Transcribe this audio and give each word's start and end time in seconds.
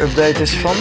update 0.00 0.42
is 0.42 0.50
van 0.56 0.74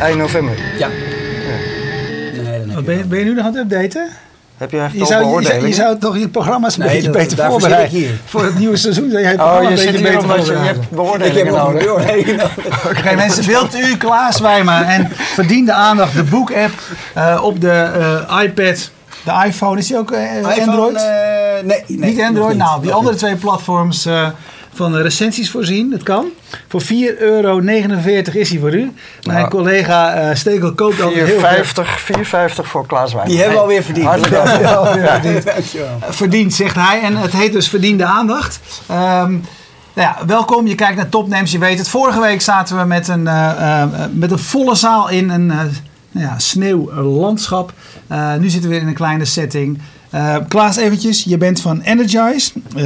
eind 0.00 0.18
november. 0.18 0.54
Ja. 0.78 0.88
Nee, 0.88 2.66
dan 2.66 2.76
je 2.76 2.82
ben, 2.82 2.96
je, 2.98 3.04
ben 3.04 3.18
je 3.18 3.24
nu 3.24 3.34
nog 3.34 3.44
aan 3.46 3.54
het 3.56 3.72
updaten? 3.72 4.08
Heb 4.56 4.70
je 4.70 4.80
echt 4.80 4.92
Je 4.92 5.00
al 5.00 5.06
zou, 5.06 5.18
je, 5.20 5.24
zou, 5.24 5.24
beoordelingen? 5.24 5.68
je 5.68 5.74
zou 5.74 5.98
toch 5.98 6.18
je 6.18 6.28
programma's 6.28 6.76
een 6.76 6.80
Nee, 6.84 6.94
beetje 6.94 7.10
dat- 7.10 7.16
beter 7.22 7.46
voorbereiden. 7.46 7.90
zit 7.90 8.00
ik 8.00 8.06
hier. 8.06 8.18
Voor 8.24 8.44
het 8.44 8.58
nieuwe 8.58 8.76
seizoen 8.76 9.10
jij 9.10 9.22
het 9.22 9.40
Oh, 9.40 9.58
je 9.62 9.68
een 9.68 9.78
zit 9.78 9.86
beetje 9.92 9.98
hier 10.08 10.12
beter 10.18 10.22
omdat 10.34 10.46
je, 10.46 10.52
je 10.52 10.58
hebt 10.58 10.78
Ik 10.84 10.90
beoordelingen 10.90 11.52
nodig. 11.54 11.84
beoordeling 11.84 12.26
nodig. 12.26 12.84
Oké 12.98 13.14
mensen, 13.14 13.44
wilt 13.46 13.74
u 13.78 13.96
Klaas 13.96 14.40
Wijma 14.40 14.84
en 14.84 15.08
verdiende 15.12 15.72
aandacht 15.72 16.14
de 16.14 16.22
boek-app 16.22 16.72
eh, 17.14 17.40
op 17.42 17.60
de 17.60 17.70
eh, 18.28 18.42
iPad, 18.42 18.90
de 19.24 19.42
iPhone, 19.46 19.78
is 19.78 19.86
die 19.86 19.98
ook 19.98 20.10
eh, 20.12 20.36
iPhone, 20.38 20.60
Android? 20.70 20.94
nee, 21.64 21.84
nee, 21.98 22.10
niet 22.10 22.20
Android? 22.20 22.56
nou, 22.56 22.76
die 22.80 22.88
nog 22.88 22.96
andere 22.98 23.14
niet. 23.14 23.22
twee 23.24 23.36
platforms 23.36 24.06
eh, 24.06 24.28
van 24.74 24.92
de 24.92 25.02
recensies 25.02 25.50
voorzien, 25.50 25.90
dat 25.90 26.02
kan. 26.02 26.26
Voor 26.68 26.82
4,49 26.82 26.88
euro 27.18 27.58
is 28.32 28.50
hij 28.50 28.58
voor 28.58 28.74
u. 28.74 28.92
Mijn 29.22 29.38
Nou. 29.38 29.48
collega 29.50 30.14
eh 30.14 30.34
Stekel 30.34 30.74
koopt 30.74 31.00
al 31.02 31.10
heel 31.10 31.26
veel. 31.26 31.40
4,50 31.40 31.98
4,50 32.52 32.66
voor 32.68 32.86
Klaas 32.86 33.12
Wijn. 33.12 33.28
Die 33.28 33.36
hebben 33.38 33.54
we 33.54 33.60
alweer 33.60 33.82
verdiend. 33.82 34.06
Hartelijk 34.06 34.32
dank. 34.32 34.60
Ja, 34.60 35.20
ja, 35.72 35.98
verdiend. 36.10 36.54
Zegt 36.54 36.74
hij. 36.76 37.00
En 37.02 37.16
het 37.16 37.32
heet 37.32 37.52
dus 37.52 37.68
Verdiende 37.68 38.04
Aandacht. 38.04 38.60
Ehm, 38.86 39.30
nou 39.94 40.08
ja, 40.08 40.16
welkom, 40.26 40.66
je 40.66 40.74
kijkt 40.74 40.96
naar 40.96 41.08
Topnames, 41.08 41.52
je 41.52 41.58
weet 41.58 41.78
het. 41.78 41.88
Vorige 41.88 42.20
week 42.20 42.40
zaten 42.40 42.78
we 42.78 42.84
met 42.84 43.08
een, 43.08 43.26
eh, 43.26 43.82
eh, 43.82 43.88
met 44.12 44.30
een 44.30 44.38
volle 44.38 44.74
zaal 44.74 45.08
in 45.08 45.30
een 45.30 45.50
eh 45.50 45.58
nou 46.12 46.26
ja, 46.26 46.38
sneeuwlandschap. 46.38 47.72
Eh, 48.06 48.34
nu 48.34 48.48
zitten 48.48 48.68
we 48.70 48.74
weer 48.74 48.82
in 48.84 48.88
een 48.88 48.94
kleine 48.94 49.24
setting. 49.24 49.80
Eh, 50.10 50.36
Klaas, 50.48 50.76
eventjes, 50.76 51.24
je 51.24 51.38
bent 51.38 51.60
van 51.60 51.80
Energize. 51.80 52.50
Eh, 52.76 52.82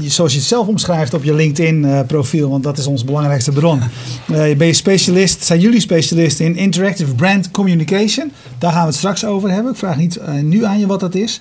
je- 0.00 0.10
zoals 0.10 0.32
je 0.32 0.38
het 0.38 0.46
zelf 0.48 0.66
omschrijft 0.66 1.14
op 1.14 1.24
je 1.24 1.34
LinkedIn-profiel, 1.34 2.48
want 2.50 2.62
dat 2.62 2.78
is 2.78 2.86
ons 2.86 3.04
belangrijkste 3.04 3.52
bron. 3.52 3.80
Eh, 4.32 4.48
je 4.48 4.56
bent 4.56 4.76
specialist, 4.76 5.44
zijn 5.44 5.60
jullie 5.60 5.80
specialist 5.80 6.40
in 6.40 6.56
Interactive 6.56 7.14
Brand 7.14 7.50
Communication. 7.50 8.32
Daar 8.58 8.72
gaan 8.72 8.80
we 8.80 8.86
het 8.86 8.96
straks 8.96 9.24
over 9.24 9.50
hebben. 9.50 9.72
Ik 9.72 9.78
vraag 9.78 9.96
niet 9.96 10.16
eh, 10.16 10.34
nu 10.34 10.64
aan 10.64 10.78
je 10.78 10.86
wat 10.86 11.00
dat 11.00 11.14
is. 11.14 11.40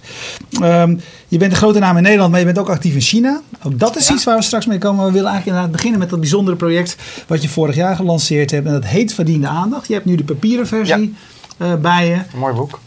Ehm, 0.61 0.95
je 1.27 1.37
bent 1.37 1.51
een 1.51 1.57
grote 1.57 1.79
naam 1.79 1.97
in 1.97 2.03
Nederland, 2.03 2.29
maar 2.31 2.39
je 2.39 2.45
bent 2.45 2.57
ook 2.59 2.69
actief 2.69 2.93
in 2.93 3.01
China. 3.01 3.41
Ook 3.63 3.79
dat 3.79 3.95
is 3.97 4.07
Ja. 4.07 4.13
iets 4.13 4.23
waar 4.23 4.37
we 4.37 4.43
straks 4.43 4.65
mee 4.65 4.77
komen. 4.77 5.05
We 5.05 5.11
willen 5.11 5.29
eigenlijk 5.29 5.45
inderdaad 5.47 5.71
beginnen 5.71 5.99
met 5.99 6.09
dat 6.09 6.19
bijzondere 6.19 6.57
project 6.57 6.95
wat 7.27 7.41
je 7.41 7.49
vorig 7.49 7.75
jaar 7.75 7.95
gelanceerd 7.95 8.51
hebt. 8.51 8.65
En 8.67 8.73
dat 8.73 8.85
heet 8.85 9.13
Verdiende 9.13 9.47
Aandacht. 9.47 9.87
Je 9.87 9.93
hebt 9.93 10.05
nu 10.05 10.15
de 10.15 10.23
papieren 10.23 10.67
versie 10.67 11.13
eh, 11.57 11.75
bij 11.75 12.07
je. 12.07 12.13
Een 12.13 12.39
mooi 12.39 12.53
boek. 12.53 12.79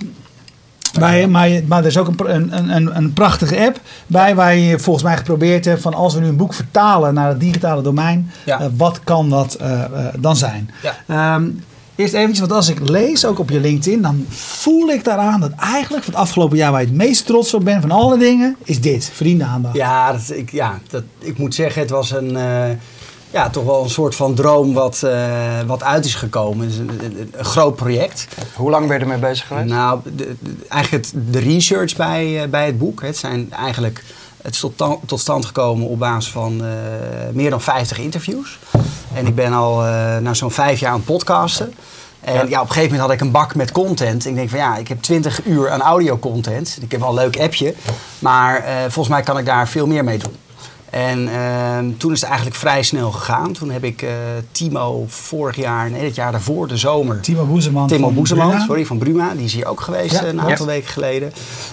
Maar, 0.98 1.48
je- 1.48 1.64
maar 1.66 1.78
er 1.80 1.86
is 1.86 1.98
ook 1.98 2.08
een, 2.08 2.56
een, 2.56 2.76
een- 2.76 2.96
een, 2.96 3.12
prachtige 3.12 3.58
app 3.66 3.80
bij 4.06 4.34
waar 4.34 4.56
je 4.56 4.78
volgens 4.78 5.04
mij 5.04 5.16
geprobeerd 5.16 5.64
hebt 5.64 5.82
van 5.82 5.94
als 5.94 6.14
we 6.14 6.20
nu 6.20 6.26
een 6.26 6.36
boek 6.36 6.54
vertalen 6.54 7.14
naar 7.14 7.28
het 7.28 7.40
digitale 7.40 7.82
domein, 7.82 8.30
Ja. 8.44 8.60
eh, 8.60 8.66
wat 8.76 9.00
kan 9.04 9.30
dat 9.30 9.54
eh, 9.54 9.82
eh, 9.82 9.88
dan 10.18 10.36
zijn? 10.36 10.70
Ja. 10.82 10.96
Ehm, 11.06 11.48
eerst 11.94 12.14
eventjes, 12.14 12.38
want 12.40 12.52
als 12.52 12.68
ik 12.68 12.88
lees, 12.88 13.24
ook 13.24 13.38
op 13.38 13.50
je 13.50 13.60
LinkedIn, 13.60 14.02
dan 14.02 14.24
voel 14.28 14.88
ik 14.88 15.04
daaraan 15.04 15.40
dat 15.40 15.50
eigenlijk 15.60 16.04
van 16.04 16.12
het 16.14 16.22
afgelopen 16.22 16.56
jaar 16.56 16.70
waar 16.72 16.80
je 16.80 16.86
het 16.86 16.96
meest 16.96 17.26
trots 17.26 17.54
op 17.54 17.64
bent 17.64 17.80
van 17.80 17.90
alle 17.90 18.18
dingen, 18.18 18.56
is 18.64 18.80
dit, 18.80 19.10
vrienden 19.14 19.46
aandacht. 19.46 19.74
Ja, 19.76 20.12
dat, 20.12 20.30
ik, 20.34 20.50
ja 20.52 20.78
dat, 20.90 21.02
ik 21.18 21.38
moet 21.38 21.54
zeggen, 21.54 21.80
het 21.82 21.90
was 21.90 22.10
een, 22.10 22.36
ja, 23.36 23.50
toch 23.50 23.64
wel 23.64 23.82
een 23.82 23.90
soort 23.90 24.14
van 24.14 24.34
droom 24.34 24.72
wat, 24.72 25.02
eh, 25.02 25.60
wat 25.66 25.82
uit 25.82 26.04
is 26.04 26.14
gekomen. 26.14 26.68
Is 26.68 26.78
een, 26.78 26.90
een, 27.02 27.30
een 27.36 27.44
groot 27.44 27.76
project. 27.76 28.26
Hoe 28.54 28.70
lang 28.70 28.86
ben 28.88 28.96
je 28.96 29.02
ermee 29.02 29.18
bezig 29.18 29.46
geweest? 29.46 29.66
Nou, 29.68 30.00
de, 30.04 30.36
de- 30.40 30.54
eigenlijk 30.68 31.04
het, 31.04 31.14
de 31.32 31.38
research 31.38 31.96
bij, 31.96 32.42
eh, 32.42 32.48
bij 32.48 32.66
het 32.66 32.78
boek. 32.78 33.02
Het 33.02 33.16
zijn 33.16 33.52
eigenlijk 33.52 34.04
het 34.42 34.54
is 34.54 34.60
tot, 34.60 34.76
ta- 34.76 34.96
tot 35.06 35.20
stand 35.20 35.44
gekomen 35.46 35.86
op 35.88 35.98
basis 35.98 36.32
van 36.32 36.64
eh, 36.64 36.68
meer 37.32 37.50
dan 37.50 37.60
50 37.60 37.98
interviews. 37.98 38.58
En 39.14 39.26
ik 39.26 39.34
ben 39.34 39.52
al 39.52 39.76
na 40.20 40.34
zo'n 40.34 40.50
vijf 40.50 40.80
jaar 40.80 40.90
aan 40.90 40.96
het 40.96 41.04
podcasten. 41.06 41.74
En 42.20 42.48
ja. 42.48 42.60
op 42.60 42.66
een 42.66 42.72
gegeven 42.72 42.82
moment 42.82 43.00
had 43.00 43.10
ik 43.10 43.20
een 43.20 43.30
bak 43.30 43.54
met 43.54 43.72
content. 43.72 44.24
En 44.24 44.30
ik 44.30 44.36
denk 44.36 44.48
van 44.50 44.58
ja, 44.58 44.76
ik 44.76 44.88
heb 44.88 45.02
20 45.02 45.44
uur 45.44 45.70
aan 45.70 45.80
audio 45.80 46.18
content. 46.18 46.78
Ik 46.80 46.90
heb 46.90 47.00
wel 47.00 47.08
een 47.08 47.14
leuk 47.14 47.38
appje. 47.40 47.74
Maar 48.18 48.64
volgens 48.82 49.08
mij 49.08 49.22
kan 49.22 49.38
ik 49.38 49.44
daar 49.46 49.68
veel 49.68 49.86
meer 49.86 50.04
mee 50.04 50.18
doen. 50.18 50.36
En 50.90 51.28
ehm, 51.28 51.84
toen 51.96 52.12
is 52.12 52.20
het 52.20 52.28
eigenlijk 52.28 52.58
vrij 52.58 52.82
snel 52.82 53.10
gegaan. 53.10 53.52
Toen 53.52 53.70
heb 53.70 53.84
ik 53.84 54.02
eh, 54.02 54.08
Timo 54.52 55.04
vorig 55.08 55.56
jaar, 55.56 55.90
nee, 55.90 56.04
het 56.04 56.14
jaar 56.14 56.32
daarvoor, 56.32 56.68
de 56.68 56.76
zomer. 56.76 57.20
Timo 57.20 57.44
Boezeman. 57.44 57.86
Timo 57.86 58.10
Boezeman, 58.10 58.60
sorry, 58.60 58.86
van 58.86 58.98
Bruma. 58.98 59.32
Die 59.34 59.44
is 59.44 59.52
hier 59.54 59.66
ook 59.66 59.80
geweest 59.80 60.12
Ja. 60.12 60.20
eh, 60.22 60.28
een 60.28 60.40
aantal 60.40 60.66
Ja. 60.66 60.72
weken 60.72 60.88
geleden. 60.88 61.32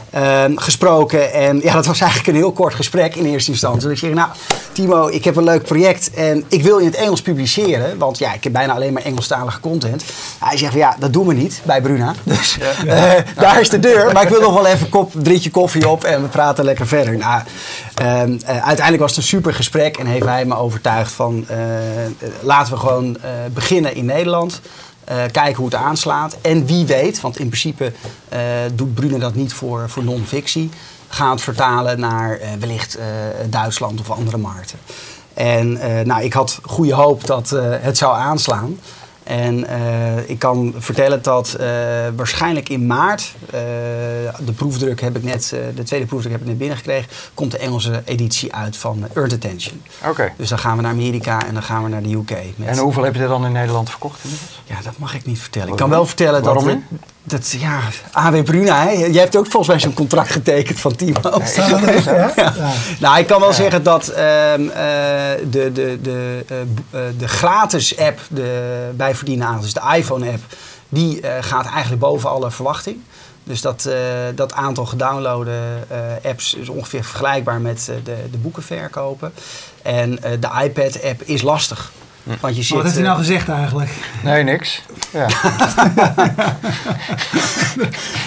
Ehm, 0.09 0.55
gesproken. 0.55 1.33
En 1.33 1.59
ja, 1.63 1.73
dat 1.73 1.85
was 1.85 1.99
eigenlijk 1.99 2.29
een 2.29 2.35
heel 2.35 2.51
kort 2.51 2.73
gesprek 2.73 3.15
in 3.15 3.25
eerste 3.25 3.51
instantie. 3.51 3.81
Dus 3.81 3.91
ik 3.91 3.97
zeg, 3.97 4.13
nou, 4.13 4.29
Timo, 4.71 5.07
ik 5.07 5.23
heb 5.23 5.35
een 5.35 5.43
leuk 5.43 5.63
project. 5.63 6.11
En 6.13 6.43
ik 6.47 6.63
wil 6.63 6.77
in 6.77 6.85
het 6.85 6.95
Engels 6.95 7.21
publiceren. 7.21 7.97
Want 7.97 8.17
ja, 8.17 8.33
ik 8.33 8.43
heb 8.43 8.53
bijna 8.53 8.73
alleen 8.73 8.93
maar 8.93 9.03
Engelstalige 9.03 9.59
content. 9.59 10.03
Hij 10.39 10.57
zegt 10.57 10.71
van, 10.71 10.81
ja, 10.81 10.95
dat 10.99 11.13
doen 11.13 11.27
we 11.27 11.33
niet 11.33 11.61
bij 11.63 11.81
Bruna. 11.81 12.13
Dus 12.23 12.57
eh, 12.87 13.11
daar 13.35 13.59
is 13.59 13.69
de 13.69 13.79
deur. 13.79 14.13
Maar 14.13 14.23
ik 14.23 14.29
wil 14.29 14.41
nog 14.41 14.53
wel 14.53 14.65
even 14.67 14.83
een 14.85 14.89
kop, 14.89 15.11
drietje 15.23 15.51
koffie 15.51 15.89
op. 15.89 16.03
En 16.03 16.21
we 16.21 16.27
praten 16.27 16.65
lekker 16.65 16.87
verder. 16.87 17.17
Nou, 17.17 17.41
ehm, 17.95 18.37
eh, 18.45 18.47
uiteindelijk 18.47 18.99
was 18.99 19.09
het 19.09 19.19
een 19.19 19.23
super 19.23 19.53
gesprek. 19.53 19.97
En 19.97 20.05
heeft 20.05 20.25
hij 20.25 20.45
me 20.45 20.55
overtuigd 20.55 21.11
van, 21.11 21.45
eh, 21.47 22.05
eh, 22.05 22.11
laten 22.41 22.73
we 22.73 22.79
gewoon 22.79 23.17
beginnen 23.53 23.95
in 23.95 24.05
Nederland. 24.05 24.61
Kijken 25.31 25.55
hoe 25.55 25.65
het 25.65 25.75
aanslaat. 25.75 26.37
En 26.41 26.65
wie 26.65 26.85
weet, 26.85 27.21
want 27.21 27.39
in 27.39 27.47
principe 27.47 27.93
doet 28.73 28.93
Brune 28.93 29.19
dat 29.19 29.35
niet 29.35 29.53
voor, 29.53 29.89
voor 29.89 30.03
non-fictie. 30.03 30.69
Gaan 31.07 31.31
het 31.31 31.41
vertalen 31.41 31.99
naar 31.99 32.39
wellicht 32.59 32.97
Duitsland 33.49 33.99
of 33.99 34.11
andere 34.11 34.37
markten. 34.37 34.79
En 35.33 35.71
nou, 36.07 36.23
ik 36.23 36.33
had 36.33 36.59
goede 36.61 36.93
hoop 36.93 37.25
dat 37.25 37.49
het 37.81 37.97
zou 37.97 38.17
aanslaan. 38.17 38.77
En 39.23 39.67
eh, 39.67 40.29
ik 40.29 40.39
kan 40.39 40.73
vertellen 40.77 41.21
dat 41.21 41.53
eh, 41.53 41.67
waarschijnlijk 42.15 42.69
in 42.69 42.85
maart, 42.85 43.33
eh, 43.45 43.51
de 44.45 44.51
proefdruk 44.55 45.01
heb 45.01 45.15
ik 45.17 45.23
net, 45.23 45.55
de 45.75 45.83
tweede 45.83 46.05
proefdruk 46.05 46.31
heb 46.31 46.41
ik 46.41 46.47
net 46.47 46.57
binnengekregen, 46.57 47.09
komt 47.33 47.51
de 47.51 47.57
Engelse 47.57 48.01
editie 48.05 48.53
uit 48.53 48.77
van 48.77 49.05
Earned 49.13 49.33
Attention. 49.33 49.81
Oké. 50.07 50.31
Dus 50.37 50.49
dan 50.49 50.59
gaan 50.59 50.75
we 50.75 50.81
naar 50.81 50.91
Amerika 50.91 51.45
en 51.47 51.53
dan 51.53 51.63
gaan 51.63 51.83
we 51.83 51.89
naar 51.89 52.01
de 52.03 52.13
UK. 52.13 52.31
Met, 52.55 52.67
En 52.67 52.77
hoeveel 52.77 53.03
heb 53.03 53.15
je 53.15 53.21
er 53.21 53.27
dan 53.27 53.45
in 53.45 53.51
Nederland 53.51 53.89
verkocht? 53.89 54.19
inmiddels? 54.23 54.61
ja, 54.65 54.75
dat 54.83 54.97
mag 54.97 55.15
ik 55.15 55.25
niet 55.25 55.39
vertellen. 55.39 55.67
Ik 55.67 55.73
Waarom 55.73 55.89
kan 55.89 55.97
wel 55.99 56.07
vertellen 56.07 56.43
dat... 56.43 56.53
Waarom 56.53 56.65
we- 56.89 56.97
dat 57.23 57.51
ja, 57.51 57.81
AW 58.11 58.43
Bruna, 58.43 58.83
hè? 58.83 58.89
jij 58.89 59.21
hebt 59.21 59.35
ook 59.35 59.47
volgens 59.47 59.67
mij 59.67 59.79
zo'n 59.79 59.93
contract 59.93 60.31
getekend 60.31 60.79
van 60.79 60.95
Timo. 60.95 61.19
Er? 61.23 62.03
Ja? 62.13 62.33
Ja. 62.35 62.53
Nou, 62.99 63.19
ik 63.19 63.27
kan 63.27 63.39
wel 63.39 63.53
zeggen 63.53 63.83
dat 63.83 64.07
ehm, 64.07 64.69
eh, 64.69 64.75
de, 65.49 65.71
de, 65.71 65.99
de, 66.01 66.45
eh, 66.47 66.61
eh, 66.61 67.13
de 67.17 67.27
gratis 67.27 67.97
app 67.97 68.19
de, 68.29 68.89
bij 68.95 69.15
Verdienen 69.15 69.47
aan, 69.47 69.61
dus 69.61 69.73
de 69.73 69.81
iPhone-app, 69.95 70.43
die 70.89 71.21
gaat 71.39 71.65
eigenlijk 71.65 72.01
boven 72.01 72.29
alle 72.29 72.51
verwachting. 72.51 72.97
Dus 73.43 73.61
dat, 73.61 73.89
dat 74.35 74.53
aantal 74.53 74.85
gedownloade 74.85 75.51
eh, 75.87 76.29
apps 76.29 76.53
is 76.53 76.69
ongeveer 76.69 77.03
vergelijkbaar 77.03 77.61
met 77.61 77.91
de, 78.03 78.15
de 78.31 78.37
boeken 78.37 78.63
verkopen. 78.63 79.33
En 79.81 80.15
de 80.39 80.49
iPad-app 80.63 81.21
is 81.21 81.41
lastig. 81.41 81.91
Want 82.39 82.55
je 82.55 82.63
zit, 82.63 82.75
Wat 82.75 82.83
heeft 82.83 82.95
hij 82.95 83.03
eh, 83.03 83.09
nou 83.09 83.21
gezegd 83.23 83.49
eigenlijk? 83.49 83.89
Nee, 84.23 84.43
niks. 84.43 84.81
Ja. 85.11 85.27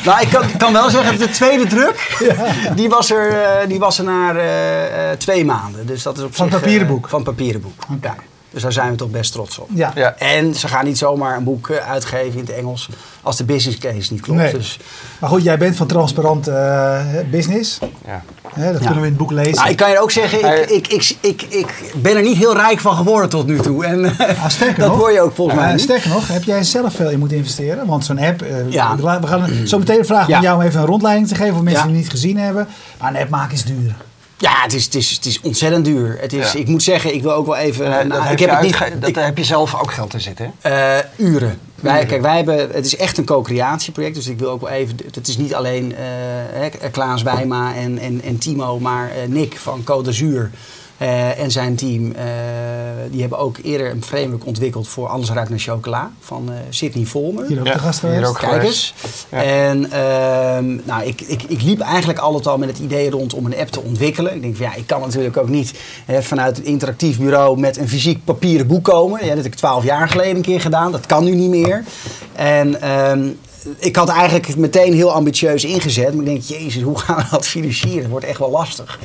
Nou, 0.04 0.20
ik 0.20 0.28
kan, 0.58 0.72
wel 0.72 0.90
zeggen 0.90 1.18
dat 1.18 1.28
de 1.28 1.34
tweede 1.34 1.66
druk, 1.66 2.16
die, 2.74 2.88
was 2.88 3.10
er, 3.10 3.42
eh, 3.42 3.68
die 3.68 3.78
was 3.78 3.98
er 3.98 4.04
na 4.04 4.34
eh, 4.34 5.10
eh, 5.10 5.18
twee 5.18 5.44
maanden. 5.44 5.86
Dus 5.86 6.02
dat 6.02 6.18
is 6.18 6.24
op 6.24 6.34
Van 6.34 6.44
zich, 6.46 6.54
het 6.54 6.62
papieren 6.64 6.86
boek? 6.86 7.04
eh, 7.04 7.10
van 7.10 7.20
het 7.20 7.28
papieren 7.28 7.60
boek, 7.60 7.82
ja. 8.02 8.14
Dus 8.56 8.64
daar 8.64 8.74
zijn 8.74 8.90
we 8.90 8.96
toch 8.96 9.10
best 9.10 9.32
trots 9.32 9.58
op. 9.58 9.68
Ja. 9.74 9.92
Ja. 9.94 10.14
En 10.18 10.54
ze 10.54 10.68
gaan 10.68 10.84
niet 10.84 10.98
zomaar 10.98 11.36
een 11.36 11.44
boek 11.44 11.68
eh, 11.68 11.90
uitgeven 11.90 12.32
in 12.32 12.38
het 12.38 12.50
Engels 12.50 12.88
als 13.22 13.36
de 13.36 13.44
business 13.44 13.78
case 13.78 14.12
niet 14.12 14.20
klopt. 14.22 14.40
Nee. 14.40 14.52
Dus, 14.52 14.78
Maar 15.20 15.30
goed, 15.30 15.42
jij 15.42 15.58
bent 15.58 15.76
van 15.76 15.86
transparant 15.86 16.48
eh, 16.48 17.00
business. 17.30 17.78
ja. 18.06 18.22
Hè, 18.54 18.72
dat 18.72 18.76
kunnen 18.80 18.94
we 19.00 19.06
in 19.06 19.12
het 19.12 19.16
boek 19.16 19.30
lezen. 19.30 19.54
nou, 19.54 19.68
ik 19.70 19.76
kan 19.76 19.90
je 19.90 20.00
ook 20.00 20.10
zeggen, 20.10 20.74
ik, 20.74 20.86
ik, 20.88 21.16
ik, 21.20 21.42
ik, 21.42 21.72
ik 21.72 21.92
ben 22.02 22.16
er 22.16 22.22
niet 22.22 22.36
heel 22.36 22.56
rijk 22.56 22.80
van 22.80 22.96
geworden 22.96 23.28
tot 23.30 23.46
nu 23.46 23.58
toe. 23.60 23.84
En 23.84 24.04
eh, 24.04 24.42
Ah, 24.44 24.48
sterker 24.48 24.78
dat 24.78 24.88
nog, 24.88 24.98
hoor 24.98 25.12
je 25.12 25.20
ook 25.20 25.34
volgens 25.34 25.58
mij 25.60 25.72
niet. 25.72 25.80
Sterker 25.80 26.08
nog, 26.08 26.28
heb 26.28 26.42
jij 26.44 26.62
zelf 26.64 26.94
veel 26.94 27.10
in 27.10 27.18
moeten 27.18 27.36
investeren? 27.36 27.86
Want 27.86 28.04
zo'n 28.04 28.18
app, 28.18 28.42
eh, 28.42 28.70
Ja. 28.70 28.96
we 28.96 29.02
we 29.20 29.26
gaan 29.26 29.50
zo 29.66 29.78
meteen 29.78 30.04
vragen 30.04 30.28
Ja. 30.28 30.36
om 30.38 30.42
jou 30.44 30.64
even 30.64 30.80
een 30.80 30.86
rondleiding 30.86 31.28
te 31.28 31.34
geven 31.34 31.54
voor 31.54 31.62
mensen 31.64 31.82
Ja. 31.82 31.86
die 31.88 31.94
het 31.96 32.02
niet 32.04 32.12
gezien 32.20 32.38
hebben. 32.38 32.68
Maar 33.00 33.10
een 33.14 33.20
app 33.20 33.30
maken 33.30 33.54
is 33.54 33.64
duur. 33.64 33.94
Ja, 34.38 34.62
het 34.62 34.72
is, 34.72 34.84
het, 34.84 34.94
is, 34.94 35.10
het 35.10 35.24
is 35.26 35.40
ontzettend 35.40 35.84
duur. 35.84 36.16
Het 36.20 36.32
is, 36.32 36.52
Ja. 36.52 36.58
Ik 36.58 36.66
moet 36.68 36.82
zeggen, 36.82 37.14
ik 37.14 37.22
wil 37.22 37.32
ook 37.32 37.46
wel 37.46 37.56
even... 37.56 37.88
Nou, 37.88 38.08
dat 38.08 38.30
ik 38.30 38.38
heb, 38.38 38.50
het 38.50 38.60
niet, 38.60 38.78
dat 39.00 39.08
ik- 39.08 39.14
heb 39.14 39.38
je 39.38 39.44
zelf 39.44 39.80
ook 39.80 39.92
geld 39.92 40.14
in 40.14 40.20
zitten, 40.20 40.52
hè? 40.60 40.70
Eh, 40.98 41.04
uren. 41.16 41.58
Wij, 41.74 42.06
kijk, 42.06 42.22
wij 42.22 42.36
hebben, 42.36 42.58
het 42.72 42.86
is 42.86 42.96
echt 42.96 43.18
een 43.18 43.24
co-creatieproject. 43.24 44.14
Dus 44.14 44.26
ik 44.26 44.38
wil 44.38 44.50
ook 44.50 44.60
wel 44.60 44.70
even. 44.70 44.96
Het 45.14 45.28
is 45.28 45.36
niet 45.36 45.54
alleen 45.54 45.94
hè, 45.96 46.68
Klaas 46.90 47.22
Wijma 47.22 47.74
en, 47.74 47.98
en, 47.98 48.22
en 48.24 48.38
Timo, 48.38 48.78
maar 48.80 49.10
eh, 49.10 49.28
Nick 49.28 49.56
van 49.58 49.84
Code 49.84 50.02
d'Azur. 50.04 50.50
Eh, 50.98 51.38
en 51.40 51.50
zijn 51.50 51.76
team, 51.76 52.12
eh, 52.12 52.24
die 53.10 53.20
hebben 53.20 53.38
ook 53.38 53.56
eerder 53.62 53.90
een 53.90 54.02
framework 54.04 54.46
ontwikkeld 54.46 54.88
voor 54.88 55.08
Alles 55.08 55.30
ruikt 55.30 55.50
naar 55.50 55.58
chocola 55.58 56.10
van 56.20 56.48
eh 56.50 56.54
Sidney 56.68 57.04
Volmer. 57.04 57.46
Hier 57.46 57.58
ook 57.60 57.66
Ja, 57.66 57.72
de 57.72 57.78
gast 57.78 58.00
hier 58.00 58.10
geweest. 58.10 58.28
ook. 58.30 58.38
Kijk 58.38 58.52
geweest. 58.52 58.94
eens. 59.04 59.26
Ja. 59.30 59.42
En 59.42 59.90
ehm, 59.90 60.78
nou, 60.84 61.02
ik, 61.04 61.20
ik, 61.20 61.42
ik 61.42 61.62
liep 61.62 61.80
eigenlijk 61.80 62.18
altijd 62.18 62.46
al 62.46 62.58
met 62.58 62.68
het 62.68 62.78
idee 62.78 63.10
rond 63.10 63.34
om 63.34 63.46
een 63.46 63.56
app 63.56 63.68
te 63.70 63.80
ontwikkelen. 63.80 64.34
Ik 64.34 64.42
denk 64.42 64.56
van 64.56 64.66
ja, 64.66 64.74
ik 64.74 64.86
kan 64.86 65.00
natuurlijk 65.00 65.36
ook 65.36 65.48
niet 65.48 65.72
hè, 66.04 66.22
vanuit 66.22 66.58
een 66.58 66.64
interactief 66.64 67.18
bureau 67.18 67.58
met 67.60 67.76
een 67.76 67.88
fysiek 67.88 68.24
papieren 68.24 68.66
boek 68.66 68.84
komen. 68.84 69.20
Ja, 69.20 69.26
dat 69.34 69.36
heb 69.44 69.46
ik 69.52 69.54
twaalf 69.54 69.84
jaar 69.84 70.08
geleden 70.08 70.36
een 70.36 70.42
keer 70.42 70.60
gedaan. 70.60 70.92
Dat 70.92 71.06
kan 71.06 71.24
nu 71.24 71.34
niet 71.34 71.50
meer. 71.50 71.84
En 72.32 72.80
ehm, 72.80 73.28
ik 73.78 73.96
had 73.96 74.08
eigenlijk 74.08 74.56
meteen 74.56 74.94
heel 74.94 75.12
ambitieus 75.12 75.64
ingezet. 75.64 76.14
Maar 76.14 76.24
ik 76.24 76.30
denk, 76.30 76.60
jezus, 76.60 76.82
hoe 76.82 76.98
gaan 76.98 77.16
we 77.16 77.24
dat 77.30 77.46
financieren? 77.46 78.00
Dat 78.00 78.10
wordt 78.10 78.26
echt 78.26 78.38
wel 78.38 78.50
lastig. 78.50 78.98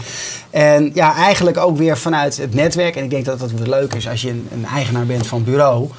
En 0.50 0.92
ja, 0.94 1.16
eigenlijk 1.16 1.58
ook 1.58 1.78
weer 1.78 1.98
vanuit 1.98 2.38
het 2.38 2.54
netwerk. 2.54 2.96
En 2.96 3.04
ik 3.04 3.10
denk 3.10 3.26
dat 3.26 3.40
dat 3.40 3.52
weer 3.52 3.68
leuk 3.68 3.94
is 3.94 4.08
als 4.08 4.22
je 4.22 4.30
een, 4.30 4.48
een 4.54 4.66
eigenaar 4.66 5.06
bent 5.06 5.28
van 5.28 5.44
bureau. 5.44 5.90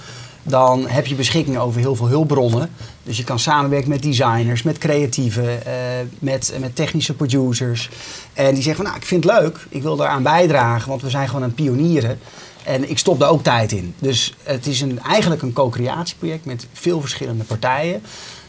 Dan 0.43 0.88
heb 0.88 1.06
je 1.06 1.14
beschikking 1.14 1.59
over 1.59 1.81
heel 1.81 1.97
veel 1.97 2.09
hulpbronnen. 2.09 2.70
Dus 3.03 3.17
je 3.17 3.25
kan 3.25 3.38
samenwerken 3.38 3.88
met 3.88 4.03
designers, 4.03 4.62
met 4.62 4.79
creatieven, 4.79 5.67
eh, 5.67 5.73
met, 6.19 6.55
met 6.61 6.76
technische 6.76 7.15
producers. 7.15 7.91
En 8.32 8.55
die 8.55 8.62
zeggen 8.62 8.75
van, 8.75 8.85
nou, 8.85 8.97
ik 8.97 9.06
vind 9.06 9.25
het 9.25 9.41
leuk. 9.41 9.67
Ik 9.69 9.82
wil 9.82 9.97
daaraan 9.97 10.23
bijdragen, 10.23 10.88
want 10.88 11.03
we 11.03 11.11
zijn 11.11 11.29
gewoon 11.29 11.43
het 11.43 11.55
pionieren. 11.55 12.19
En 12.65 12.91
ik 12.91 12.99
stop 12.99 13.20
daar 13.20 13.31
ook 13.31 13.43
tijd 13.43 13.73
in. 13.73 13.94
Dus 13.99 14.35
het 14.43 14.67
is 14.67 14.81
een, 14.81 15.00
eigenlijk 15.00 15.43
een 15.43 15.53
co-creatieproject 15.53 16.44
met 16.44 16.67
veel 16.73 17.00
verschillende 17.00 17.44
partijen. 17.44 18.03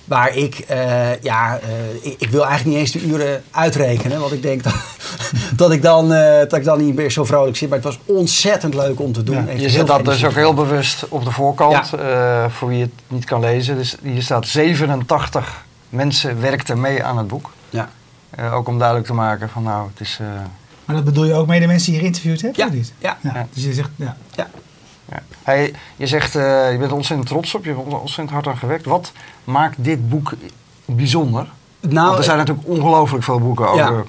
Waar 0.06 0.36
ik, 0.36 0.60
eh, 0.60 1.22
ja, 1.22 1.60
eh, 1.60 1.70
ik, 2.12 2.16
ik 2.18 2.30
wil 2.30 2.46
eigenlijk 2.46 2.78
niet 2.78 2.88
eens 2.88 2.92
de 3.04 3.08
uren 3.12 3.44
uitrekenen. 3.52 4.20
Want 4.20 4.32
ik 4.32 4.42
denk 4.42 4.64
dat, 4.64 4.74
dat, 5.56 5.72
ik, 5.72 5.82
dan, 5.82 6.14
eh, 6.14 6.40
dat 6.40 6.54
ik 6.54 6.64
dan 6.64 6.86
niet 6.86 6.96
meer 6.96 7.12
zo 7.12 7.24
vrolijk 7.26 7.58
zit. 7.58 7.70
Maar 7.70 7.78
het 7.78 7.88
was 7.88 8.00
ontzettend 8.06 8.74
leuk 8.74 9.00
om 9.00 9.12
te 9.14 9.24
doen. 9.24 9.46
Ja, 9.46 9.52
Je 9.52 9.70
veel 9.70 9.86
dat 9.86 10.06
dus 10.06 10.26
ook 10.26 10.34
heel 10.34 10.54
bewust 10.54 11.06
op 11.10 11.24
de 11.24 11.32
voorkant, 11.32 11.94
eh, 11.94 12.46
voor 12.50 12.68
wie 12.70 12.82
het 12.82 12.92
niet 13.08 13.26
kan 13.26 13.40
lezen. 13.40 13.76
Dus 13.76 13.96
hier 14.02 14.22
staat 14.22 14.48
87 14.48 15.64
mensen 15.90 16.42
werkten 16.42 16.80
mee 16.82 17.04
aan 17.04 17.18
het 17.18 17.28
boek. 17.28 17.52
Ja. 17.70 17.90
Ook 18.52 18.68
om 18.68 18.78
duidelijk 18.78 19.08
te 19.08 19.14
maken 19.14 19.50
van 19.50 19.64
nou, 19.64 19.88
het 19.92 20.00
is... 20.00 20.18
eh, 20.22 20.28
Maar 20.86 20.96
dat 20.96 21.06
bedoel 21.06 21.26
je 21.26 21.34
ook 21.34 21.48
mee 21.48 21.60
de 21.60 21.68
mensen 21.68 21.86
die 21.86 21.96
je 21.96 22.00
geïnterviewd 22.00 22.42
hebt? 22.42 22.56
Ja, 22.56 22.66
of 22.68 22.72
niet? 22.74 22.94
ja. 22.98 23.18
ja. 23.22 23.32
Ja. 23.34 23.48
Dus 23.54 23.64
je 23.64 23.74
zegt, 23.74 23.90
ja. 23.96 24.18
Ja. 24.36 24.48
Hey, 25.44 25.74
je 25.96 26.08
zegt, 26.08 26.36
eh, 26.36 26.72
je 26.72 26.78
bent 26.78 26.92
ontzettend 26.92 27.28
trots 27.30 27.56
op, 27.56 27.64
je 27.66 27.70
hebt 27.76 27.88
ontzettend 27.94 28.30
hard 28.30 28.48
aan 28.48 28.58
gewerkt. 28.58 28.86
Wat 28.86 29.12
maakt 29.44 29.76
dit 29.84 30.10
boek 30.10 30.32
bijzonder? 30.86 31.48
Nou, 31.80 32.06
Want 32.06 32.18
er 32.18 32.24
zijn 32.24 32.38
natuurlijk 32.38 32.68
ongelooflijk 32.68 33.24
veel 33.24 33.40
boeken 33.40 33.76
Ja. 33.76 33.90
over 33.90 34.06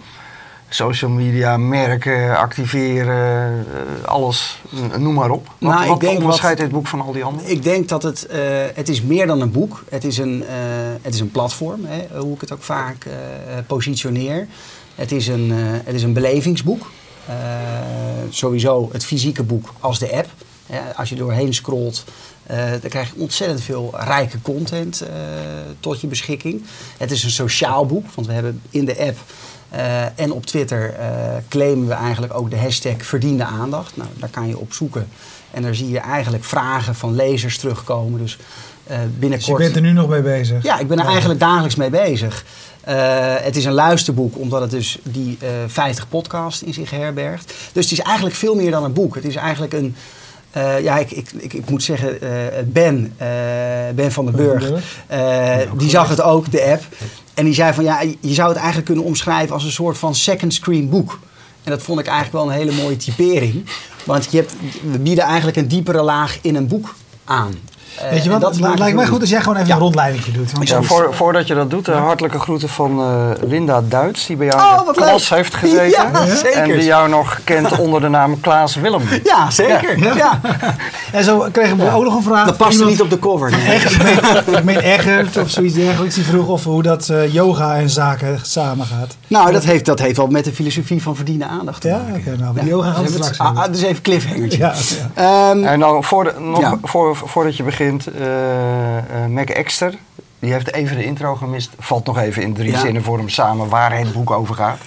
social 0.69 1.11
media, 1.11 1.57
merken, 1.57 2.37
activeren, 2.39 3.67
eh, 4.03 4.09
alles, 4.09 4.61
noem 4.99 5.15
maar 5.15 5.31
op. 5.31 5.47
Wat, 5.47 5.71
Nou, 5.75 5.89
wat 5.89 6.07
onderscheidt 6.07 6.61
dit 6.61 6.71
boek 6.71 6.87
van 6.87 7.01
al 7.01 7.13
die 7.13 7.25
anderen? 7.25 7.51
Ik 7.51 7.63
denk 7.63 7.89
dat 7.89 8.03
het, 8.03 8.27
eh, 8.27 8.39
het 8.75 8.89
is 8.89 9.03
meer 9.03 9.27
dan 9.27 9.41
een 9.41 9.51
boek. 9.51 9.85
Het 9.89 10.05
is 10.05 10.19
een, 10.19 10.45
eh, 10.47 10.55
het 11.03 11.15
is 11.15 11.21
een 11.21 11.31
platform, 11.31 11.81
hè, 11.85 12.19
hoe 12.19 12.35
ik 12.35 12.41
het 12.41 12.53
ook 12.53 12.63
vaak 12.63 13.05
eh, 13.05 13.13
positioneer. 13.67 14.47
Het 14.95 15.13
is 15.13 15.27
een, 15.29 15.51
eh, 15.51 15.57
het 15.85 15.95
is 15.95 16.03
een 16.03 16.13
belevingsboek. 16.13 16.91
Eh, 17.27 17.35
sowieso 18.31 18.89
het 18.93 19.05
fysieke 19.05 19.43
boek 19.43 19.73
als 19.81 19.99
de 19.99 20.13
app. 20.17 20.27
Als 20.97 21.09
je 21.09 21.15
doorheen 21.15 21.55
scrolt, 21.55 22.05
eh, 22.47 22.71
dan 22.71 22.91
krijg 22.91 23.09
je 23.15 23.21
ontzettend 23.21 23.63
veel 23.63 23.95
rijke 23.97 24.43
content 24.43 25.01
eh, 25.01 25.09
tot 25.81 26.01
je 26.01 26.07
beschikking. 26.07 26.65
Het 26.99 27.11
is 27.11 27.25
een 27.25 27.31
sociaal 27.31 27.87
boek, 27.87 28.07
want 28.15 28.27
we 28.27 28.33
hebben 28.33 28.61
in 28.71 28.85
de 28.85 28.99
app 28.99 29.19
eh, 29.71 30.19
en 30.19 30.33
op 30.33 30.47
Twitter 30.47 30.95
claimen 31.49 31.87
we 31.87 31.95
eigenlijk 31.95 32.35
ook 32.35 32.51
de 32.51 32.59
hashtag 32.59 32.97
verdiende 32.99 33.45
aandacht. 33.45 33.97
Nou, 33.97 34.09
daar 34.19 34.29
kan 34.29 34.49
je 34.49 34.59
op 34.59 34.73
zoeken. 34.73 35.09
En 35.51 35.63
daar 35.63 35.75
zie 35.75 35.91
je 35.91 35.99
eigenlijk 35.99 36.45
vragen 36.45 36.95
van 36.95 37.15
lezers 37.15 37.59
terugkomen. 37.59 38.21
Dus 38.21 38.39
eh, 38.87 38.97
Dus 38.97 39.05
je 39.05 39.19
binnenkort... 39.19 39.59
bent 39.59 39.77
er 39.77 39.83
nu 39.83 39.93
nog 39.93 40.09
mee 40.09 40.23
bezig? 40.23 40.63
Ja, 40.63 40.79
ik 40.79 40.89
ben 40.89 40.99
er 40.99 41.07
eigenlijk 41.07 41.41
dagelijks 41.41 41.75
mee 41.75 41.91
bezig. 41.91 42.45
Het 43.43 43.57
is 43.57 43.65
een 43.65 43.73
luisterboek, 43.73 44.39
omdat 44.39 44.61
het 44.61 44.71
dus 44.71 44.99
die 45.03 45.39
eh 45.41 45.49
50 45.67 46.09
podcasts 46.09 46.63
in 46.63 46.75
zich 46.75 46.91
herbergt. 46.91 47.55
Dus 47.73 47.85
het 47.91 47.99
is 47.99 48.05
eigenlijk 48.05 48.37
veel 48.37 48.55
meer 48.55 48.71
dan 48.71 48.85
een 48.85 48.93
boek. 48.93 49.15
Het 49.15 49.25
is 49.25 49.35
eigenlijk 49.37 49.73
een... 49.73 49.97
eh, 50.55 50.81
ja, 50.81 50.99
ik, 50.99 51.11
ik, 51.11 51.31
ik, 51.37 51.53
ik 51.53 51.71
moet 51.71 51.83
zeggen, 51.83 52.21
eh, 52.21 52.63
Ben, 52.65 53.13
eh, 53.17 53.29
Ben 53.95 54.13
van 54.13 54.25
den 54.25 54.37
Burg, 54.37 54.71
die 55.77 55.91
zag 55.91 56.09
het 56.09 56.23
ook, 56.23 56.51
de 56.51 56.63
app. 56.63 56.83
En 57.35 57.45
die 57.45 57.55
zei 57.55 57.73
van, 57.73 57.85
ja, 57.85 58.01
je 58.21 58.35
zou 58.35 58.49
het 58.49 58.57
eigenlijk 58.57 58.87
kunnen 58.87 59.05
omschrijven 59.05 59.55
als 59.55 59.65
een 59.65 59.73
soort 59.73 59.99
van 59.99 60.15
second 60.15 60.55
screen 60.55 60.89
boek. 60.89 61.19
En 61.63 61.71
dat 61.71 61.83
vond 61.83 62.01
ik 62.01 62.07
eigenlijk 62.07 62.37
wel 62.37 62.47
een 62.47 62.59
hele 62.59 62.83
mooie 62.83 62.97
typering. 62.97 63.65
Want 64.05 64.29
je 64.31 64.37
hebt, 64.37 64.55
we 64.91 64.99
bieden 64.99 65.25
eigenlijk 65.25 65.57
een 65.57 65.69
diepere 65.69 66.03
laag 66.03 66.39
in 66.43 66.55
een 66.55 66.67
boek 66.67 66.95
aan. 67.25 67.55
Eh, 67.99 68.11
Weet 68.11 68.25
je 68.25 68.31
wat, 68.31 68.41
dat 68.41 68.61
lijkt 68.79 68.97
mij 68.97 69.07
goed 69.07 69.21
als 69.21 69.31
jij 69.31 69.41
gewoon 69.41 69.57
even 69.57 69.69
Ja. 69.69 69.75
een 69.75 69.81
rondleiding 69.81 70.25
doet. 70.25 70.53
Want 70.53 70.69
Ja, 70.69 70.83
voor, 70.83 71.15
voordat 71.15 71.47
je 71.47 71.55
dat 71.55 71.71
doet, 71.71 71.87
hartelijke 71.87 72.39
groeten 72.39 72.69
van 72.69 73.01
uh, 73.01 73.31
Linda 73.49 73.83
Duits, 73.89 74.27
die 74.27 74.37
bij 74.37 74.47
jou 74.47 74.61
Oh, 74.63 74.71
in 74.73 74.79
de 74.79 74.85
wat 74.85 74.97
klas 74.97 75.29
leuk. 75.31 75.39
heeft 75.39 75.55
gezeten. 75.55 75.89
Ja, 75.91 76.27
zeker. 76.43 76.53
En 76.63 76.69
die 76.69 76.85
jou 76.85 77.09
nog 77.09 77.41
kent 77.45 77.79
onder 77.85 78.01
de 78.01 78.09
naam 78.09 78.41
Klaas 78.41 78.75
Willem. 78.75 79.03
Ja, 79.25 79.51
zeker. 79.51 79.99
Ja. 79.99 80.15
Ja. 80.17 80.41
En 81.13 81.25
zo 81.25 81.47
kregen 81.53 81.77
we 81.77 81.91
ook 81.93 82.05
nog 82.05 82.15
een 82.17 82.23
vraag. 82.23 82.47
Dat 82.47 82.57
past 82.57 82.73
Iemand- 82.73 82.91
niet 82.91 83.01
op 83.01 83.11
de 83.11 83.19
cover. 83.19 83.51
nee. 83.51 83.61
Echt, 83.75 83.93
ik 83.93 84.03
meen, 84.03 84.57
ik 84.59 84.65
meen 84.65 84.81
Eggert 84.81 85.37
of 85.37 85.51
zoiets 85.51 85.75
dergelijks. 85.75 86.15
Die 86.15 86.25
vroeg 86.25 86.49
of 86.49 86.65
hoe 86.65 86.83
dat 86.83 87.09
eh, 87.09 87.33
yoga 87.33 87.77
en 87.77 87.91
zaken 87.91 88.39
samen 88.43 88.87
gaat. 88.87 89.17
Nou, 89.27 89.53
dat 89.53 89.65
heeft, 89.65 89.85
dat 89.85 89.99
heeft 89.99 90.17
wel 90.17 90.27
met 90.27 90.45
de 90.45 90.53
filosofie 90.53 91.03
van 91.03 91.17
verdienen 91.17 91.49
aandacht 91.49 91.81
te 91.81 91.89
Ja, 91.89 91.97
maken. 92.11 92.33
oké. 92.33 92.43
nou, 92.43 92.67
yoga 92.67 92.91
gaan 92.91 92.95
we 92.97 93.03
Dus 93.03 93.13
straks 93.13 93.39
het- 93.39 93.47
ah, 93.47 93.59
ah, 93.59 93.73
dus 93.73 93.83
even 93.83 94.03
cliffhangertje. 94.03 94.59
Ja, 94.59 94.73
ja. 95.15 95.51
Ehm, 95.51 95.65
En 95.65 95.81
dan 95.81 96.05
voor 96.05 96.25
de, 96.25 96.33
nog, 96.39 96.61
Ja. 96.61 96.79
voor, 96.83 97.17
voordat 97.17 97.57
je 97.57 97.63
begint, 97.63 97.84
uh, 97.93 98.97
uh, 98.97 99.27
Mac 99.29 99.49
Exter, 99.49 99.95
die 100.39 100.53
heeft 100.53 100.73
even 100.73 100.97
de 100.97 101.05
intro 101.05 101.35
gemist. 101.35 101.71
Valt 101.79 102.07
nog 102.07 102.19
even 102.19 102.43
in 102.43 102.55
drie 102.55 102.71
Ja. 102.71 102.79
zinnen 102.81 103.03
voor 103.03 103.19
hem 103.19 103.29
samen 103.29 103.69
waar 103.69 103.99
het 103.99 104.13
boek 104.13 104.31
over 104.31 104.55
gaat. 104.55 104.79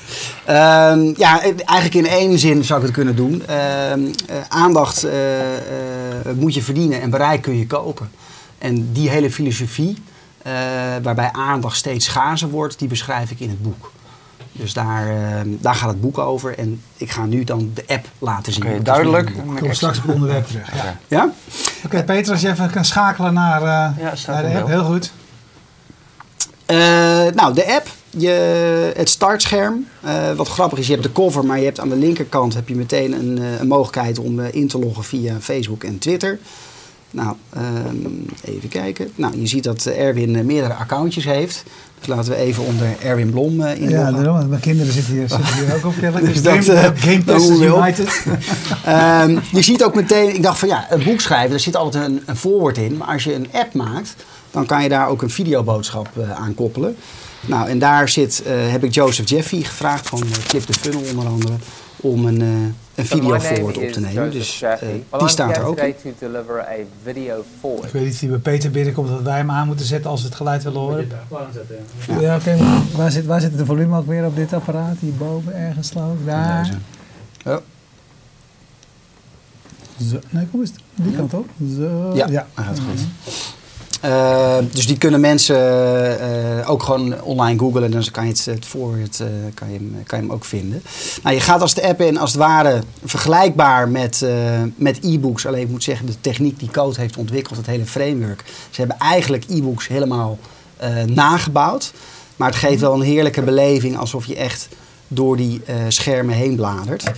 Ehm, 0.45 1.13
ja, 1.17 1.41
eigenlijk 1.41 1.93
in 1.93 2.07
één 2.07 2.39
zin 2.39 2.63
zou 2.63 2.79
ik 2.79 2.85
het 2.85 2.95
kunnen 2.95 3.15
doen. 3.15 3.43
Ehm, 3.47 3.99
eh, 4.27 4.35
aandacht 4.49 5.03
eh, 5.03 5.55
eh, 5.55 5.61
moet 6.35 6.53
je 6.53 6.61
verdienen 6.61 7.01
en 7.01 7.09
bereik 7.09 7.41
kun 7.41 7.57
je 7.57 7.67
kopen. 7.67 8.09
En 8.57 8.91
die 8.93 9.09
hele 9.09 9.31
filosofie, 9.31 9.97
eh, 10.41 10.51
waarbij 11.03 11.29
aandacht 11.31 11.77
steeds 11.77 12.05
schaarser 12.05 12.49
wordt, 12.49 12.79
die 12.79 12.87
beschrijf 12.87 13.31
ik 13.31 13.39
in 13.39 13.49
het 13.49 13.61
boek. 13.61 13.91
Dus 14.57 14.73
daar, 14.73 15.07
ehm, 15.07 15.47
daar 15.59 15.75
gaat 15.75 15.89
het 15.89 16.01
boek 16.01 16.17
over. 16.17 16.57
En 16.57 16.81
ik 16.97 17.11
ga 17.11 17.25
nu 17.25 17.43
dan 17.43 17.71
de 17.73 17.83
app 17.87 18.05
laten 18.19 18.53
zien. 18.53 18.63
Oké, 18.63 18.73
is 18.73 18.83
duidelijk. 18.83 19.29
Ik 19.29 19.59
kom 19.59 19.73
straks 19.73 19.97
op 19.97 20.03
het 20.03 20.13
onderwerp 20.13 20.47
terug. 20.47 20.73
Ja. 20.73 20.79
Oké. 20.79 20.97
Ja? 21.07 21.29
Oké, 21.85 22.03
Peter, 22.03 22.31
als 22.31 22.41
je 22.41 22.49
even 22.49 22.69
kan 22.69 22.85
schakelen 22.85 23.33
naar, 23.33 23.61
eh, 23.61 24.27
naar 24.27 24.41
de 24.41 24.57
app. 24.57 24.67
Heel 24.67 24.83
goed. 24.83 25.11
Eh, 26.65 26.77
nou, 27.33 27.53
de 27.53 27.73
app, 27.75 27.87
je, 28.09 28.91
het 28.95 29.09
startscherm. 29.09 29.87
Eh, 30.01 30.31
wat 30.31 30.47
grappig 30.47 30.79
is, 30.79 30.87
je 30.87 30.91
hebt 30.93 31.05
de 31.05 31.11
cover, 31.11 31.45
maar 31.45 31.57
je 31.57 31.65
hebt 31.65 31.79
aan 31.79 31.89
de 31.89 31.95
linkerkant 31.95 32.53
heb 32.53 32.67
je 32.67 32.75
meteen 32.75 33.13
een, 33.13 33.37
eh, 33.37 33.59
een 33.59 33.67
mogelijkheid 33.67 34.19
om 34.19 34.39
eh, 34.39 34.53
in 34.53 34.67
te 34.67 34.79
loggen 34.79 35.03
via 35.03 35.39
Facebook 35.39 35.83
en 35.83 35.97
Twitter. 35.99 36.39
Nou, 37.11 37.35
ehm, 37.53 37.95
even 38.43 38.69
kijken. 38.69 39.11
Nou, 39.15 39.39
je 39.39 39.47
ziet 39.47 39.63
dat 39.63 39.85
Erwin 39.85 40.35
eh, 40.35 40.43
meerdere 40.43 40.73
accountjes 40.73 41.25
heeft. 41.25 41.63
Dus 41.99 42.07
laten 42.07 42.31
we 42.31 42.37
even 42.37 42.63
onder 42.63 42.87
Erwin 43.03 43.29
Blom 43.29 43.61
eh 43.61 43.89
Ja, 43.89 44.11
daarom. 44.11 44.49
Mijn 44.49 44.61
kinderen 44.61 44.93
zitten 44.93 45.13
hier, 45.13 45.29
zitten 45.29 45.53
hier 45.53 45.75
ook 45.75 45.85
op. 45.85 45.93
Dus 46.21 46.41
dat, 46.41 46.65
Game, 46.65 46.79
eh, 46.79 46.91
Game 46.95 47.23
Testers 47.23 47.71
op. 47.71 47.77
United. 47.77 48.23
Ehm, 48.85 49.39
je 49.51 49.61
ziet 49.61 49.83
ook 49.83 49.95
meteen, 49.95 50.35
ik 50.35 50.43
dacht 50.43 50.59
van 50.59 50.67
ja, 50.67 50.87
een 50.89 51.03
boek 51.03 51.19
schrijven, 51.19 51.49
daar 51.49 51.59
zit 51.59 51.75
altijd 51.75 52.05
een, 52.05 52.21
een 52.25 52.35
voorwoord 52.35 52.77
in. 52.77 52.97
Maar 52.97 53.07
als 53.07 53.23
je 53.23 53.33
een 53.33 53.47
app 53.51 53.73
maakt, 53.73 54.15
dan 54.51 54.65
kan 54.65 54.83
je 54.83 54.89
daar 54.89 55.07
ook 55.07 55.21
een 55.21 55.29
videoboodschap 55.29 56.09
eh, 56.17 56.31
aan 56.31 56.55
koppelen. 56.55 56.95
Nou, 57.45 57.69
en 57.69 57.79
daar 57.79 58.09
zit, 58.09 58.43
heb 58.47 58.83
ik 58.83 58.93
Joseph 58.93 59.29
Jeffy 59.29 59.63
gevraagd 59.63 60.09
van 60.09 60.23
uh, 60.23 60.31
Clip 60.47 60.63
the 60.63 60.73
Funnel 60.73 61.01
onder 61.09 61.27
andere, 61.27 61.53
om 61.95 62.25
een, 62.25 62.41
uh, 62.41 62.47
een 62.97 63.05
video 63.05 63.39
forward 63.39 63.77
op 63.77 63.91
te 63.91 63.99
nemen. 63.99 64.31
Dus 64.31 64.61
uh, 64.61 64.73
die 65.17 65.27
staat 65.27 65.57
er 65.57 65.63
ook 65.63 65.77
in. 65.77 65.87
Ik 65.87 65.97
weet 67.91 68.03
niet 68.03 68.13
of 68.13 68.19
die 68.19 68.29
bij 68.29 68.37
Peter 68.37 68.71
binnenkomt 68.71 69.09
dat 69.09 69.21
wij 69.21 69.37
hem 69.37 69.51
aan 69.51 69.67
moeten 69.67 69.85
zetten 69.85 70.09
als 70.09 70.21
we 70.21 70.27
het 70.27 70.35
geluid 70.35 70.63
willen 70.63 70.79
horen. 70.79 71.07
Ja, 72.07 72.19
ja 72.19 72.35
oké. 72.35 72.57
waar, 72.95 73.11
zit, 73.11 73.25
waar 73.25 73.41
zit 73.41 73.57
het 73.57 73.65
volume 73.65 73.97
ook 73.97 74.07
weer 74.07 74.25
op 74.25 74.35
dit 74.35 74.53
apparaat? 74.53 74.97
Hierboven 74.99 75.55
ergens 75.55 75.91
geloof 75.91 76.13
ik. 76.19 76.25
Daar. 76.25 76.77
Oh. 77.45 77.57
Zo. 80.09 80.19
Nee, 80.29 80.47
kom 80.51 80.59
eens. 80.59 80.71
Die 80.95 81.15
kant 81.15 81.33
op. 81.33 81.49
Zo. 81.77 82.11
Ja, 82.15 82.27
ja. 82.27 82.47
gaat 82.55 82.79
goed. 82.79 82.99
Uh, 84.05 84.57
dus 84.71 84.87
die 84.87 84.97
kunnen 84.97 85.19
mensen 85.19 85.57
uh, 85.59 86.69
ook 86.69 86.83
gewoon 86.83 87.21
online 87.21 87.59
googlen. 87.59 87.83
En 87.83 87.91
dan 87.91 88.03
kan 88.11 88.23
je 88.23 88.29
het, 88.29 88.45
het 88.45 88.65
uh, 89.21 89.27
kan 89.53 89.71
je 89.71 89.73
hem, 89.73 90.03
kan 90.05 90.19
je 90.19 90.25
hem 90.25 90.33
ook 90.33 90.45
vinden. 90.45 90.83
Nou, 91.23 91.35
je 91.35 91.41
gaat 91.41 91.61
als 91.61 91.73
de 91.73 91.87
app 91.87 92.01
in, 92.01 92.17
als 92.17 92.31
het 92.31 92.39
ware 92.39 92.81
vergelijkbaar 93.05 93.89
met, 93.89 94.25
met 94.75 94.99
e-books. 95.03 95.45
Alleen 95.45 95.61
ik 95.61 95.69
moet 95.69 95.83
zeggen, 95.83 96.05
de 96.05 96.21
techniek 96.21 96.59
die 96.59 96.71
Code 96.71 96.99
heeft 96.99 97.17
ontwikkeld, 97.17 97.57
het 97.57 97.65
hele 97.65 97.85
framework. 97.85 98.43
Ze 98.69 98.79
hebben 98.79 98.97
eigenlijk 98.97 99.43
e-books 99.49 99.87
helemaal 99.87 100.37
nagebouwd. 101.05 101.93
Maar 102.35 102.49
het 102.49 102.57
geeft 102.57 102.81
wel 102.81 102.93
een 102.93 103.01
heerlijke 103.01 103.41
beleving 103.41 103.97
alsof 103.97 104.25
je 104.25 104.35
echt 104.35 104.67
door 105.07 105.37
die 105.37 105.61
schermen 105.87 106.35
heen 106.35 106.55
bladert. 106.55 107.11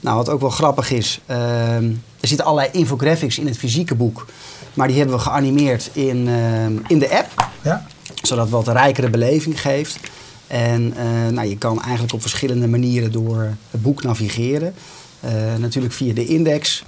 Nou, 0.00 0.16
wat 0.16 0.28
ook 0.28 0.40
wel 0.40 0.50
grappig 0.50 0.90
is, 0.90 1.20
ehm, 1.26 1.90
er 2.20 2.28
zitten 2.28 2.46
allerlei 2.46 2.72
infographics 2.72 3.38
in 3.38 3.46
het 3.46 3.56
fysieke 3.56 3.94
boek. 3.94 4.26
Maar 4.74 4.88
die 4.88 4.96
hebben 4.96 5.16
we 5.16 5.22
geanimeerd 5.22 5.90
in, 5.92 6.28
ehm, 6.28 6.72
in 6.86 6.98
de 6.98 7.10
app. 7.10 7.48
Ja. 7.62 7.86
Zodat 8.22 8.44
het 8.44 8.52
wat 8.52 8.66
een 8.66 8.72
rijkere 8.72 9.10
beleving 9.10 9.60
geeft. 9.60 9.98
En 10.46 10.92
eh, 10.96 11.32
nou, 11.32 11.48
je 11.48 11.58
kan 11.58 11.82
eigenlijk 11.82 12.12
op 12.12 12.20
verschillende 12.20 12.68
manieren 12.68 13.12
door 13.12 13.56
het 13.70 13.82
boek 13.82 14.02
navigeren. 14.02 14.74
Eh, 15.20 15.32
natuurlijk 15.58 15.94
via 15.94 16.14
de 16.14 16.26
index. 16.26 16.84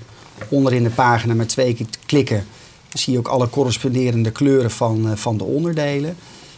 Onderin 0.48 0.82
de 0.82 0.90
pagina 0.90 1.34
met 1.34 1.48
twee 1.48 1.74
keer 1.74 1.86
klikken 2.06 2.46
zie 2.92 3.12
je 3.12 3.18
ook 3.18 3.28
alle 3.28 3.50
corresponderende 3.50 4.30
kleuren 4.30 4.70
van, 4.70 5.10
eh, 5.10 5.16
van 5.16 5.36
de 5.36 5.44
onderdelen. 5.44 6.16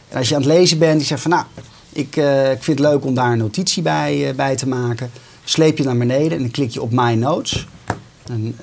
En 0.08 0.18
als 0.18 0.28
je 0.28 0.34
aan 0.34 0.40
het 0.40 0.50
lezen 0.50 0.78
bent, 0.78 0.98
die 0.98 1.06
zegt 1.06 1.22
van 1.22 1.30
nou, 1.30 1.44
ik, 1.92 2.16
ik 2.52 2.62
vind 2.62 2.78
het 2.78 2.88
leuk 2.88 3.04
om 3.04 3.14
daar 3.14 3.32
een 3.32 3.38
notitie 3.38 3.82
bij, 3.82 4.32
bij 4.36 4.56
te 4.56 4.68
maken. 4.68 5.10
Sleep 5.44 5.78
je 5.78 5.84
naar 5.84 5.96
beneden 5.96 6.32
en 6.32 6.38
dan 6.38 6.50
klik 6.50 6.70
je 6.70 6.82
op 6.82 6.92
My 6.92 7.14
Notes. 7.14 7.66
En, 8.26 8.56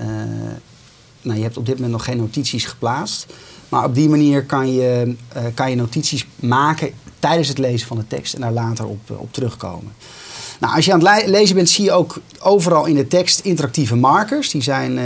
nou, 1.22 1.38
je 1.38 1.44
hebt 1.44 1.58
op 1.58 1.66
dit 1.66 1.75
moment 1.75 1.94
nog 1.94 2.04
geen 2.04 2.18
notities 2.18 2.66
geplaatst. 2.66 3.25
Maar 3.70 3.86
op 3.86 3.96
die 3.96 4.10
manier 4.10 4.46
kan 4.46 4.74
je, 4.74 5.16
eh, 5.28 5.44
kan 5.54 5.70
je 5.70 5.75
notities 5.75 6.25
maken 6.36 6.92
tijdens 7.20 7.48
het 7.48 7.58
lezen 7.58 7.88
van 7.88 7.98
de 7.98 8.08
tekst 8.08 8.34
en 8.34 8.42
daar 8.42 8.51
later 8.51 8.86
op, 8.86 9.00
eh, 9.12 9.20
op 9.20 9.34
terugkomen. 9.34 9.94
Nou, 10.60 10.75
als 10.75 10.86
je 10.86 10.94
aan 10.94 11.00
het 11.00 11.25
le- 11.25 11.32
lezen 11.32 11.56
bent, 11.56 11.70
zie 11.70 11.84
je 11.84 11.92
ook 11.92 12.22
overal 12.40 12.86
in 12.86 12.96
de 12.96 13.08
tekst 13.08 13.40
interactieve 13.40 13.96
markers. 13.96 14.50
Die 14.50 14.62
zijn 14.62 14.98
eh, 14.98 15.06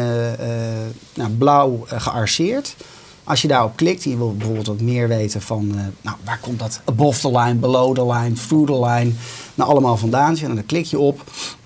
nou, 1.14 1.30
blauw 1.30 1.86
gearceerd. 1.88 2.76
Als 3.24 3.42
je 3.42 3.48
daarop 3.48 3.76
klikt 3.76 4.04
je 4.04 4.18
wil 4.18 4.36
bijvoorbeeld 4.36 4.68
wat 4.68 4.82
meer 4.82 5.08
weten 5.08 5.42
van... 5.42 5.76
nou, 6.02 6.18
waar 6.24 6.40
komt 6.40 6.60
dat 6.60 6.82
above 6.86 7.20
the 7.20 7.40
line, 7.40 7.56
below 7.56 7.96
the 7.96 8.06
line, 8.06 8.34
through 8.34 8.72
the 8.72 8.86
line... 8.86 9.12
nou 9.56 9.70
allemaal 9.70 9.98
vandaan. 9.98 10.38
En 10.38 10.56
dan 10.56 10.66
klik 10.66 10.86
je 10.86 11.00
op. 11.00 11.24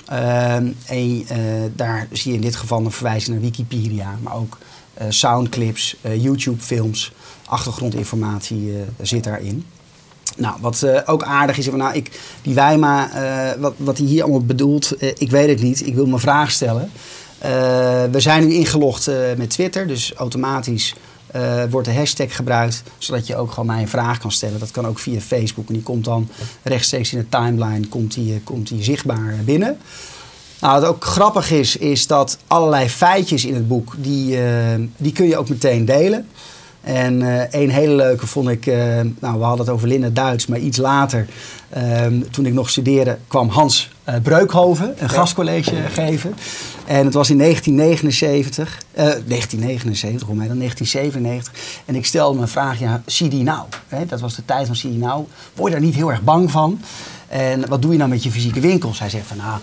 Ehm, 0.10 0.72
en 0.86 1.24
eh, 1.28 1.38
daar 1.75 2.08
zie 2.12 2.32
je 2.32 2.38
in 2.38 2.44
dit 2.44 2.56
geval 2.56 2.86
een 2.86 2.92
verwijzing 2.92 3.36
naar 3.36 3.46
Wikipedia. 3.46 4.18
Maar 4.22 4.36
ook 4.36 4.58
eh, 5.00 5.06
soundclips, 5.10 5.96
eh, 6.01 6.24
YouTube-films, 6.24 7.12
achtergrondinformatie 7.46 8.74
zit 9.01 9.24
daarin. 9.24 9.66
Nou, 10.38 10.58
wat 10.62 10.86
ook 11.06 11.24
aardig 11.24 11.58
is, 11.58 11.70
nou, 11.70 11.96
ik, 11.96 12.20
die 12.42 12.54
Wijma, 12.54 13.12
eh, 13.12 13.70
wat, 13.78 13.98
hij 13.98 14.08
hier 14.08 14.24
allemaal 14.24 14.46
bedoelt, 14.46 14.94
ik 15.18 15.32
weet 15.32 15.50
het 15.50 15.62
niet. 15.62 15.88
Ik 15.88 15.96
wil 15.96 16.06
mijn 16.06 16.20
vraag 16.20 16.51
stellen. 16.51 16.92
We 18.12 18.20
zijn 18.20 18.48
nu 18.48 18.54
ingelogd 18.54 19.10
met 19.38 19.50
Twitter, 19.50 19.88
dus 19.88 20.13
automatisch 20.13 20.96
eh, 21.31 21.63
wordt 21.69 21.88
de 21.88 21.93
hashtag 21.93 22.36
gebruikt, 22.36 22.83
zodat 22.98 23.27
je 23.27 23.36
ook 23.36 23.50
gewoon 23.50 23.65
mij 23.65 23.81
een 23.81 23.88
vraag 23.88 24.17
kan 24.17 24.31
stellen. 24.31 24.59
Dat 24.59 24.71
kan 24.71 24.88
ook 24.88 25.00
via 25.00 25.19
Facebook 25.19 25.67
en 25.67 25.74
die 25.74 25.83
komt 25.83 26.05
dan 26.05 26.29
rechtstreeks 26.63 27.13
in 27.13 27.19
de 27.19 27.29
timeline 27.29 27.88
komt 27.88 28.13
die, 28.13 28.33
eh, 28.33 28.39
komt 28.43 28.67
die 28.67 28.83
zichtbaar 28.83 29.36
binnen. 29.45 29.77
Nou, 30.62 30.81
wat 30.81 30.89
ook 30.89 31.05
grappig 31.05 31.51
is, 31.51 31.75
is 31.75 32.07
dat 32.07 32.38
allerlei 32.48 32.89
feitjes 32.89 33.45
in 33.45 33.53
het 33.53 33.67
boek, 33.67 33.93
die, 33.98 34.41
eh, 34.41 34.79
die 34.98 35.12
kun 35.12 35.27
je 35.27 35.38
ook 35.38 35.50
meteen 35.50 35.86
delen. 35.86 36.27
En 36.81 37.21
eh 37.21 37.62
een 37.62 37.69
hele 37.69 37.93
leuke 37.93 38.27
vond 38.27 38.50
ik, 38.50 38.65
nou 39.19 39.38
we 39.38 39.43
hadden 39.43 39.65
het 39.65 39.69
over 39.69 39.88
Linda 39.88 40.09
Duits, 40.09 40.48
maar 40.48 40.59
iets 40.59 40.77
later, 40.77 41.27
ehm, 41.69 42.21
toen 42.31 42.45
ik 42.45 42.53
nog 42.53 42.69
studeerde, 42.69 43.17
kwam 43.27 43.50
Hans 43.50 43.89
Breukhoven 44.24 44.96
een 44.98 45.10
gastcollege 45.10 45.75
geven. 45.92 46.36
En 46.86 47.06
het 47.06 47.13
was 47.13 47.30
in 47.30 47.38
1979, 47.38 48.78
eh 48.92 49.04
1979, 49.04 50.28
hoe 50.28 50.36
mij 50.36 50.48
dan, 50.48 50.58
1997. 50.58 51.84
En 51.86 51.96
ik 51.96 52.06
stelde 52.06 52.36
me 52.36 52.42
een 52.42 52.48
vraag, 52.48 52.80
ja, 52.80 53.01
CD 53.06 53.34
Now, 53.34 53.66
hè, 53.88 54.06
dat 54.06 54.20
was 54.20 54.36
de 54.36 54.46
tijd 54.46 54.68
van 54.68 54.75
CD 54.75 54.98
Now. 54.98 55.28
Word 55.56 55.72
je 55.72 55.78
daar 55.78 55.86
niet 55.88 55.96
heel 55.96 56.12
erg 56.12 56.22
bang 56.22 56.51
van? 56.51 56.82
En 57.28 57.68
wat 57.68 57.82
doe 57.82 57.92
je 57.92 57.98
nou 57.98 58.10
met 58.10 58.24
je 58.24 58.32
fysieke 58.32 58.60
winkels? 58.60 59.00
Hij 59.00 59.10
zegt 59.10 59.28
van, 59.28 59.38
nou, 59.38 59.60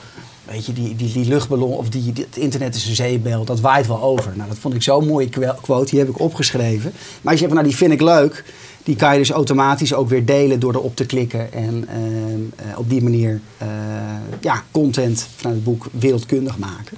Weet 0.51 0.67
je, 0.67 0.73
die, 0.73 0.97
die, 0.97 1.13
die 1.13 1.29
luchtballon 1.29 1.73
of 1.73 1.89
die, 1.89 2.13
het 2.15 2.37
internet 2.37 2.75
is 2.75 2.89
een 2.89 2.95
zeebel, 2.95 3.45
dat 3.45 3.61
waait 3.61 3.87
wel 3.87 4.03
over. 4.03 4.33
Nou, 4.37 4.49
dat 4.49 4.59
vond 4.59 4.75
ik 4.75 4.83
zo'n 4.83 5.07
mooie 5.07 5.29
quote, 5.61 5.91
die 5.91 5.99
heb 5.99 6.09
ik 6.09 6.21
opgeschreven. 6.21 6.93
Maar 6.93 7.33
als 7.33 7.33
je 7.33 7.39
zegt, 7.39 7.53
nou, 7.53 7.67
die 7.67 7.77
vind 7.77 7.93
ik 7.93 8.01
leuk, 8.01 8.45
die 8.83 8.97
kan 8.97 9.13
je 9.13 9.19
dus 9.19 9.31
automatisch 9.31 9.95
ook 9.95 10.09
weer 10.09 10.25
delen 10.25 10.61
door 10.61 10.75
erop 10.75 10.97
te 10.97 11.07
klikken. 11.07 11.53
En 11.53 11.89
ehm, 11.89 12.69
eh, 12.71 12.79
op 12.79 12.91
die 12.91 13.03
manier 13.03 13.41
eh, 13.59 13.69
ja, 14.41 14.63
content 14.71 15.27
vanuit 15.37 15.55
het 15.55 15.65
boek 15.65 15.87
wereldkundig 15.91 16.59
maken. 16.59 16.97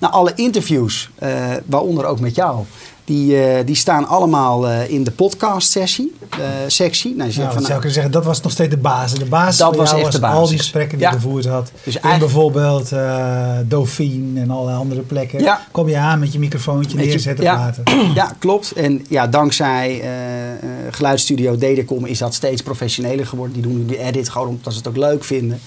Nou, 0.00 0.12
alle 0.12 0.32
interviews, 0.34 1.10
eh, 1.14 1.50
waaronder 1.66 2.04
ook 2.04 2.20
met 2.20 2.34
jou, 2.34 2.64
die, 3.04 3.42
eh, 3.42 3.66
die 3.66 3.74
staan 3.74 4.06
allemaal 4.06 4.68
eh, 4.68 4.90
in 4.90 5.04
de 5.04 5.10
podcast-sessie. 5.10 6.12
eh, 6.30 6.38
sectie. 6.66 7.14
Nou, 7.16 7.30
je 7.30 7.36
Nou, 7.38 7.44
van, 7.44 7.44
dat 7.44 7.52
zou 7.52 7.62
nou, 7.62 7.74
ik 7.74 7.78
kunnen 7.78 7.92
zeggen, 7.92 8.12
dat 8.12 8.24
was 8.24 8.40
nog 8.40 8.52
steeds 8.52 8.70
de 8.70 8.76
basis. 8.76 9.18
De 9.18 9.24
basis 9.24 9.56
Dat 9.56 9.76
was 9.76 9.92
echt 9.92 10.12
de 10.12 10.20
Al 10.26 10.30
die 10.30 10.40
basis. 10.40 10.56
gesprekken 10.56 10.98
die 10.98 11.06
Ja. 11.06 11.12
je 11.12 11.20
gevoerd 11.20 11.44
had. 11.44 11.70
Dus 11.82 11.96
in 11.96 12.18
bijvoorbeeld 12.18 12.90
Dauphine 13.68 14.40
en 14.40 14.50
alle 14.50 14.72
andere 14.72 15.00
plekken. 15.00 15.40
Ja. 15.40 15.66
Kom 15.70 15.88
je 15.88 15.96
aan 15.96 16.18
met 16.18 16.32
je 16.32 16.38
microfoontje 16.38 16.98
je, 16.98 17.04
neerzetten, 17.04 17.44
ja, 17.44 17.54
praten. 17.54 17.84
Ja, 18.14 18.32
klopt. 18.38 18.72
En 18.72 19.04
ja, 19.08 19.26
dankzij 19.26 20.02
geluidsstudio 20.90 21.58
Dedecom 21.58 22.04
is 22.06 22.18
dat 22.18 22.34
steeds 22.34 22.62
professioneler 22.62 23.26
geworden. 23.26 23.54
Die 23.54 23.62
doen 23.62 23.76
nu 23.76 23.86
de 23.86 23.98
edit 23.98 24.28
gewoon 24.28 24.48
omdat 24.48 24.72
ze 24.72 24.78
het 24.78 24.88
ook 24.88 24.96
leuk 24.96 25.24
vinden. 25.24 25.60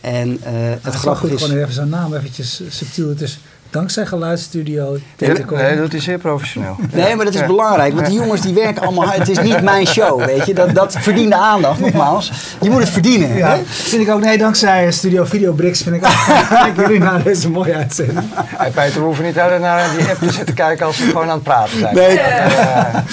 En 0.00 0.30
het 0.30 0.82
wel 0.82 0.92
grappige 0.92 1.34
is... 1.34 1.42
gewoon 1.42 1.58
even 1.62 1.74
zo'n 1.74 1.88
naam 1.88 2.14
eventjes 2.14 2.62
subtiel. 2.68 3.08
Het 3.08 3.20
is 3.20 3.38
dankzij 3.74 4.06
geluidsstudio. 4.06 4.96
Nee, 5.18 5.76
dat 5.76 5.92
is 5.92 6.04
zeer 6.04 6.18
professioneel. 6.18 6.76
Nee, 6.92 7.16
maar 7.16 7.24
dat 7.24 7.34
is 7.34 7.40
Ja. 7.40 7.46
belangrijk. 7.46 7.94
Want 7.94 8.06
die 8.06 8.14
jongens 8.18 8.40
die 8.40 8.54
werken 8.54 8.82
allemaal 8.82 9.04
hard. 9.06 9.18
Het 9.18 9.28
is 9.28 9.38
niet 9.38 9.62
mijn 9.62 9.86
show, 9.86 10.24
weet 10.24 10.46
je. 10.46 10.54
Dat, 10.54 10.74
dat 10.74 10.96
verdient 10.98 11.30
de 11.30 11.36
aandacht, 11.36 11.80
nogmaals. 11.80 12.32
Je 12.60 12.70
moet 12.70 12.80
het 12.80 12.88
verdienen. 12.90 13.36
Ja, 13.36 13.48
hè? 13.56 13.62
vind 13.64 14.02
ik 14.02 14.10
ook. 14.10 14.20
Nee, 14.20 14.38
dankzij 14.38 14.86
eh, 14.86 14.92
Studio 14.92 15.24
Video 15.24 15.52
Bricks 15.52 15.82
vind 15.82 15.96
ik 15.96 16.04
ook. 16.04 16.12
Kijk 16.62 16.76
jullie 16.76 16.98
naar 16.98 17.22
deze 17.22 17.50
mooie 17.50 17.74
uitzending. 17.74 18.18
Hey, 18.34 18.70
Peter, 18.70 19.00
we 19.00 19.06
hoeven 19.06 19.24
niet 19.24 19.38
altijd 19.40 19.60
naar 19.60 19.90
die 19.98 20.06
app 20.08 20.18
te 20.18 20.32
zitten 20.32 20.54
kijken 20.54 20.86
als 20.86 20.98
we 20.98 21.04
gewoon 21.04 21.28
aan 21.28 21.34
het 21.34 21.42
praten 21.42 21.78
zijn. 21.78 21.94
Nee. 21.94 22.14
Ja. 22.14 23.04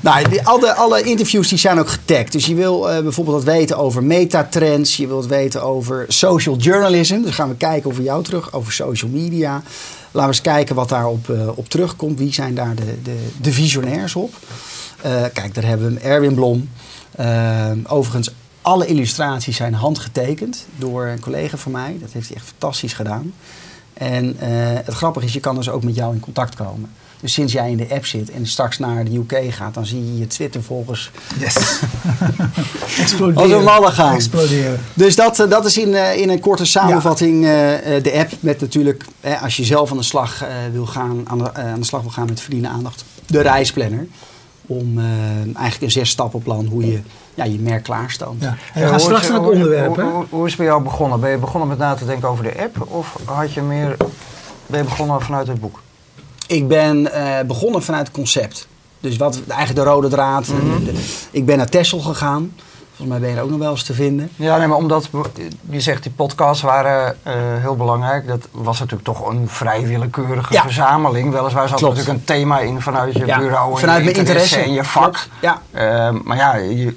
Nou, 0.00 0.28
die, 0.28 0.46
alle, 0.46 0.74
alle 0.74 1.02
interviews 1.02 1.48
die 1.48 1.58
zijn 1.58 1.78
ook 1.78 1.88
getagd. 1.88 2.32
Dus 2.32 2.46
je 2.46 2.54
wil 2.54 2.90
eh, 2.90 3.02
bijvoorbeeld 3.02 3.44
wat 3.44 3.54
weten 3.54 3.76
over 3.78 4.02
metatrends. 4.04 4.96
Je 4.96 5.06
wilt 5.06 5.26
weten 5.26 5.62
over 5.62 6.04
social 6.08 6.56
journalism. 6.56 7.22
Dus 7.22 7.34
gaan 7.34 7.48
we 7.48 7.56
kijken 7.56 7.90
over 7.90 8.02
jou 8.02 8.22
terug, 8.22 8.52
over 8.52 8.72
social 8.72 9.10
media. 9.10 9.62
Laten 10.12 10.30
we 10.30 10.36
eens 10.36 10.40
kijken 10.40 10.74
wat 10.74 10.88
daarop 10.88 11.28
op 11.28 11.58
op 11.58 11.68
terugkomt. 11.68 12.18
Wie 12.18 12.32
zijn 12.32 12.54
daar 12.54 12.74
de, 12.74 13.02
de, 13.02 13.28
de 13.40 13.52
visionairs 13.52 14.14
op? 14.14 14.34
Eh, 15.02 15.24
kijk, 15.32 15.54
daar 15.54 15.64
hebben 15.64 15.94
we 15.94 16.00
Erwin 16.00 16.34
Blom. 16.34 16.68
Eh, 17.10 17.70
overigens, 17.86 18.30
alle 18.62 18.86
illustraties 18.86 19.56
zijn 19.56 19.74
handgetekend 19.74 20.66
door 20.76 21.06
een 21.06 21.20
collega 21.20 21.56
van 21.56 21.72
mij. 21.72 21.96
Dat 22.00 22.12
heeft 22.12 22.28
hij 22.28 22.36
echt 22.36 22.46
fantastisch 22.46 22.92
gedaan. 22.92 23.32
En 23.92 24.36
het 24.84 24.94
grappige 24.94 25.26
is, 25.26 25.32
je 25.32 25.40
kan 25.40 25.54
dus 25.54 25.68
ook 25.68 25.84
met 25.84 25.94
jou 25.94 26.14
in 26.14 26.20
contact 26.20 26.54
komen. 26.54 26.90
Dus 27.20 27.32
sinds 27.32 27.52
jij 27.52 27.70
in 27.70 27.76
de 27.76 27.86
app 27.90 28.06
zit 28.06 28.30
en 28.30 28.46
straks 28.46 28.78
naar 28.78 29.04
de 29.04 29.16
UK 29.16 29.54
gaat, 29.54 29.74
dan 29.74 29.86
zie 29.86 30.04
je 30.12 30.18
je 30.18 30.26
Twitter-volgers 30.26 31.10
Yes. 31.38 31.56
Exploderen. 33.00 33.42
als 33.42 33.50
een 33.52 33.62
malle 33.64 33.90
gaan. 33.90 34.14
Exploderen. 34.14 34.80
Dus 34.94 35.16
dat, 35.16 35.38
eh, 35.40 35.50
dat 35.50 35.64
is 35.64 35.78
in, 35.78 35.94
eh, 35.94 36.16
in 36.16 36.28
een 36.30 36.40
korte 36.40 36.64
samenvatting 36.64 37.44
eh, 37.44 37.96
eh, 37.96 38.02
de 38.02 38.12
app 38.12 38.30
met 38.40 38.60
natuurlijk, 38.60 39.04
als 39.42 39.56
je 39.56 39.64
zelf 39.64 39.90
aan 39.90 39.96
de 39.96 40.02
slag 40.02 40.42
eh, 40.42 40.48
wil 40.72 40.86
gaan, 40.86 41.20
aan 41.28 41.38
de, 41.38 41.54
aan 41.54 41.80
de 41.80 41.86
slag 41.86 42.00
wil 42.02 42.10
gaan 42.10 42.26
met 42.26 42.40
verdienen 42.40 42.70
aandacht, 42.70 43.04
de 43.26 43.40
reisplanner. 43.40 44.06
Om 44.66 44.98
eh, 44.98 45.04
eigenlijk 45.42 45.80
een 45.82 45.90
zes 45.90 46.10
stappenplan 46.10 46.66
hoe 46.66 46.86
je 46.86 47.00
ja, 47.34 47.44
je 47.44 47.58
merk 47.58 47.82
klaarstoomt. 47.82 48.42
Ja. 48.42 48.56
We 48.74 48.80
gaan 48.80 48.88
hoe 48.90 48.98
straks 48.98 49.22
is- 49.22 49.28
naar 49.28 49.40
het 49.40 49.48
onderwerp. 49.50 49.96
Hoe, 49.96 50.24
hoe 50.28 50.44
is 50.44 50.50
het 50.52 50.56
bij 50.60 50.66
jou 50.66 50.82
begonnen? 50.82 51.20
Ben 51.20 51.30
je 51.30 51.36
begonnen 51.38 51.68
met 51.68 51.78
na 51.78 51.94
te 51.94 52.04
denken 52.06 52.28
over 52.28 52.44
de 52.44 52.60
app? 52.62 52.86
Of 52.92 53.16
had 53.24 53.52
je 53.52 53.60
meer, 53.62 53.96
ben 54.66 54.78
je 54.78 54.84
begonnen 54.84 55.20
vanuit 55.22 55.46
het 55.46 55.60
boek? 55.60 55.82
Ik 56.50 56.68
ben 56.68 57.12
eh, 57.12 57.46
begonnen 57.46 57.82
vanuit 57.82 58.06
het 58.06 58.16
concept. 58.16 58.66
Dus 59.00 59.16
wat 59.16 59.40
eigenlijk 59.48 59.86
de 59.86 59.92
rode 59.94 60.08
draad. 60.08 60.46
eh, 60.48 60.54
Mhm. 60.54 60.84
de- 60.84 61.04
ik 61.30 61.46
ben 61.46 61.56
naar 61.56 61.68
Texel 61.68 61.98
gegaan. 61.98 62.52
Volgens 62.96 63.08
mij 63.08 63.18
ben 63.18 63.28
je 63.30 63.36
er 63.36 63.42
ook 63.42 63.50
nog 63.50 63.58
wel 63.58 63.70
eens 63.70 63.82
te 63.82 63.94
vinden. 63.94 64.30
Ja, 64.36 64.56
nee, 64.58 64.66
maar 64.66 64.76
omdat 64.76 65.08
je 65.70 65.80
zegt 65.80 66.02
die 66.02 66.12
podcasts 66.12 66.62
waren 66.62 67.16
eh, 67.22 67.32
heel 67.60 67.76
belangrijk. 67.76 68.26
Dat 68.28 68.48
was 68.50 68.78
natuurlijk 68.78 69.04
toch 69.04 69.28
een 69.28 69.48
vrij 69.48 69.86
willekeurige 69.86 70.52
Ja. 70.52 70.62
verzameling. 70.62 71.32
Weliswaar 71.32 71.68
zat 71.68 71.80
er 71.80 71.88
natuurlijk 71.88 72.18
een 72.18 72.24
thema 72.24 72.58
in 72.60 72.80
vanuit 72.80 73.14
je 73.14 73.26
Ja, 73.26 73.38
bureau. 73.38 73.72
En 73.72 73.78
vanuit 73.78 73.98
je 73.98 74.04
mijn 74.04 74.16
interesse. 74.16 74.56
en 74.58 74.72
je 74.72 74.84
vak. 74.84 75.02
Klopt, 75.02 75.28
ja. 75.40 75.62
Eh, 75.70 76.14
maar 76.24 76.36
ja, 76.36 76.54
je, 76.56 76.94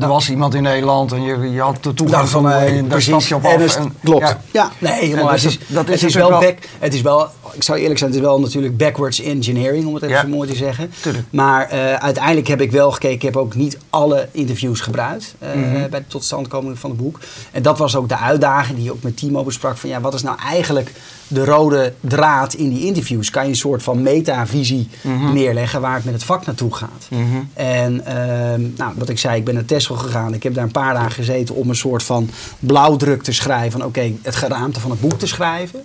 er 0.00 0.08
was 0.08 0.30
iemand 0.30 0.54
in 0.54 0.62
Nederland 0.62 1.12
en 1.12 1.22
je, 1.22 1.50
je 1.50 1.60
had 1.60 1.76
de 1.82 1.94
toegang 1.94 2.28
van, 2.28 2.50
eh, 2.50 2.66
en 2.66 2.74
daar 2.74 2.84
precies. 2.84 3.24
stap 3.26 3.42
je 3.42 3.48
op 3.48 3.60
af. 3.62 3.76
en- 3.76 3.94
klopt. 4.04 4.26
ja. 4.28 4.38
Ja, 4.52 4.70
nee, 4.78 5.04
helemaal. 5.04 5.30
Dus 5.32 5.42
het 5.42 5.52
is, 5.52 5.58
dat- 5.66 5.88
het 5.88 6.02
is 6.02 6.14
wel 6.14 6.30
back, 6.30 6.58
het 6.78 6.94
is 6.94 7.00
wel, 7.00 7.28
ik 7.56 7.62
zou 7.62 7.78
eerlijk 7.78 7.98
zijn, 7.98 8.10
het 8.10 8.18
is 8.20 8.24
wel 8.26 8.40
natuurlijk 8.40 8.76
backwards 8.76 9.20
engineering, 9.20 9.86
om 9.86 9.94
het 9.94 10.02
even 10.02 10.14
Ja. 10.16 10.22
zo 10.22 10.28
mooi 10.28 10.48
te 10.48 10.56
zeggen. 10.56 10.90
Tuurlijk. 11.02 11.24
Maar 11.30 11.68
eh, 11.68 11.94
uiteindelijk 11.94 12.46
heb 12.46 12.60
ik 12.60 12.70
wel 12.70 12.90
gekeken, 12.92 13.14
ik 13.14 13.22
heb 13.22 13.36
ook 13.36 13.54
niet 13.54 13.78
alle 13.90 14.28
interviews 14.32 14.80
gebruikt 14.80 15.34
Mhm. 15.40 15.90
bij 15.90 16.00
de 16.00 16.06
totstandkoming 16.06 16.78
van 16.78 16.90
het 16.90 16.98
boek. 16.98 17.18
En 17.52 17.62
dat 17.62 17.78
was 17.78 17.96
ook 17.96 18.08
de 18.08 18.18
uitdaging 18.18 18.76
die 18.76 18.84
je 18.84 18.92
ook 18.92 19.02
met 19.02 19.16
Timo 19.16 19.42
besprak, 19.44 19.76
van 19.76 19.88
ja, 19.90 20.00
wat 20.00 20.14
is 20.14 20.22
nou 20.22 20.38
eigenlijk 20.40 20.92
de 21.28 21.44
rode 21.44 21.92
draad 22.00 22.54
in 22.54 22.68
die 22.68 22.86
interviews? 22.86 23.30
Kan 23.30 23.42
je 23.42 23.48
een 23.48 23.56
soort 23.56 23.82
van 23.82 24.02
metavisie 24.02 24.88
Mhm. 25.02 25.32
neerleggen 25.32 25.80
waar 25.80 25.94
het 25.94 26.04
met 26.04 26.14
het 26.14 26.24
vak 26.24 26.46
naartoe 26.46 26.74
gaat? 26.74 27.06
Mhm. 27.10 27.22
En 27.54 28.06
ehm, 28.06 28.60
nou, 28.76 28.92
wat 28.96 29.08
ik 29.08 29.18
zei, 29.18 29.36
ik 29.38 29.44
ben 29.44 29.54
naar 29.54 29.64
Tesla 29.64 29.96
gegaan. 29.96 30.34
Ik 30.34 30.42
heb 30.42 30.54
daar 30.54 30.64
een 30.64 30.70
paar 30.70 30.94
dagen 30.94 31.10
gezeten 31.12 31.54
om 31.54 31.68
een 31.68 31.76
soort 31.76 32.02
van 32.02 32.30
blauwdruk 32.60 33.22
te 33.22 33.32
schrijven. 33.32 33.70
Van 33.78 33.84
oké, 33.84 34.12
het 34.22 34.36
geraamte 34.36 34.80
van 34.80 34.90
het 34.90 35.00
boek 35.00 35.18
te 35.18 35.26
schrijven. 35.26 35.84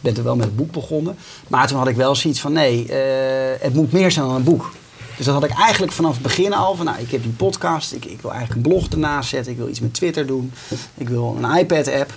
Ben 0.00 0.16
er 0.16 0.24
wel 0.24 0.36
met 0.36 0.44
het 0.44 0.56
boek 0.56 0.70
begonnen. 0.70 1.16
Maar 1.48 1.66
toen 1.66 1.78
had 1.78 1.88
ik 1.88 1.96
wel 1.96 2.14
zoiets 2.14 2.40
van, 2.40 2.52
nee, 2.52 2.86
eh, 2.88 3.62
het 3.62 3.74
moet 3.74 3.92
meer 3.92 4.10
zijn 4.10 4.26
dan 4.26 4.34
een 4.34 4.44
boek. 4.44 4.70
Dus 5.16 5.28
dat 5.28 5.40
had 5.40 5.50
ik 5.50 5.58
eigenlijk 5.58 5.92
vanaf 5.92 6.12
het 6.12 6.22
begin 6.22 6.54
al. 6.54 6.74
Van, 6.74 6.86
nou, 6.86 6.98
ik 6.98 7.10
heb 7.10 7.22
die 7.22 7.32
podcast, 7.32 7.92
ik, 7.92 8.04
ik 8.04 8.20
wil 8.20 8.32
eigenlijk 8.32 8.66
een 8.66 8.72
blog 8.72 8.88
ernaast 8.88 9.28
zetten. 9.28 9.52
Ik 9.52 9.58
wil 9.58 9.68
iets 9.68 9.80
met 9.80 9.94
Twitter 9.94 10.26
doen. 10.26 10.52
Ik 10.94 11.08
wil 11.08 11.36
een 11.42 11.56
iPad-app. 11.58 12.12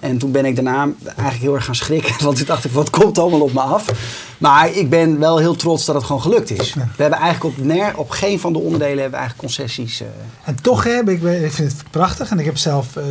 En 0.00 0.18
toen 0.18 0.32
ben 0.32 0.44
ik 0.44 0.56
daarna 0.56 0.88
eigenlijk 1.04 1.40
heel 1.40 1.54
erg 1.54 1.64
gaan 1.64 1.74
schrikken. 1.74 2.14
Want 2.24 2.36
toen 2.36 2.46
dacht 2.46 2.64
ik, 2.64 2.70
wat 2.70 2.90
komt 2.90 3.18
allemaal 3.18 3.40
op 3.40 3.52
me 3.52 3.60
af? 3.60 3.84
Maar 4.38 4.72
ik 4.72 4.90
ben 4.90 5.18
wel 5.18 5.38
heel 5.38 5.56
trots 5.56 5.84
dat 5.84 5.94
het 5.94 6.04
gewoon 6.04 6.22
gelukt 6.22 6.50
is. 6.50 6.74
We 6.74 6.82
hebben 6.96 7.18
eigenlijk 7.18 7.56
op, 7.56 7.64
ner, 7.64 7.96
op 7.96 8.10
geen 8.10 8.40
van 8.40 8.52
de 8.52 8.58
onderdelen 8.58 8.98
hebben 9.00 9.10
we 9.10 9.16
eigenlijk 9.16 9.54
concessies. 9.54 10.00
Uh... 10.00 10.08
En 10.44 10.62
toch 10.62 10.84
heb 10.84 11.08
ik, 11.08 11.22
ik 11.22 11.52
vind 11.52 11.72
het 11.72 11.82
prachtig. 11.90 12.30
En 12.30 12.38
ik, 12.38 12.44
heb 12.44 12.56
zelf, 12.56 12.96
uh, 12.96 13.04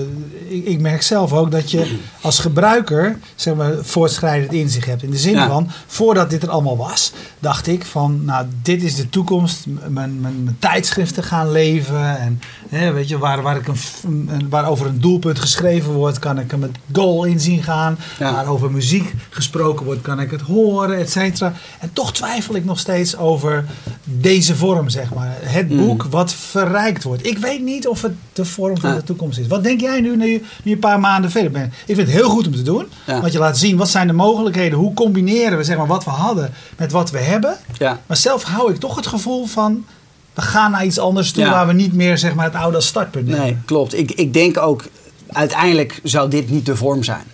ik, 0.48 0.66
ik, 0.66 0.80
merk 0.80 1.02
zelf 1.02 1.34
ook 1.34 1.52
dat 1.52 1.72
je 1.72 1.98
als 2.22 2.40
gebruiker 2.40 3.20
zeg 3.36 3.56
maar, 3.56 3.74
voortschrijdend 3.82 4.54
inzicht 4.54 4.88
hebt. 4.88 5.04
In 5.04 5.12
de 5.12 5.18
zin 5.18 5.34
ja. 5.34 5.48
van, 5.48 5.70
voordat 5.88 6.30
dit 6.30 6.44
er 6.44 6.50
allemaal 6.50 6.78
was, 6.78 7.12
dacht 7.40 7.68
ik 7.68 7.86
van, 7.86 8.26
nou, 8.26 8.46
dit 8.62 8.84
is 8.84 8.96
de 8.96 9.10
toekomst. 9.10 9.66
Mijn, 9.68 9.94
mijn, 9.94 10.44
mijn 10.44 10.58
tijdschriften 10.60 11.24
gaan 11.24 11.52
leven. 11.52 12.20
En 12.20 12.42
hè, 12.70 12.92
weet 12.92 13.10
je, 13.10 13.18
waar, 13.18 13.42
waar, 13.42 13.58
ik 13.58 13.68
een, 13.68 14.50
waar 14.50 14.70
over 14.70 14.86
een 14.86 15.02
doelpunt 15.02 15.40
geschreven 15.40 15.94
wordt, 15.94 16.20
kan 16.20 16.40
ik 16.40 16.52
er 16.52 16.60
met 16.60 16.77
goal 16.94 17.24
in 17.24 17.40
zien 17.40 17.64
gaan. 17.64 17.98
Ja. 18.20 18.32
Waar 18.32 18.48
over 18.48 18.72
muziek 18.72 19.14
gesproken 19.30 19.86
wordt, 19.86 20.02
kan 20.02 20.20
ik 20.20 20.32
het 20.32 20.42
horen, 20.42 20.98
et 20.98 21.12
cetera. 21.12 21.54
En 21.80 21.90
toch 21.94 22.14
twijfel 22.14 22.56
ik 22.56 22.66
nog 22.66 22.80
steeds 22.80 23.18
over 23.18 23.66
deze 24.04 24.56
vorm, 24.56 24.90
zeg 24.90 25.14
maar. 25.14 25.38
Het 25.40 25.78
boek 25.78 26.04
mm. 26.04 26.10
wat 26.10 26.34
verrijkt 26.34 27.04
wordt. 27.04 27.26
Ik 27.26 27.38
weet 27.38 27.62
niet 27.62 27.88
of 27.88 28.02
het 28.02 28.14
de 28.34 28.46
vorm 28.46 28.78
van 28.78 28.90
ja. 28.90 28.96
de 28.96 29.04
toekomst 29.04 29.40
is. 29.40 29.48
Wat 29.48 29.64
denk 29.64 29.82
jij 29.82 30.02
nu, 30.02 30.16
nu, 30.16 30.44
nu 30.64 30.72
een 30.72 30.80
paar 30.80 31.00
maanden 31.00 31.32
verder 31.32 31.52
bent? 31.52 31.74
Ik 31.86 31.96
vind 31.96 32.08
het 32.08 32.18
heel 32.18 32.30
goed 32.30 32.48
om 32.48 32.56
te 32.56 32.62
doen. 32.62 32.86
Ja. 33.06 33.22
Want 33.22 33.34
je 33.34 33.40
laat 33.40 33.58
zien, 33.58 33.78
wat 33.78 33.90
zijn 33.90 34.08
de 34.08 34.14
mogelijkheden? 34.14 34.80
Hoe 34.80 34.94
combineren 34.94 35.58
we 35.58 35.64
zeg 35.64 35.78
maar, 35.78 35.88
wat 35.88 36.04
we 36.04 36.10
hadden 36.10 36.54
met 36.78 36.92
wat 36.92 37.12
we 37.12 37.20
hebben? 37.20 37.58
Ja. 37.78 38.00
Maar 38.06 38.18
zelf 38.18 38.44
hou 38.44 38.72
ik 38.72 38.80
toch 38.80 38.96
het 38.96 39.08
gevoel 39.08 39.46
van 39.46 39.86
we 40.34 40.42
gaan 40.42 40.72
naar 40.72 40.86
iets 40.86 41.00
anders 41.00 41.32
toe 41.32 41.46
waar 41.46 41.68
we 41.68 41.74
niet 41.74 41.94
meer 41.94 42.18
zeg 42.18 42.36
maar, 42.36 42.46
het 42.46 42.56
oude 42.56 42.76
als 42.76 42.88
startpunt 42.88 43.26
nemen. 43.26 43.42
Nee, 43.42 43.58
klopt. 43.66 43.98
Ik, 43.98 44.12
ik 44.12 44.34
denk 44.34 44.58
ook, 44.58 44.84
uiteindelijk 45.28 46.00
zou 46.04 46.30
dit 46.30 46.50
niet 46.50 46.66
de 46.66 46.76
vorm 46.76 47.04
zijn. 47.04 47.26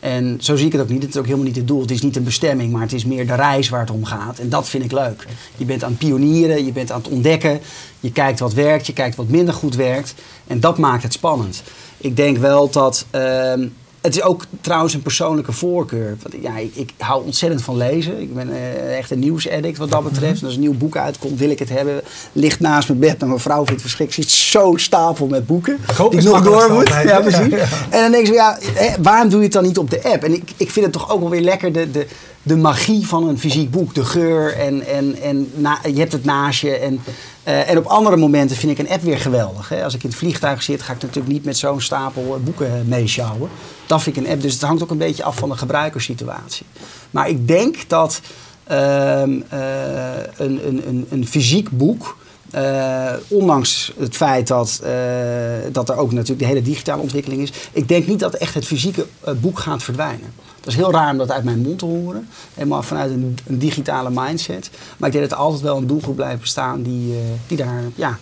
En 0.00 0.38
zo 0.40 0.56
zie 0.56 0.66
ik 0.66 0.72
het 0.72 0.80
ook 0.80 0.88
niet. 0.88 1.02
Het 1.02 1.10
is 1.10 1.16
ook 1.16 1.24
helemaal 1.24 1.46
niet 1.46 1.56
het 1.56 1.68
doel. 1.68 1.80
Het 1.80 1.90
is 1.90 2.02
niet 2.02 2.16
een 2.16 2.24
bestemming, 2.24 2.72
maar 2.72 2.82
het 2.82 2.92
is 2.92 3.04
meer 3.04 3.26
de 3.26 3.34
reis 3.34 3.68
waar 3.68 3.80
het 3.80 3.90
om 3.90 4.04
gaat. 4.04 4.38
En 4.38 4.48
dat 4.48 4.68
vind 4.68 4.84
ik 4.84 4.92
leuk. 4.92 5.26
Je 5.56 5.64
bent 5.64 5.84
aan 5.84 5.90
het 5.90 5.98
pionieren, 5.98 6.64
je 6.64 6.72
bent 6.72 6.92
aan 6.92 7.00
het 7.00 7.10
ontdekken. 7.10 7.60
Je 8.00 8.12
kijkt 8.12 8.38
wat 8.38 8.52
werkt, 8.52 8.86
je 8.86 8.92
kijkt 8.92 9.16
wat 9.16 9.28
minder 9.28 9.54
goed 9.54 9.76
werkt. 9.76 10.14
En 10.46 10.60
dat 10.60 10.78
maakt 10.78 11.02
het 11.02 11.12
spannend. 11.12 11.62
Ik 11.96 12.16
denk 12.16 12.36
wel 12.36 12.70
dat 12.70 13.06
uh, 13.14 13.52
het 14.00 14.16
is 14.16 14.22
ook 14.22 14.44
trouwens 14.60 14.94
een 14.94 15.02
persoonlijke 15.02 15.52
voorkeur. 15.52 16.16
Want, 16.22 16.42
ja, 16.42 16.56
ik, 16.56 16.74
ik, 16.74 16.90
hou 16.98 17.24
ontzettend 17.24 17.62
van 17.62 17.76
lezen. 17.76 18.20
Ik 18.20 18.34
ben 18.34 18.48
uh, 18.48 18.98
echt 18.98 19.10
een 19.10 19.18
nieuwsaddict 19.18 19.78
wat 19.78 19.90
dat 19.90 20.04
betreft. 20.04 20.40
En 20.40 20.46
als 20.46 20.54
een 20.54 20.60
nieuw 20.60 20.74
boek 20.74 20.96
uitkomt, 20.96 21.38
wil 21.38 21.50
ik 21.50 21.58
het 21.58 21.68
hebben. 21.68 22.02
Ligt 22.32 22.60
naast 22.60 22.88
mijn 22.88 23.00
bed, 23.00 23.18
maar 23.18 23.28
mijn 23.28 23.40
vrouw 23.40 23.56
vindt 23.56 23.70
het 23.70 23.80
verschrikkelijk. 23.80 24.28
Ziet 24.28 24.38
zo'n 24.38 24.78
stapel 24.78 25.26
met 25.26 25.46
boeken 25.46 25.78
die 26.10 26.18
ik 26.18 26.24
nog 26.24 26.42
door 26.42 26.72
moet. 26.72 26.88
Ja, 26.88 27.20
precies. 27.20 27.50
Ja, 27.50 27.56
ja. 27.56 27.66
En 27.90 28.02
dan 28.02 28.10
denk 28.10 28.26
ik, 28.26 28.34
ja, 28.34 28.58
waarom 29.00 29.28
doe 29.28 29.38
je 29.38 29.44
het 29.44 29.54
dan 29.54 29.64
niet 29.64 29.78
op 29.78 29.90
de 29.90 30.02
app? 30.04 30.24
En 30.24 30.32
ik, 30.32 30.50
ik 30.56 30.70
vind 30.70 30.84
het 30.84 30.94
toch 30.94 31.10
ook 31.10 31.20
wel 31.20 31.30
weer 31.30 31.40
lekker 31.40 31.72
de, 31.72 31.90
de, 31.90 32.06
de 32.42 32.56
magie 32.56 33.06
van 33.06 33.28
een 33.28 33.38
fysiek 33.38 33.70
boek. 33.70 33.94
De 33.94 34.04
geur 34.04 34.56
en, 34.56 34.86
en, 34.86 35.16
en 35.22 35.50
na, 35.54 35.78
je 35.92 35.98
hebt 35.98 36.12
het 36.12 36.24
naast 36.24 36.60
je. 36.60 36.76
En, 36.76 37.00
uh, 37.44 37.70
en 37.70 37.78
op 37.78 37.84
andere 37.84 38.16
momenten 38.16 38.56
vind 38.56 38.72
ik 38.72 38.78
een 38.78 38.92
app 38.92 39.02
weer 39.02 39.18
geweldig. 39.18 39.68
Hè. 39.68 39.84
Als 39.84 39.94
ik 39.94 40.02
in 40.02 40.08
het 40.08 40.18
vliegtuig 40.18 40.62
zit, 40.62 40.82
ga 40.82 40.92
ik 40.92 41.02
natuurlijk 41.02 41.32
niet 41.32 41.44
met 41.44 41.58
zo'n 41.58 41.80
stapel 41.80 42.40
boeken 42.44 42.88
meeschouwen. 42.88 43.50
Dan 43.86 44.00
vind 44.00 44.16
ik 44.16 44.24
een 44.24 44.30
app. 44.30 44.42
Dus 44.42 44.52
het 44.52 44.62
hangt 44.62 44.82
ook 44.82 44.90
een 44.90 44.98
beetje 44.98 45.22
af 45.24 45.36
van 45.36 45.48
de 45.48 45.56
gebruikerssituatie. 45.56 46.66
Maar 47.10 47.28
ik 47.28 47.48
denk 47.48 47.76
dat 47.86 48.20
uh, 48.70 48.76
uh, 48.76 49.22
een, 50.36 50.66
een, 50.66 50.88
een, 50.88 51.06
een 51.10 51.26
fysiek 51.26 51.70
boek. 51.70 52.18
Ondanks 53.28 53.92
het 53.98 54.16
feit 54.16 54.46
dat, 54.46 54.82
dat 55.72 55.88
er 55.88 55.96
ook 55.96 56.12
natuurlijk 56.12 56.38
de 56.38 56.46
hele 56.46 56.62
digitale 56.62 57.02
ontwikkeling 57.02 57.42
is. 57.42 57.52
Ik 57.72 57.88
denk 57.88 58.06
niet 58.06 58.20
dat 58.20 58.34
echt 58.34 58.54
het 58.54 58.66
fysieke 58.66 59.06
boek 59.40 59.58
gaat 59.58 59.82
verdwijnen. 59.82 60.32
Dat 60.60 60.68
is 60.72 60.76
heel 60.76 60.92
raar 60.92 61.10
om 61.12 61.18
dat 61.18 61.30
uit 61.30 61.44
mijn 61.44 61.60
mond 61.60 61.78
te 61.78 61.84
horen. 61.84 62.28
Helemaal 62.54 62.82
vanuit 62.82 63.10
een, 63.10 63.38
een 63.46 63.58
digitale 63.58 64.10
mindset. 64.12 64.70
Maar 64.96 65.08
ik 65.08 65.14
denk 65.14 65.28
dat 65.28 65.38
er 65.38 65.44
altijd 65.44 65.62
wel 65.62 65.76
een 65.76 65.86
doelgroep 65.86 66.16
blijft 66.16 66.40
bestaan 66.40 66.82
die, 66.82 67.14
die 67.46 67.56
daar 67.56 67.82
ja, 67.94 68.18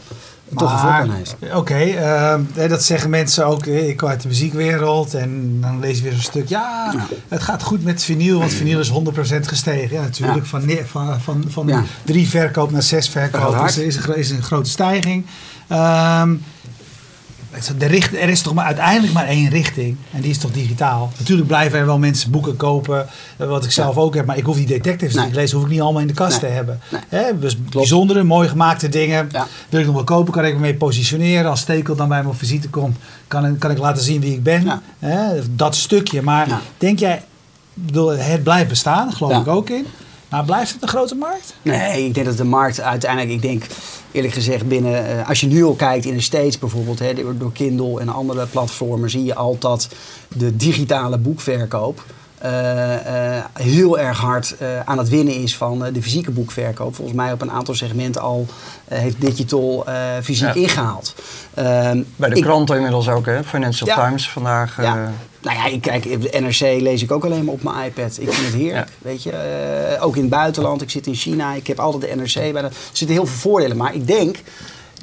toch 0.56 0.72
een 0.72 0.78
voorkeur 0.78 1.12
heeft. 1.12 1.36
Oké, 1.40 1.56
okay, 1.56 2.38
uh, 2.56 2.68
dat 2.68 2.82
zeggen 2.82 3.10
mensen 3.10 3.46
ook. 3.46 3.66
Ik 3.66 3.96
kom 3.96 4.08
uit 4.08 4.22
de 4.22 4.28
muziekwereld 4.28 5.14
en 5.14 5.58
dan 5.60 5.80
lees 5.80 5.96
je 5.96 6.02
weer 6.02 6.12
zo'n 6.12 6.20
stuk. 6.20 6.48
Ja, 6.48 6.92
ja, 6.94 7.06
het 7.28 7.42
gaat 7.42 7.62
goed 7.62 7.84
met 7.84 8.04
vinyl, 8.04 8.38
want 8.38 8.52
vinyl 8.52 8.78
is 8.78 8.90
100% 8.90 8.92
gestegen. 9.40 9.96
Ja, 9.96 10.02
natuurlijk. 10.02 10.38
Ja. 10.38 10.44
Van, 10.44 10.86
van, 10.86 11.20
van, 11.20 11.44
van 11.48 11.66
ja. 11.66 11.84
drie 12.04 12.28
verkoop 12.28 12.70
naar 12.70 12.82
zes 12.82 13.08
verkoop 13.08 13.64
is, 13.64 13.78
is, 13.78 13.96
een, 13.96 14.16
is 14.16 14.30
een 14.30 14.42
grote 14.42 14.70
stijging. 14.70 15.26
Um, 15.72 16.42
de 16.57 16.57
richt, 17.78 18.14
er 18.14 18.28
is 18.28 18.42
toch 18.42 18.54
maar 18.54 18.64
uiteindelijk 18.64 19.12
maar 19.12 19.26
één 19.26 19.48
richting. 19.48 19.96
En 20.12 20.20
die 20.20 20.30
is 20.30 20.38
toch 20.38 20.50
digitaal. 20.50 21.12
Natuurlijk 21.18 21.48
blijven 21.48 21.78
er 21.78 21.86
wel 21.86 21.98
mensen 21.98 22.30
boeken 22.30 22.56
kopen. 22.56 23.06
Wat 23.36 23.64
ik 23.64 23.70
zelf 23.70 23.94
ja. 23.94 24.00
ook 24.00 24.14
heb. 24.14 24.26
Maar 24.26 24.36
ik 24.36 24.44
hoef 24.44 24.56
die 24.56 24.66
detectives 24.66 25.14
nee. 25.14 25.22
die 25.22 25.32
ik 25.32 25.38
lees, 25.38 25.52
hoef 25.52 25.62
ik 25.62 25.68
niet 25.68 25.80
allemaal 25.80 26.00
in 26.00 26.06
de 26.06 26.14
kast 26.14 26.40
nee. 26.40 26.50
te 26.50 26.56
hebben. 26.56 26.80
Nee. 27.10 27.38
Dus 27.38 27.54
Klopt. 27.54 27.72
bijzondere, 27.72 28.22
mooi 28.22 28.48
gemaakte 28.48 28.88
dingen. 28.88 29.28
Ja. 29.32 29.46
Wil 29.68 29.80
ik 29.80 29.86
nog 29.86 29.94
wel 29.94 30.04
kopen, 30.04 30.32
kan 30.32 30.44
ik 30.44 30.54
me 30.54 30.60
mee 30.60 30.74
positioneren. 30.74 31.50
Als 31.50 31.60
Stekel 31.60 31.96
dan 31.96 32.08
bij 32.08 32.22
mijn 32.22 32.34
visite 32.34 32.68
komt, 32.68 32.96
kan, 33.28 33.58
kan 33.58 33.70
ik 33.70 33.78
laten 33.78 34.02
zien 34.02 34.20
wie 34.20 34.32
ik 34.32 34.42
ben. 34.42 34.82
Ja. 34.98 35.34
Dat 35.50 35.76
stukje. 35.76 36.22
Maar 36.22 36.60
denk 36.78 36.98
jij, 36.98 37.22
bedoel, 37.74 38.08
het 38.08 38.42
blijft 38.42 38.68
bestaan, 38.68 39.12
geloof 39.12 39.40
ik 39.40 39.48
ook 39.48 39.70
in. 39.70 39.86
Maar 40.30 40.44
blijft 40.44 40.72
het 40.72 40.82
een 40.82 40.88
grote 40.88 41.14
markt? 41.14 41.54
Nee, 41.62 42.06
ik 42.06 42.14
denk 42.14 42.26
dat 42.26 42.36
de 42.36 42.44
markt 42.44 42.80
uiteindelijk, 42.80 43.32
ik 43.32 43.42
denk 43.42 43.64
eerlijk 44.12 44.34
gezegd 44.34 44.68
binnen, 44.68 45.16
uh, 45.16 45.28
als 45.28 45.40
je 45.40 45.46
nu 45.46 45.64
al 45.64 45.74
kijkt 45.74 46.04
in 46.04 46.14
de 46.14 46.20
States 46.20 46.58
bijvoorbeeld, 46.58 46.98
hè, 46.98 47.36
door 47.38 47.52
Kindle 47.52 48.00
en 48.00 48.08
andere 48.08 48.46
platformen, 48.46 49.10
zie 49.10 49.24
je 49.24 49.34
al 49.34 49.56
dat 49.58 49.88
de 50.28 50.56
digitale 50.56 51.18
boekverkoop 51.18 52.04
heel 53.52 53.98
erg 53.98 54.18
hard 54.18 54.56
aan 54.84 54.98
het 54.98 55.08
winnen 55.08 55.34
is 55.34 55.56
van 55.56 55.78
de 55.92 56.02
fysieke 56.02 56.30
boekverkoop. 56.30 56.94
Volgens 56.94 57.16
mij 57.16 57.32
op 57.32 57.42
een 57.42 57.50
aantal 57.50 57.74
segmenten 57.74 58.20
al 58.20 58.46
heeft 58.88 59.20
digital 59.20 59.86
fysiek 60.22 60.54
ja. 60.54 60.60
ingehaald. 60.60 61.14
Ehm, 61.54 62.02
Bij 62.16 62.28
de 62.28 62.36
ik, 62.36 62.42
kranten 62.42 62.76
inmiddels 62.76 63.08
ook, 63.08 63.26
hè? 63.26 63.44
Financial 63.44 63.88
ja. 63.88 64.06
Times 64.06 64.30
vandaag. 64.30 64.82
Ja. 64.82 65.12
Nou 65.40 65.56
ja, 65.56 65.66
ik 65.66 65.80
kijk, 65.80 66.02
de 66.02 66.38
NRC 66.40 66.60
lees 66.60 67.02
ik 67.02 67.10
ook 67.10 67.24
alleen 67.24 67.44
maar 67.44 67.54
op 67.54 67.62
mijn 67.62 67.84
iPad. 67.84 68.18
Ik 68.20 68.32
vind 68.32 68.46
het 68.46 68.54
heerlijk, 68.54 68.88
ja. 68.88 68.94
weet 69.08 69.22
je. 69.22 69.32
Uh, 69.96 70.04
ook 70.04 70.14
in 70.16 70.20
het 70.20 70.30
buitenland, 70.30 70.82
ik 70.82 70.90
zit 70.90 71.06
in 71.06 71.14
China, 71.14 71.54
ik 71.54 71.66
heb 71.66 71.80
altijd 71.80 72.12
de 72.12 72.16
NRC 72.16 72.52
bij. 72.52 72.62
De, 72.62 72.68
er 72.68 72.72
zitten 72.92 73.16
heel 73.16 73.26
veel 73.26 73.50
voordelen, 73.50 73.76
maar 73.76 73.94
ik 73.94 74.06
denk... 74.06 74.36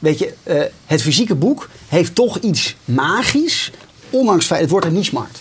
Weet 0.01 0.19
je, 0.19 0.33
uh, 0.43 0.61
het 0.85 1.01
fysieke 1.01 1.35
boek 1.35 1.69
heeft 1.87 2.15
toch 2.15 2.37
iets 2.37 2.75
magisch, 2.85 3.71
ondanks 4.09 4.49
het 4.49 4.69
wordt 4.69 4.85
een 4.85 4.93
niche-markt. 4.93 5.39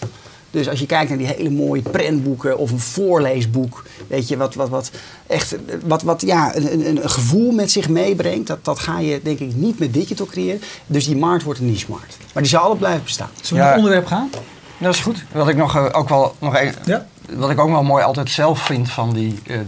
Dus 0.55 0.69
als 0.69 0.81
je 0.81 0.87
kijkt 0.87 1.09
naar 1.09 1.19
die 1.19 1.27
hele 1.27 1.51
mooie 1.51 1.83
prentboeken 1.83 2.59
of 2.59 2.71
een 2.71 2.81
voorleesboek, 2.81 3.85
weet 4.07 4.29
je, 4.29 4.37
wat, 4.37 4.55
wat, 4.55 4.69
wat 4.69 4.91
echt 5.27 5.57
wat, 5.85 6.03
wat, 6.03 6.21
ja, 6.21 6.57
een, 6.57 6.73
een, 6.73 7.03
een 7.03 7.11
gevoel 7.11 7.53
met 7.53 7.71
zich 7.71 7.89
meebrengt, 7.89 8.47
dat, 8.47 8.65
dat 8.65 8.79
ga 8.79 8.99
je 8.99 9.21
denk 9.23 9.39
ik 9.39 9.55
niet 9.55 9.79
met 9.79 9.95
digital 9.95 10.27
creëren. 10.27 10.61
Dus 10.87 11.07
die 11.07 11.17
markt 11.17 11.45
wordt 11.45 11.61
een 11.61 11.67
niche-markt. 11.67 12.17
Maar 12.33 12.43
die 12.43 12.53
zal 12.53 12.61
altijd 12.61 12.79
blijven 12.79 13.05
bestaan. 13.05 13.31
Zullen 13.35 13.53
we 13.53 13.59
naar 13.59 13.69
het 13.69 13.77
onderwerp 13.77 14.07
gaan? 14.07 14.31
Dat 14.79 14.95
is 14.95 15.01
goed. 15.01 15.25
Wat 15.33 15.49
ik 15.49 15.57
nog, 15.57 15.77
uh, 15.77 15.89
ook 15.93 16.09
wel 16.09 16.35
nog 16.39 16.61
een, 16.61 16.73
ja? 16.85 17.07
wat 17.33 17.51
ik 17.51 17.61
ook 17.61 17.71
wel 17.71 17.83
mooi 17.83 18.05
altijd 18.05 18.31
zelf 18.31 18.61
vind 18.61 18.91
van 18.91 19.13
die, 19.13 19.39
uh, 19.47 19.57
uh, 19.57 19.63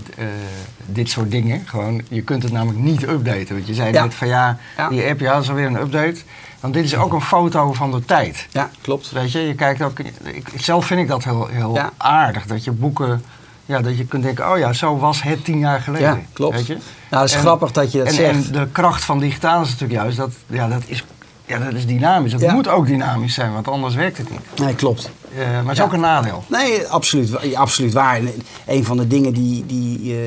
dit 0.87 1.09
soort 1.09 1.31
dingen. 1.31 1.62
Gewoon, 1.66 2.03
je 2.09 2.22
kunt 2.22 2.42
het 2.42 2.53
namelijk 2.53 2.79
niet 2.79 3.03
updaten. 3.03 3.55
Want 3.55 3.66
je 3.66 3.75
zei 3.75 3.92
ja. 3.92 4.03
net 4.03 4.14
van 4.14 4.29
ja, 4.29 4.59
ja, 4.77 4.88
die 4.88 5.07
app, 5.07 5.20
ja, 5.20 5.33
dat 5.33 5.42
is 5.42 5.49
alweer 5.49 5.66
een 5.66 5.81
update. 5.81 6.18
Want 6.61 6.75
dit 6.75 6.85
is 6.85 6.97
ook 6.97 7.12
een 7.12 7.21
foto 7.21 7.73
van 7.73 7.90
de 7.90 8.05
tijd. 8.05 8.47
Ja, 8.51 8.71
klopt. 8.81 9.11
Weet 9.11 9.33
je, 9.33 9.40
je 9.40 9.55
kijkt 9.55 9.83
ook. 9.83 9.99
Ik, 9.99 10.49
zelf 10.57 10.87
vind 10.87 11.01
ik 11.01 11.09
dat 11.09 11.25
heel, 11.25 11.47
heel 11.47 11.79
aardig. 11.97 12.47
Dat 12.47 12.64
je 12.64 12.73
boeken. 12.73 13.23
Ja, 13.66 13.81
dat 13.81 13.99
je 13.99 14.07
kunt 14.07 14.23
denken, 14.23 14.51
oh 14.51 14.59
ja, 14.59 14.73
zo 14.73 14.99
was 14.99 15.23
het 15.23 15.45
tien 15.45 15.59
jaar 15.59 15.81
geleden. 15.81 16.09
Ja, 16.09 16.21
klopt. 16.33 16.55
Weet 16.55 16.66
je? 16.66 16.73
Nou, 16.73 16.83
dat 17.09 17.25
is 17.25 17.35
en, 17.35 17.40
grappig 17.40 17.73
dat 17.73 17.92
je 17.92 17.99
dat 17.99 18.07
en, 18.07 18.14
zegt. 18.14 18.47
En 18.47 18.53
de 18.53 18.69
kracht 18.73 19.05
van 19.05 19.19
digitaal 19.19 19.62
is 19.62 19.69
natuurlijk 19.71 20.01
juist 20.01 20.16
dat, 20.16 20.33
ja, 20.47 20.69
dat 20.69 20.83
is 20.87 21.05
ja, 21.47 21.59
dat 21.59 21.73
is 21.73 21.87
dynamisch. 21.87 22.33
Het 22.33 22.41
ja. 22.41 22.53
moet 22.53 22.69
ook 22.69 22.87
dynamisch 22.87 23.35
zijn, 23.35 23.53
want 23.53 23.69
anders 23.69 23.95
werkt 23.95 24.19
het 24.19 24.31
niet. 24.31 24.41
Nee, 24.57 24.75
klopt. 24.75 25.11
Uh, 25.33 25.39
maar 25.47 25.63
het 25.63 25.71
is 25.71 25.77
ja. 25.77 25.85
ook 25.85 25.93
een 25.93 26.01
nadeel. 26.01 26.45
Nee, 26.49 26.87
absoluut, 26.87 27.55
absoluut 27.55 27.93
waar. 27.93 28.17
En 28.17 28.29
een 28.67 28.85
van 28.85 28.97
de 28.97 29.07
dingen 29.07 29.33
die, 29.33 29.67
die, 29.67 29.99
uh, 29.99 30.19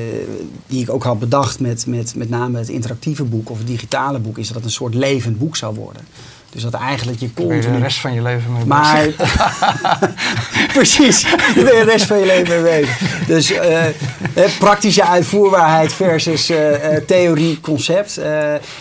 die 0.66 0.82
ik 0.82 0.90
ook 0.90 1.02
had 1.02 1.18
bedacht 1.18 1.60
met, 1.60 1.86
met 1.86 2.14
met 2.14 2.28
name 2.28 2.58
het 2.58 2.68
interactieve 2.68 3.24
boek 3.24 3.50
of 3.50 3.58
het 3.58 3.66
digitale 3.66 4.18
boek, 4.18 4.38
is 4.38 4.46
dat 4.46 4.56
het 4.56 4.64
een 4.64 4.70
soort 4.70 4.94
levend 4.94 5.38
boek 5.38 5.56
zou 5.56 5.74
worden. 5.74 6.02
Dus 6.50 6.62
dat 6.62 6.74
eigenlijk 6.74 7.20
je 7.20 7.32
continu... 7.34 7.60
De 7.60 7.78
rest 7.78 7.98
van 8.00 8.12
je 8.12 8.22
leven 8.22 8.52
mee 8.52 8.64
Maar... 8.64 9.06
Precies, 10.72 11.20
de 11.54 11.82
rest 11.84 12.06
van 12.06 12.18
je 12.18 12.26
leven 12.26 12.62
mee 12.62 12.80
bezig. 12.80 12.98
Dus 13.26 13.50
uh, 13.52 13.84
praktische 14.58 15.04
uitvoerbaarheid 15.04 15.92
versus 15.92 16.50
uh, 16.50 16.56
theorie, 17.06 17.60
concept. 17.60 18.20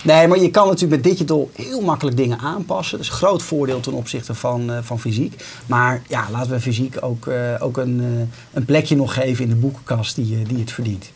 nee, 0.04 0.28
maar 0.28 0.40
je 0.40 0.52
kan 0.52 0.68
natuurlijk 0.68 1.02
met 1.02 1.12
digital 1.12 1.50
heel 1.56 1.82
makkelijk 1.82 2.18
dingen 2.18 2.40
aanpassen. 2.40 2.98
Dat 2.98 3.06
is 3.06 3.12
een 3.12 3.18
groot 3.18 3.44
voordeel 3.44 3.80
ten 3.80 3.94
opzichte 3.94 4.34
van, 4.34 4.72
van 4.82 5.00
fysiek. 5.00 5.44
Maar 5.66 6.02
ja, 6.08 6.28
laten 6.32 6.52
we 6.52 6.60
fysiek 6.60 6.96
ook, 7.00 7.30
ook 7.60 7.78
een, 7.78 8.30
een 8.54 8.66
plekje 8.66 8.96
nog 8.96 9.14
geven 9.14 9.44
in 9.44 9.50
de 9.50 9.56
boekenkast 9.56 10.16
die, 10.16 10.44
die 10.44 10.60
het 10.60 10.72
verdient. 10.72 11.12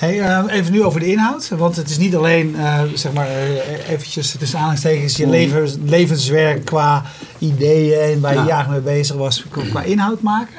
Hey, 0.00 0.18
uh, 0.18 0.44
even 0.48 0.72
nu 0.72 0.84
over 0.84 1.00
de 1.00 1.06
inhoud. 1.06 1.48
Want 1.48 1.76
het 1.76 1.90
is 1.90 1.98
niet 1.98 2.16
alleen, 2.16 2.54
uh, 2.56 2.80
zeg 2.94 3.12
maar, 3.12 3.28
uh, 3.28 3.88
eventjes 3.88 4.36
tussen 4.38 4.58
aanhalingstekens, 4.58 5.16
je 5.16 5.24
mm. 5.24 5.30
levens, 5.30 5.76
levenswerk 5.84 6.64
qua 6.64 7.02
ideeën 7.38 8.00
en 8.00 8.20
waar 8.20 8.34
je 8.34 8.44
ja. 8.44 8.66
mee 8.70 8.80
bezig 8.80 9.16
was, 9.16 9.44
qua 9.70 9.82
inhoud 9.82 10.20
maken. 10.20 10.54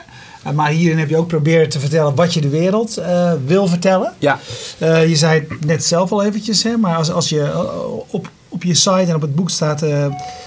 maar 0.54 0.70
hierin 0.70 0.98
heb 1.00 1.10
je 1.10 1.18
ook 1.18 1.28
proberen 1.28 1.70
te 1.70 1.80
vertellen 1.80 2.16
wat 2.16 2.34
je 2.34 2.42
de 2.42 2.50
wereld 2.50 3.02
wil 3.46 3.68
vertellen. 3.68 4.14
Ja. 4.20 4.40
je 4.80 5.16
zei 5.16 5.40
het 5.40 5.66
net 5.66 5.84
zelf 5.84 6.12
al 6.12 6.24
eventjes, 6.24 6.64
hè, 6.64 6.78
maar 6.78 6.96
als, 6.96 7.12
als 7.12 7.30
je 7.30 7.68
op, 8.08 8.30
op 8.50 8.64
je 8.64 8.74
site 8.74 9.06
en 9.08 9.16
op 9.16 9.22
het 9.22 9.36
boek 9.36 9.50
staat... 9.50 9.80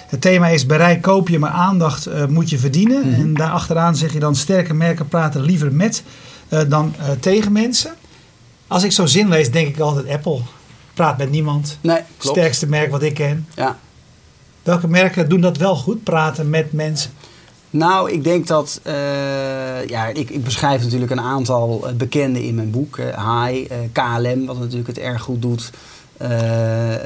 het 0.08 0.20
thema 0.20 0.48
is 0.48 0.66
bereik 0.66 1.02
koop 1.02 1.28
je, 1.28 1.38
maar 1.38 1.50
aandacht 1.50 2.08
moet 2.28 2.50
je 2.50 2.58
verdienen. 2.58 3.08
Mm. 3.08 3.14
En 3.14 3.34
daarachteraan 3.34 3.96
zeg 3.96 4.12
je 4.12 4.18
dan 4.18 4.36
sterke 4.36 4.74
merken 4.74 5.08
praten 5.08 5.40
liever 5.40 5.72
met 5.72 6.02
dan 6.68 6.94
tegen 7.20 7.52
mensen. 7.52 7.94
Als 8.66 8.82
ik 8.82 8.92
zo 8.92 9.06
zin 9.06 9.28
lees, 9.28 9.50
denk 9.50 9.68
ik 9.68 9.78
altijd 9.78 10.08
Apple. 10.08 10.40
Praat 10.94 11.18
met 11.18 11.30
niemand. 11.30 11.78
Nee, 11.80 12.00
klopt. 12.16 12.36
Sterkste 12.38 12.66
merk 12.66 12.90
wat 12.90 13.02
ik 13.02 13.14
ken. 13.14 13.48
Ja. 13.54 13.78
Welke 14.62 14.88
merken 14.88 15.28
doen 15.28 15.40
dat 15.40 15.56
wel 15.56 15.76
goed? 15.76 16.04
Praten 16.04 16.50
met 16.50 16.72
mensen? 16.72 17.10
Nou, 17.70 18.10
ik 18.10 18.24
denk 18.24 18.46
dat. 18.46 18.80
Uh, 18.86 19.86
ja, 19.86 20.06
ik, 20.06 20.30
ik, 20.30 20.44
beschrijf 20.44 20.82
natuurlijk 20.82 21.10
een 21.10 21.20
aantal 21.20 21.86
eh, 21.86 21.94
bekenden 21.94 22.42
in 22.42 22.54
mijn 22.54 22.70
boek. 22.70 22.96
Uh, 22.96 23.46
Hi, 23.46 23.66
KLM, 23.92 24.46
wat 24.46 24.58
natuurlijk 24.58 24.86
het 24.86 24.98
erg 24.98 25.22
goed 25.22 25.42
doet. 25.42 25.70
Uh, 26.24 26.30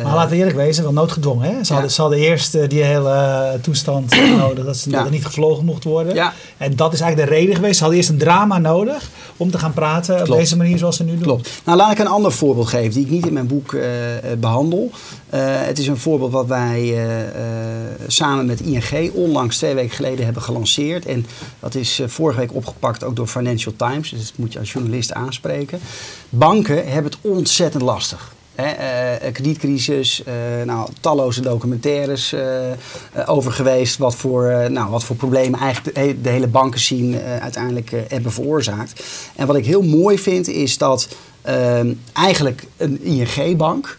maar 0.05 0.15
laten 0.15 0.31
we 0.31 0.37
eerlijk 0.37 0.57
wezen, 0.57 0.83
wel 0.83 0.93
noodgedwongen. 0.93 1.55
Hè? 1.55 1.65
Ze, 1.65 1.73
hadden, 1.73 1.91
ze 1.91 2.01
hadden 2.01 2.19
eerst 2.19 2.55
uh, 2.55 2.69
die 2.69 2.83
hele 2.83 3.09
uh, 3.09 3.63
toestand 3.63 4.17
nodig 4.39 4.65
dat 4.65 4.77
ze 4.77 4.91
ja. 4.91 5.09
niet 5.09 5.27
gevlogen 5.27 5.65
mocht 5.65 5.85
worden. 5.85 6.15
Ja. 6.15 6.33
En 6.57 6.77
dat 6.77 6.93
is 6.93 7.01
eigenlijk 7.01 7.31
de 7.31 7.37
reden 7.37 7.55
geweest. 7.55 7.75
Ze 7.75 7.81
hadden 7.81 7.99
eerst 7.99 8.11
een 8.11 8.19
drama 8.19 8.59
nodig 8.59 9.11
om 9.37 9.51
te 9.51 9.59
gaan 9.59 9.73
praten 9.73 10.15
Klopt. 10.15 10.31
op 10.31 10.37
deze 10.37 10.57
manier 10.57 10.79
zoals 10.79 10.97
ze 10.97 11.05
nu 11.05 11.13
doen. 11.13 11.23
Klopt. 11.23 11.51
Nou, 11.65 11.79
laat 11.79 11.93
ik 11.93 11.99
een 11.99 12.07
ander 12.07 12.33
voorbeeld 12.33 12.69
geven 12.69 12.93
die 12.93 13.05
ik 13.05 13.11
niet 13.11 13.27
in 13.27 13.33
mijn 13.33 13.47
boek 13.47 13.77
behandel. 14.39 14.91
het 15.31 15.79
is 15.79 15.87
een 15.87 15.97
voorbeeld 15.97 16.33
wat 16.33 16.47
wij 16.47 16.95
samen 18.07 18.47
met 18.47 18.61
ING 18.61 19.13
onlangs 19.13 19.57
twee 19.57 19.75
weken 19.75 19.97
geleden 19.97 20.25
hebben 20.25 20.43
gelanceerd. 20.43 21.07
En 21.07 21.27
dat 21.61 21.75
is 21.75 22.01
vorige 22.07 22.39
week 22.39 22.55
opgepakt 22.55 23.05
ook 23.05 23.17
door 23.17 23.27
Financial 23.27 23.75
Times. 23.77 24.11
Dus 24.11 24.27
dat 24.27 24.33
moet 24.37 24.53
je 24.53 24.59
als 24.59 24.73
journalist 24.73 25.13
aanspreken. 25.13 25.81
Banken 26.29 26.89
hebben 26.93 27.13
het 27.13 27.31
ontzettend 27.31 27.83
lastig. 27.83 28.37
Hè, 28.63 29.21
uh, 29.25 29.33
kredietcrisis, 29.33 30.23
uh, 30.29 30.35
nou, 30.65 30.89
talloze 31.01 31.41
documentaires 31.41 32.33
uh, 32.33 32.41
over 33.27 33.53
geweest. 33.53 33.97
Wat 33.97 34.15
voor, 34.15 34.71
nou, 34.71 34.91
wat 34.91 35.05
voor 35.05 35.17
problemen 35.17 35.61
eigenlijk 35.61 35.97
de, 35.97 36.21
de 36.21 36.29
hele 36.29 36.47
banken 36.47 36.81
zien 36.81 37.21
uiteindelijk 37.41 37.91
hebben 38.09 38.33
veroorzaakt. 38.33 39.03
En 39.37 39.47
wat 39.47 39.57
ik 39.57 39.67
heel 39.67 39.83
mooi 39.83 40.19
vind 40.19 40.49
is 40.49 40.79
dat 40.79 41.09
ehm, 41.43 41.95
eigenlijk 42.13 42.67
een 42.77 43.03
ING-bank, 43.03 43.99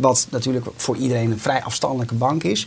wat 0.00 0.26
natuurlijk 0.30 0.66
voor 0.76 0.96
iedereen 0.96 1.30
een 1.30 1.38
vrij 1.38 1.62
afstandelijke 1.62 2.14
bank 2.14 2.42
is, 2.42 2.66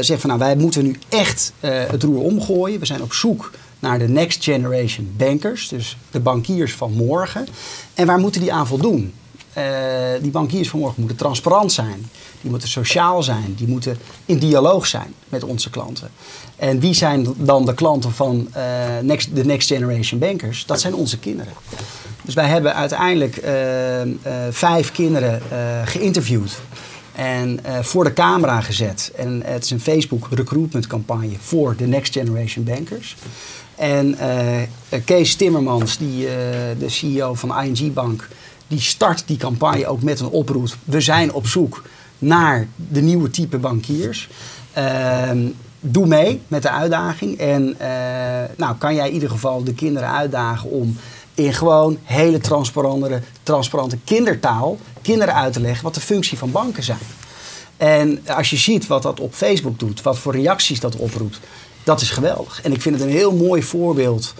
zegt 0.00 0.20
van 0.20 0.30
nou 0.30 0.38
wij 0.38 0.56
moeten 0.56 0.82
nu 0.82 0.98
echt 1.08 1.52
het 1.60 2.02
roer 2.02 2.22
omgooien. 2.22 2.80
We 2.80 2.86
zijn 2.86 3.02
op 3.02 3.12
zoek 3.12 3.50
naar 3.78 3.98
de 3.98 4.08
next 4.08 4.44
generation 4.44 5.14
bankers, 5.16 5.68
dus 5.68 5.96
de 6.10 6.20
bankiers 6.20 6.74
van 6.74 6.92
morgen. 6.92 7.46
En 7.94 8.06
waar 8.06 8.18
moeten 8.18 8.40
die 8.40 8.52
aan 8.52 8.66
voldoen? 8.66 9.12
Uh, 9.58 9.64
die 10.22 10.30
bankiers 10.30 10.68
vanmorgen 10.68 11.00
moeten 11.00 11.18
transparant 11.18 11.72
zijn. 11.72 12.10
Die 12.40 12.50
moeten 12.50 12.68
sociaal 12.68 13.22
zijn. 13.22 13.54
Die 13.56 13.66
moeten 13.66 13.98
in 14.26 14.38
dialoog 14.38 14.86
zijn 14.86 15.14
met 15.28 15.44
onze 15.44 15.70
klanten. 15.70 16.10
En 16.56 16.80
wie 16.80 16.94
zijn 16.94 17.26
dan 17.36 17.64
de 17.64 17.74
klanten 17.74 18.12
van 18.12 18.48
next, 19.02 19.36
de 19.36 19.44
Next 19.44 19.68
Generation 19.68 20.20
Bankers? 20.20 20.66
Dat 20.66 20.80
zijn 20.80 20.94
onze 20.94 21.18
kinderen. 21.18 21.52
Dus 22.22 22.34
wij 22.34 22.48
hebben 22.48 22.74
uiteindelijk 22.74 23.44
uh, 23.44 23.52
vijf 24.50 24.92
kinderen 24.92 25.42
geïnterviewd. 25.84 26.58
En 27.14 27.60
voor 27.80 28.04
de 28.04 28.12
camera 28.12 28.60
gezet. 28.60 29.12
En 29.16 29.42
het 29.44 29.64
is 29.64 29.70
een 29.70 29.80
Facebook 29.80 30.28
recruitment 30.30 30.86
campagne 30.86 31.36
voor 31.40 31.76
de 31.76 31.86
Next 31.86 32.12
Generation 32.12 32.64
Bankers. 32.64 33.16
En 33.74 34.16
Kees 35.04 35.34
Timmermans, 35.34 35.98
die, 35.98 36.26
de 36.78 36.88
CEO 36.88 37.34
van 37.34 37.62
ING 37.62 37.92
Bank, 37.92 38.28
die 38.68 38.80
start 38.80 39.22
die 39.26 39.36
campagne 39.36 39.86
ook 39.86 40.02
met 40.02 40.20
een 40.20 40.28
oproep. 40.28 40.76
We 40.84 41.00
zijn 41.00 41.32
op 41.32 41.46
zoek 41.46 41.82
naar 42.18 42.68
de 42.76 43.00
nieuwe 43.00 43.30
type 43.30 43.58
bankiers. 43.58 44.28
Ehm, 44.72 45.46
doe 45.80 46.06
mee 46.06 46.40
met 46.48 46.62
de 46.62 46.70
uitdaging. 46.70 47.38
En 47.38 47.76
uh, 47.80 47.86
nou, 48.56 48.76
kan 48.78 48.94
jij 48.94 49.08
in 49.08 49.14
ieder 49.14 49.30
geval 49.30 49.64
de 49.64 49.74
kinderen 49.74 50.10
uitdagen 50.10 50.70
om 50.70 50.96
in 51.34 51.54
gewoon 51.54 51.98
hele 52.02 52.38
transparante, 52.38 53.20
transparante 53.42 53.98
kindertaal 54.04 54.78
kinderen 55.02 55.34
uit 55.34 55.52
te 55.52 55.60
leggen 55.60 55.84
wat 55.84 55.94
de 55.94 56.00
functie 56.00 56.38
van 56.38 56.50
banken 56.50 56.82
zijn. 56.82 56.98
En 57.76 58.20
als 58.26 58.50
je 58.50 58.56
ziet 58.56 58.86
wat 58.86 59.02
dat 59.02 59.20
op 59.20 59.34
Facebook 59.34 59.78
doet, 59.78 60.02
wat 60.02 60.18
voor 60.18 60.32
reacties 60.32 60.80
dat 60.80 60.96
oproept, 60.96 61.40
dat 61.84 62.00
is 62.00 62.10
geweldig. 62.10 62.62
En 62.62 62.72
ik 62.72 62.82
vind 62.82 62.94
het 62.94 63.04
een 63.04 63.10
heel 63.10 63.32
mooi 63.32 63.62
voorbeeld 63.62 64.34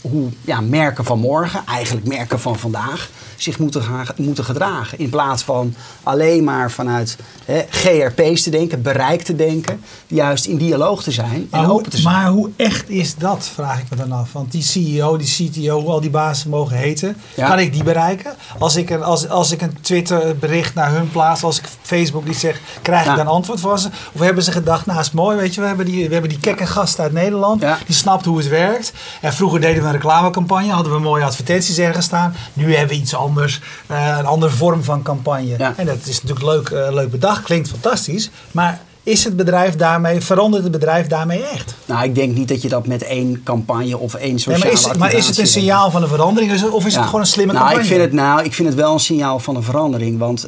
hoe 0.00 0.28
ja, 0.40 0.60
merken 0.60 1.04
van 1.04 1.18
morgen, 1.18 1.62
eigenlijk 1.66 2.06
merken 2.06 2.40
van 2.40 2.58
vandaag, 2.58 3.10
zich 3.36 3.58
moeten, 3.58 3.82
gaan, 3.82 4.06
moeten 4.16 4.44
gedragen. 4.44 4.98
In 4.98 5.10
plaats 5.10 5.42
van 5.42 5.74
alleen 6.02 6.44
maar 6.44 6.70
vanuit 6.70 7.16
hè, 7.44 7.64
GRP's 7.70 8.42
te 8.42 8.50
denken, 8.50 8.82
bereik 8.82 9.22
te 9.22 9.36
denken, 9.36 9.80
juist 10.06 10.44
in 10.44 10.56
dialoog 10.56 11.02
te 11.02 11.10
zijn 11.10 11.48
en 11.50 11.66
open 11.66 11.90
te 11.90 11.98
zijn. 11.98 12.14
Maar 12.14 12.28
hoe 12.28 12.50
echt 12.56 12.88
is 12.88 13.14
dat, 13.14 13.50
vraag 13.54 13.78
ik 13.80 13.90
me 13.90 13.96
dan 13.96 14.12
af. 14.12 14.32
Want 14.32 14.52
die 14.52 14.62
CEO, 14.62 15.16
die 15.16 15.50
CTO, 15.50 15.80
hoe 15.80 15.90
al 15.90 16.00
die 16.00 16.10
bazen 16.10 16.50
mogen 16.50 16.76
heten, 16.76 17.16
kan 17.34 17.58
ik 17.58 17.72
die 17.72 17.82
bereiken? 17.82 18.34
Als 18.58 18.76
ik, 18.76 18.90
een, 18.90 19.02
als, 19.02 19.28
als 19.28 19.52
ik 19.52 19.62
een 19.62 19.80
Twitter 19.80 20.36
bericht 20.36 20.74
naar 20.74 20.92
hun 20.92 21.10
plaats, 21.10 21.42
als 21.42 21.58
ik 21.58 21.64
Facebook 21.82 22.26
iets 22.26 22.40
zeg, 22.40 22.60
krijg 22.82 23.06
ik 23.06 23.16
dan 23.16 23.26
antwoord 23.26 23.60
van 23.60 23.78
ze? 23.78 23.88
Of 24.12 24.20
hebben 24.20 24.42
ze 24.42 24.52
gedacht, 24.52 24.86
nou 24.86 25.00
is 25.00 25.10
mooi, 25.10 25.36
weet 25.36 25.54
je, 25.54 25.60
we 25.60 25.66
hebben 25.66 25.86
die, 25.86 26.06
we 26.06 26.12
hebben 26.12 26.30
die 26.30 26.40
kekke 26.40 26.66
gast 26.66 27.00
uit 27.00 27.12
Nederland, 27.12 27.60
die 27.86 27.94
snapt 27.94 28.24
hoe 28.24 28.38
het 28.38 28.48
werkt. 28.48 28.92
En 29.20 29.32
vroeger 29.32 29.60
deden 29.60 29.82
we 29.82 29.86
een 29.86 29.94
reclamecampagne, 29.94 30.72
hadden 30.72 30.92
we 30.92 30.98
mooie 30.98 31.24
advertenties 31.24 31.78
ergens 31.78 32.06
staan. 32.06 32.34
Nu 32.52 32.74
hebben 32.74 32.96
we 32.96 33.02
iets 33.02 33.14
anders, 33.14 33.60
uh, 33.90 34.16
een 34.18 34.26
andere 34.26 34.52
vorm 34.52 34.84
van 34.84 35.02
campagne. 35.02 35.54
En 35.76 35.86
dat 35.86 36.06
is 36.06 36.22
natuurlijk 36.22 36.46
leuk, 36.46 36.70
uh, 36.70 36.94
leuk 36.94 37.10
bedacht, 37.10 37.42
klinkt 37.42 37.68
fantastisch. 37.68 38.30
Maar 38.50 38.80
is 39.02 39.24
het 39.24 39.36
bedrijf 39.36 39.76
daarmee, 39.76 40.20
verandert 40.20 40.62
het 40.62 40.72
bedrijf 40.72 41.06
daarmee 41.06 41.42
echt? 41.42 41.74
Nou, 41.84 42.04
ik 42.04 42.14
denk 42.14 42.36
niet 42.36 42.48
dat 42.48 42.62
je 42.62 42.68
dat 42.68 42.86
met 42.86 43.02
één 43.02 43.42
campagne 43.42 43.98
of 43.98 44.14
één 44.14 44.38
sociale 44.38 44.64
nee, 44.64 44.82
maar, 44.82 44.92
is, 44.92 44.98
maar 44.98 45.12
is 45.12 45.26
het 45.26 45.38
een 45.38 45.46
signaal 45.46 45.90
van 45.90 46.02
een 46.02 46.08
verandering 46.08 46.62
of 46.70 46.86
is 46.86 46.94
het 46.94 47.04
gewoon 47.04 47.20
een 47.20 47.26
slimme 47.26 47.52
nou, 47.52 47.64
campagne? 47.64 47.88
Ik 47.88 47.94
vind 47.94 48.04
het, 48.04 48.12
nou, 48.12 48.44
ik 48.44 48.54
vind 48.54 48.68
het 48.68 48.76
wel 48.76 48.92
een 48.92 49.00
signaal 49.00 49.38
van 49.38 49.56
een 49.56 49.62
verandering. 49.62 50.18
Want 50.18 50.46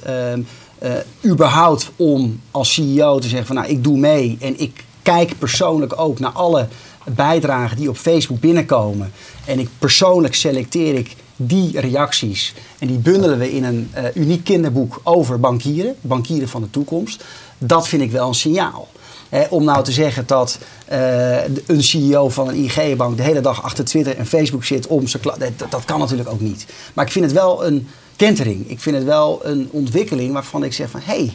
uh, 0.83 0.91
überhaupt 1.25 1.91
om 1.97 2.41
als 2.51 2.75
CEO 2.75 3.19
te 3.19 3.29
zeggen 3.29 3.47
van 3.47 3.57
nou, 3.57 3.69
ik 3.69 3.85
doe 3.85 3.99
mee 3.99 4.37
en 4.41 4.61
ik 4.61 4.85
kijk 5.03 5.39
persoonlijk 5.39 6.01
ook 6.01 6.19
naar 6.19 6.31
alle 6.31 6.69
bijdragen 7.15 7.77
die 7.77 7.89
op 7.89 7.97
Facebook 7.97 8.41
binnenkomen. 8.41 9.13
En 9.45 9.59
ik 9.59 9.69
persoonlijk 9.79 10.35
selecteer 10.35 10.95
ik 10.95 11.17
die 11.37 11.81
reacties. 11.81 12.55
En 12.79 12.87
die 12.87 12.99
bundelen 12.99 13.39
we 13.39 13.53
in 13.53 13.65
een 13.65 13.91
uh, 13.97 14.05
uniek 14.15 14.45
kinderboek 14.45 15.01
over 15.03 15.41
bankieren, 15.41 15.95
bankieren 16.01 16.49
van 16.49 16.63
de 16.63 16.71
toekomst. 16.71 17.25
Dat 17.59 17.89
vind 17.89 18.03
ik 18.03 18.11
wel 18.11 18.29
een 18.29 18.35
signaal. 18.35 18.89
om 19.51 19.65
nou 19.65 19.85
te 19.85 19.93
zeggen 19.93 20.27
dat 20.27 20.59
uh, 20.93 21.45
een 21.67 21.83
CEO 21.83 22.29
van 22.29 22.49
een 22.49 22.55
IG-bank 22.55 23.17
de 23.17 23.23
hele 23.23 23.41
dag 23.41 23.63
achter 23.63 23.85
Twitter 23.85 24.17
en 24.17 24.27
Facebook 24.27 24.65
zit 24.65 24.87
om 24.87 25.07
zijn 25.07 25.23
dat, 25.23 25.71
dat 25.71 25.85
kan 25.85 25.99
natuurlijk 25.99 26.29
ook 26.29 26.41
niet. 26.41 26.67
Maar 26.95 27.05
ik 27.05 27.13
vind 27.13 27.25
het 27.25 27.35
wel 27.35 27.67
een 27.67 27.89
kentering. 28.17 28.71
Ik 28.71 28.81
vind 28.81 28.97
het 28.97 29.05
wel 29.05 29.41
een 29.43 29.69
ontwikkeling 29.71 30.33
waarvan 30.33 30.65
ik 30.65 30.73
zeg 30.73 30.91
van 30.91 31.01
hé, 31.05 31.15
hey, 31.15 31.35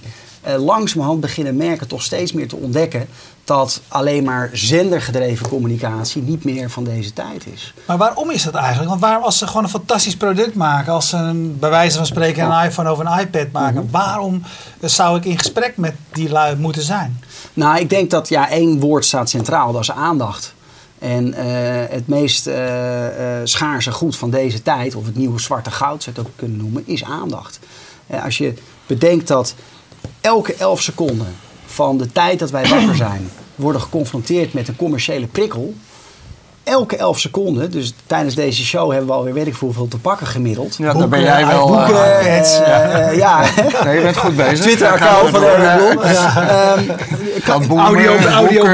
uh, 0.56 0.64
langzamerhand 0.64 1.20
beginnen 1.20 1.56
merken 1.56 1.88
toch 1.88 2.04
steeds 2.04 2.32
meer 2.32 2.48
te 2.48 2.56
ontdekken 2.56 3.08
dat 3.44 3.82
alleen 3.88 4.24
maar 4.24 4.50
zendergedreven 4.54 5.48
communicatie 5.48 6.22
niet 6.22 6.44
meer 6.44 6.70
van 6.70 6.84
deze 6.84 7.14
tijd 7.14 7.46
is. 7.54 7.74
Maar 7.88 7.98
waarom 7.98 8.30
is 8.30 8.44
dat 8.44 8.54
eigenlijk? 8.54 8.90
Want 8.90 9.02
waarom 9.02 9.24
als 9.24 9.38
ze 9.38 9.48
gewoon 9.48 9.64
een 9.64 9.70
fantastisch 9.70 10.18
product 10.18 10.56
maken, 10.56 10.94
als 10.94 11.10
ze 11.10 11.18
een, 11.18 11.60
bij 11.60 11.70
wijze 11.70 11.98
van 11.98 12.06
spreken 12.06 12.52
een 12.52 12.66
iPhone 12.66 12.92
of 12.92 13.00
een 13.00 13.20
iPad 13.20 13.52
maken, 13.52 13.84
mhm. 13.84 13.92
waarom 13.92 14.44
zou 14.82 15.18
ik 15.18 15.26
in 15.26 15.38
gesprek 15.38 15.78
met 15.78 15.94
die 16.12 16.30
lui 16.30 16.56
moeten 16.56 16.82
zijn? 16.82 17.24
Nou, 17.54 17.80
ik 17.80 17.90
denk 17.90 18.10
dat 18.10 18.30
ja, 18.30 18.50
één 18.50 18.80
woord 18.80 19.06
staat 19.06 19.30
centraal, 19.30 19.72
dat 19.72 19.82
is 19.82 19.92
aandacht. 19.92 20.54
En 21.00 21.28
uh, 21.28 21.36
het 21.90 22.08
meest 22.08 22.48
uh, 22.48 22.54
uh, 22.56 23.42
schaarse 23.44 23.92
goed 23.92 24.16
van 24.16 24.30
deze 24.30 24.62
tijd, 24.62 24.96
of 24.96 25.06
het 25.06 25.16
nieuwe 25.16 25.40
zwarte 25.40 25.72
goud 25.72 26.04
zou 26.04 26.16
je 26.16 26.22
het 26.22 26.30
ook 26.30 26.38
kunnen 26.38 26.58
noemen, 26.58 26.84
is 26.86 27.04
aandacht. 27.04 27.60
als 28.24 28.38
je 28.38 28.54
bedenkt 28.86 29.28
dat 29.28 29.56
elke 30.22 30.56
elf 30.56 30.82
seconden 30.82 31.36
van 31.74 31.98
de 31.98 32.12
tijd 32.12 32.40
dat 32.40 32.52
wij 32.52 32.68
wakker 32.68 32.96
zijn, 32.96 33.30
worden 33.56 33.82
geconfronteerd 33.82 34.54
met 34.54 34.68
een 34.68 34.76
commerciële 34.76 35.28
prikkel 35.28 35.74
elke 36.64 36.98
11 36.98 37.20
seconden, 37.20 37.72
dus 37.72 37.94
tijdens 38.08 38.36
deze 38.36 38.66
show 38.66 38.90
hebben 38.90 39.08
we 39.08 39.14
alweer 39.14 39.34
weet 39.34 39.48
ik 39.48 39.56
hoeveel 39.56 39.88
te 39.88 39.98
pakken 39.98 40.28
gemiddeld. 40.28 40.76
Ja, 40.76 40.94
daar 40.94 41.08
ben 41.08 41.22
jij 41.22 41.48
wel. 41.48 41.68
Boeken, 41.68 41.96
uh, 41.96 42.38
uh, 42.38 43.18
ja. 43.18 43.42
Nee, 43.84 43.96
je 43.96 44.02
bent 44.02 44.18
goed 44.18 44.36
bezig. 44.36 44.60
Twitter-account 44.60 45.30
van 45.30 45.44
Erwin 45.44 45.98
Blom. 47.68 47.80
Audio, 47.80 48.16
audio, 48.18 48.66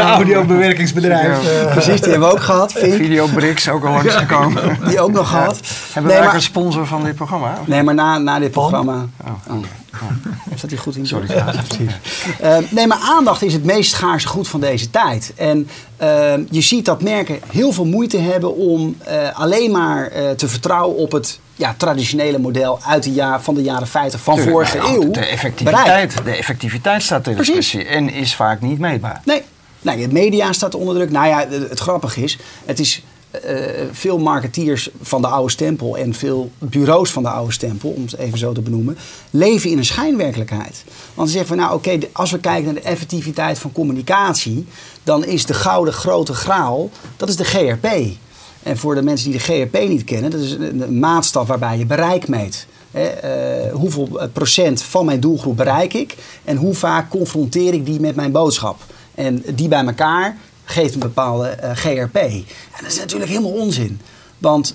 audiobewerkingsbedrijf. 0.00 1.42
Ja. 1.42 1.70
Precies, 1.70 2.00
die 2.00 2.10
hebben 2.10 2.28
we 2.28 2.34
ook 2.34 2.42
gehad. 2.42 2.72
Videobricks 2.72 3.68
ook 3.68 3.84
al 3.84 3.92
langsgekomen. 3.92 4.78
Die 4.86 5.00
ook 5.00 5.12
nog 5.12 5.28
gehad. 5.28 5.60
Hebben 5.92 6.12
we 6.12 6.18
nee, 6.18 6.26
maar, 6.26 6.34
een 6.34 6.42
sponsor 6.42 6.86
van 6.86 7.04
dit 7.04 7.14
programma? 7.14 7.58
Nee, 7.64 7.82
maar 7.82 7.94
na, 7.94 8.18
na 8.18 8.38
dit 8.38 8.50
programma. 8.50 9.06
Oh. 9.24 9.30
Oh. 9.48 9.64
Zat 10.56 10.70
hij 10.70 10.78
goed 10.78 10.96
in? 10.96 11.06
Sorry. 11.06 11.32
Ja, 11.32 11.54
uh, 12.42 12.56
nee, 12.76 12.86
maar 12.86 12.98
aandacht 12.98 13.42
is 13.42 13.52
het 13.52 13.64
meest 13.64 13.90
schaarse 13.90 14.28
goed 14.28 14.48
van 14.48 14.60
deze 14.60 14.90
tijd. 14.90 15.32
En 15.36 15.68
uh, 16.02 16.32
je 16.50 16.60
ziet 16.60 16.84
dat 16.84 17.02
merken 17.02 17.40
heel 17.50 17.72
veel 17.72 17.84
moeite 17.84 18.18
hebben 18.18 18.56
om 18.56 18.96
uh, 19.08 19.38
alleen 19.38 19.70
maar 19.70 20.10
te 20.36 20.48
vertrouwen 20.48 20.96
op 20.96 21.12
het 21.12 21.38
ja, 21.54 21.74
traditionele 21.76 22.38
model 22.38 22.78
uit 22.82 23.02
de 23.02 23.12
jaar, 23.12 23.42
van 23.42 23.54
de 23.54 23.62
jaren 23.62 23.86
50 23.86 24.20
van 24.20 24.34
Tuurlijk, 24.34 24.56
vorige 24.56 24.76
nou, 24.76 24.94
eeuw. 24.94 25.10
De 25.10 25.26
effectiviteit, 25.26 26.24
de 26.24 26.30
effectiviteit 26.30 27.02
staat 27.02 27.24
ter 27.24 27.36
discussie 27.36 27.84
en 27.84 28.10
is 28.10 28.34
vaak 28.34 28.60
niet 28.60 28.78
meetbaar. 28.78 29.20
Nee, 29.24 29.42
nou, 29.82 29.98
de 29.98 30.08
media 30.08 30.52
staat 30.52 30.74
onder 30.74 30.94
druk. 30.94 31.10
Nou 31.10 31.26
ja, 31.26 31.46
het, 31.48 31.70
het 31.70 31.80
grappige 31.80 32.22
is, 32.22 32.38
het 32.64 32.78
is 32.78 33.02
uh, 33.46 33.60
veel 33.92 34.18
marketeers 34.18 34.90
van 35.02 35.22
de 35.22 35.28
oude 35.28 35.50
stempel 35.50 35.96
en 35.96 36.14
veel 36.14 36.50
bureaus 36.58 37.10
van 37.10 37.22
de 37.22 37.28
oude 37.28 37.52
stempel, 37.52 37.90
om 37.90 38.02
het 38.02 38.16
even 38.16 38.38
zo 38.38 38.52
te 38.52 38.60
benoemen, 38.60 38.96
leven 39.30 39.70
in 39.70 39.78
een 39.78 39.84
schijnwerkelijkheid. 39.84 40.84
Want 41.14 41.28
ze 41.28 41.34
zeggen 41.34 41.56
van 41.56 41.64
nou 41.64 41.76
oké, 41.76 41.98
als 42.12 42.30
we 42.30 42.38
kijken 42.38 42.64
naar 42.64 42.74
de 42.74 42.88
effectiviteit 42.88 43.58
van 43.58 43.72
communicatie, 43.72 44.66
dan 45.02 45.24
is 45.24 45.46
de 45.46 45.54
gouden 45.54 45.94
grote 45.94 46.34
graal, 46.34 46.90
dat 47.16 47.28
is 47.28 47.36
de 47.36 47.44
GRP. 47.44 47.86
En 48.62 48.76
voor 48.76 48.94
de 48.94 49.02
mensen 49.02 49.30
die 49.30 49.38
de 49.38 49.44
GRP 49.44 49.88
niet 49.88 50.04
kennen, 50.04 50.30
dat 50.30 50.40
is 50.40 50.52
een, 50.52 50.98
maatstaf 50.98 51.46
waarbij 51.46 51.78
je 51.78 51.86
bereik 51.86 52.28
meet. 52.28 52.66
uh, 52.94 53.02
hoeveel 53.72 54.28
procent 54.32 54.82
van 54.82 55.04
mijn 55.04 55.20
doelgroep 55.20 55.56
bereik 55.56 55.94
ik 55.94 56.16
en 56.44 56.56
hoe 56.56 56.74
vaak 56.74 57.10
confronteer 57.10 57.74
ik 57.74 57.86
die 57.86 58.00
met 58.00 58.16
mijn 58.16 58.32
boodschap. 58.32 58.80
En 59.14 59.42
die 59.54 59.68
bij 59.68 59.84
elkaar 59.84 60.36
geeft 60.70 60.94
een 60.94 61.00
bepaalde 61.00 61.56
uh, 61.62 61.70
GRP. 61.74 62.16
En 62.16 62.44
dat 62.80 62.90
is 62.90 62.98
natuurlijk 62.98 63.30
helemaal 63.30 63.52
onzin. 63.52 64.00
Want 64.38 64.74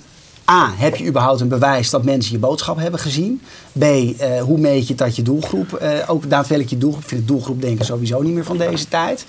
A, 0.50 0.72
heb 0.76 0.96
je 0.96 1.06
überhaupt 1.06 1.42
een 1.42 1.48
bewijs 1.48 1.90
dat 1.90 2.04
mensen 2.04 2.32
je 2.32 2.40
boodschap 2.40 2.78
hebben 2.78 3.00
gezien? 3.00 3.42
B, 3.72 3.84
uh, 3.84 4.42
hoe 4.42 4.58
meet 4.58 4.88
je 4.88 4.96
dat 4.96 5.16
je 5.16 5.22
doelgroep, 5.22 5.80
uh, 5.82 5.90
ook 6.08 6.30
daadwerkelijk 6.30 6.70
je 6.70 6.78
doelgroep, 6.78 7.04
ik 7.04 7.10
vind 7.10 7.28
doelgroep 7.28 7.62
denken 7.62 7.86
sowieso 7.86 8.22
niet 8.22 8.34
meer 8.34 8.44
van 8.44 8.58
deze 8.58 8.88
tijd. 8.88 9.26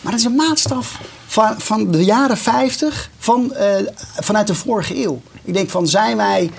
Maar 0.00 0.12
dat 0.12 0.20
is 0.20 0.26
een 0.26 0.34
maatstaf 0.34 1.00
van, 1.26 1.54
van 1.58 1.90
de 1.90 2.04
jaren 2.04 2.36
50 2.36 3.10
van, 3.18 3.52
vanuit 4.20 4.46
de 4.46 4.54
vorige 4.54 5.04
eeuw. 5.04 5.20
Ik 5.44 5.54
denk 5.54 5.70
van, 5.70 5.88
zijn 5.88 6.16
wij, 6.16 6.50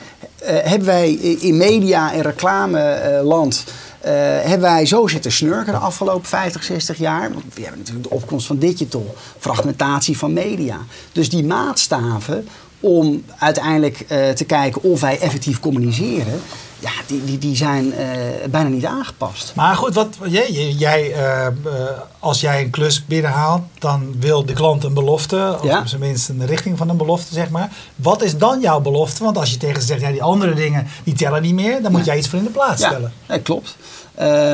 hebben 0.44 0.88
wij 0.88 1.12
in 1.14 1.58
media 1.58 2.14
en 2.14 2.22
reclameland 2.22 3.64
uh, 4.06 4.12
hebben 4.42 4.62
wij 4.62 4.86
zo 4.86 5.08
zitten 5.08 5.32
snurken 5.32 5.74
de 5.74 5.80
afgelopen 5.80 6.28
50, 6.28 6.64
60 6.64 6.98
jaar. 6.98 7.34
Want 7.34 7.44
we 7.54 7.62
hebben 7.62 7.80
natuurlijk 7.80 8.10
de 8.10 8.16
opkomst 8.16 8.48
van 8.48 8.58
digital, 8.58 9.16
fragmentatie 9.40 10.18
van 10.18 10.34
media. 10.34 10.78
Dus 11.12 11.30
die 11.30 11.44
maatstaven 11.44 12.48
om 12.80 13.24
uiteindelijk 13.38 14.00
uh, 14.00 14.30
te 14.30 14.46
kijken 14.46 14.84
of 14.84 15.02
wij 15.02 15.20
effectief 15.20 15.60
communiceren, 15.60 16.42
ja, 16.84 16.92
die, 17.08 17.24
die, 17.24 17.38
die 17.38 17.56
zijn 17.56 17.86
uh, 17.86 17.98
bijna 18.50 18.70
niet 18.70 18.86
aangepast. 18.86 19.52
Maar 19.56 19.76
goed, 19.76 19.94
wat, 19.94 20.18
jij, 20.28 20.52
jij 20.72 21.10
uh, 21.10 21.48
als 22.20 22.42
jij 22.42 22.62
een 22.62 22.70
klus 22.70 23.06
binnenhaalt, 23.06 23.62
dan 23.80 24.16
wil 24.20 24.46
de 24.46 24.54
klant 24.54 24.84
een 24.84 24.94
belofte, 24.94 25.56
of 25.60 25.64
ja. 25.64 25.84
minst 26.00 26.30
een 26.30 26.46
richting 26.46 26.78
van 26.78 26.90
een 26.90 26.98
belofte, 26.98 27.34
zeg 27.34 27.50
maar. 27.50 27.72
Wat 27.96 28.24
is 28.24 28.38
dan 28.38 28.60
jouw 28.60 28.80
belofte? 28.80 29.24
Want 29.24 29.38
als 29.38 29.52
je 29.52 29.58
tegen 29.58 29.82
ze 29.82 29.88
zegt, 29.88 30.02
ja, 30.02 30.12
die 30.12 30.24
andere 30.24 30.54
dingen, 30.54 30.88
die 31.04 31.14
tellen 31.14 31.42
niet 31.42 31.54
meer, 31.54 31.82
dan 31.82 31.92
moet 31.92 32.00
ja. 32.00 32.06
jij 32.06 32.18
iets 32.18 32.28
voor 32.28 32.40
in 32.40 32.46
de 32.46 32.52
plaats 32.52 32.82
ja, 32.82 32.88
stellen. 32.88 33.14
Ja, 33.28 33.38
klopt. 33.38 33.78
Uh, 34.22 34.54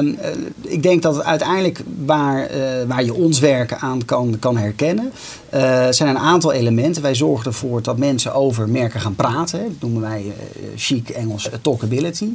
ik 0.62 0.84
denk 0.84 1.02
dat 1.02 1.24
uiteindelijk 1.24 1.84
waar, 2.06 2.56
uh, 2.56 2.64
waar 2.88 3.04
je 3.04 3.14
ons 3.14 3.40
werken 3.40 3.80
aan 3.80 4.06
kan, 4.06 4.38
kan 4.40 4.58
herkennen, 4.58 5.14
uh, 5.54 5.88
zijn 5.90 6.10
een 6.10 6.18
aantal 6.18 6.52
elementen. 6.52 7.02
Wij 7.02 7.16
zorgen 7.16 7.46
ervoor 7.46 7.82
dat 7.82 7.98
mensen 7.98 8.34
over 8.34 8.70
merken 8.70 9.00
gaan 9.02 9.16
praten. 9.16 9.64
Dat 9.64 9.80
noemen 9.80 10.02
wij 10.02 10.34
chic 10.76 11.10
Engels 11.10 11.50
talkability. 11.62 12.30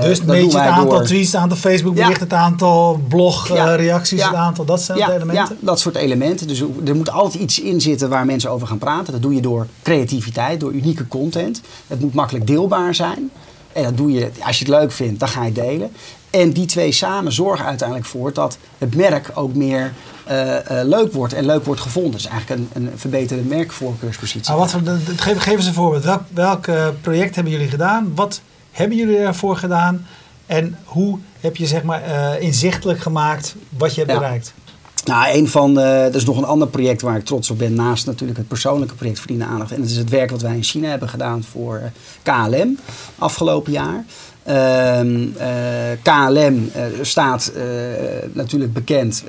dus 0.00 0.22
meet 0.22 0.52
je 0.52 0.58
het 0.58 0.68
aantal 0.68 0.88
door... 0.88 1.04
tweets, 1.04 1.32
het 1.32 1.40
aantal 1.40 1.56
Facebook 1.56 1.94
berichten, 1.94 2.28
ja. 2.28 2.34
het 2.34 2.44
aantal 2.44 3.00
blogreacties, 3.08 4.18
ja. 4.18 4.26
het 4.26 4.36
aantal, 4.36 4.64
dat 4.64 4.82
zijn 4.82 4.98
de 4.98 5.12
elementen? 5.12 5.56
Ja, 5.60 5.66
dat 5.66 5.80
soort 5.80 5.94
elementen. 5.96 6.48
Dus 6.48 6.62
er 6.86 6.96
moet 6.96 7.10
altijd 7.10 7.42
iets 7.42 7.60
in 7.60 7.80
zitten 7.80 8.08
waar 8.08 8.26
mensen 8.26 8.50
over 8.50 8.66
gaan 8.66 8.78
praten. 8.78 9.12
Dat 9.12 9.22
doe 9.22 9.34
je 9.34 9.40
door 9.40 9.66
creativiteit, 9.82 10.60
door 10.60 10.72
unieke 10.72 11.08
content. 11.08 11.60
Het 11.86 12.00
moet 12.00 12.14
makkelijk 12.14 12.46
deelbaar 12.46 12.94
zijn. 12.94 13.30
En 13.72 13.82
dat 13.82 13.96
doe 13.96 14.12
je, 14.12 14.30
als 14.40 14.58
je 14.58 14.64
het 14.64 14.74
leuk 14.74 14.92
vindt, 14.92 15.20
dan 15.20 15.28
ga 15.28 15.44
je 15.44 15.52
delen. 15.52 15.90
En 16.30 16.52
die 16.52 16.66
twee 16.66 16.92
samen 16.92 17.32
zorgen 17.32 17.66
uiteindelijk 17.66 18.08
voor 18.08 18.32
dat 18.32 18.58
het 18.78 18.94
merk 18.94 19.30
ook 19.34 19.54
meer 19.54 19.80
uh, 19.80 19.90
uh, 19.90 20.15
leuk 20.82 21.12
wordt 21.12 21.32
en 21.32 21.46
leuk 21.46 21.64
wordt 21.64 21.80
gevonden. 21.80 22.12
Dus 22.12 22.26
eigenlijk 22.26 22.60
een, 22.60 22.82
een 22.82 22.98
verbeterde 22.98 23.42
merkvoorkeurspositie. 23.42 24.52
Ah, 24.52 24.58
wat, 24.58 24.76
geef, 25.16 25.38
geef 25.38 25.56
eens 25.56 25.66
een 25.66 25.72
voorbeeld. 25.72 26.04
Welk, 26.04 26.22
welk 26.32 26.66
uh, 26.66 26.88
project 27.00 27.34
hebben 27.34 27.52
jullie 27.52 27.68
gedaan? 27.68 28.12
Wat 28.14 28.40
hebben 28.70 28.96
jullie 28.96 29.16
ervoor 29.16 29.56
gedaan? 29.56 30.06
En 30.46 30.78
hoe 30.84 31.18
heb 31.40 31.56
je 31.56 31.66
zeg 31.66 31.82
maar, 31.82 32.40
inzichtelijk 32.40 33.00
gemaakt 33.00 33.54
wat 33.68 33.94
je 33.94 34.00
hebt 34.00 34.12
ja. 34.12 34.18
bereikt? 34.18 34.54
Nou, 35.06 35.36
een 35.36 35.48
van, 35.48 35.70
uh, 35.78 36.02
dat 36.02 36.14
is 36.14 36.24
nog 36.24 36.36
een 36.36 36.44
ander 36.44 36.68
project 36.68 37.02
waar 37.02 37.16
ik 37.16 37.24
trots 37.24 37.50
op 37.50 37.58
ben, 37.58 37.74
naast 37.74 38.06
natuurlijk 38.06 38.38
het 38.38 38.48
persoonlijke 38.48 38.94
project 38.94 39.18
Verdienen 39.18 39.46
Aandacht. 39.46 39.72
En 39.72 39.80
dat 39.80 39.90
is 39.90 39.96
het 39.96 40.08
werk 40.08 40.30
wat 40.30 40.42
wij 40.42 40.54
in 40.54 40.62
China 40.62 40.88
hebben 40.88 41.08
gedaan 41.08 41.42
voor 41.42 41.90
KLM 42.22 42.78
afgelopen 43.18 43.72
jaar. 43.72 44.04
Uh, 44.48 45.00
uh, 45.02 45.42
KLM 46.02 46.70
uh, 46.76 46.84
staat 47.02 47.52
uh, 47.56 47.62
natuurlijk 48.32 48.72
bekend 48.72 49.24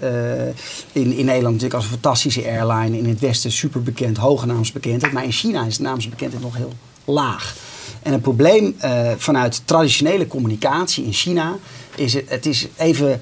in, 0.91 1.13
in 1.13 1.25
Nederland 1.25 1.43
natuurlijk 1.43 1.73
als 1.73 1.83
een 1.83 1.89
fantastische 1.89 2.45
airline. 2.45 2.97
In 2.97 3.09
het 3.09 3.19
Westen 3.19 3.51
super 3.51 3.83
bekend, 3.83 4.17
hoge 4.17 4.45
naamsbekendheid. 4.45 5.13
Maar 5.13 5.23
in 5.23 5.31
China 5.31 5.65
is 5.65 5.77
de 5.77 5.83
naamsbekendheid 5.83 6.43
nog 6.43 6.55
heel 6.55 6.73
laag. 7.05 7.55
En 8.03 8.11
het 8.11 8.21
probleem 8.21 8.75
vanuit 9.17 9.61
traditionele 9.65 10.27
communicatie 10.27 11.05
in 11.05 11.13
China 11.13 11.57
is 11.95 12.13
het, 12.13 12.29
het 12.29 12.45
is 12.45 12.67
even 12.77 13.21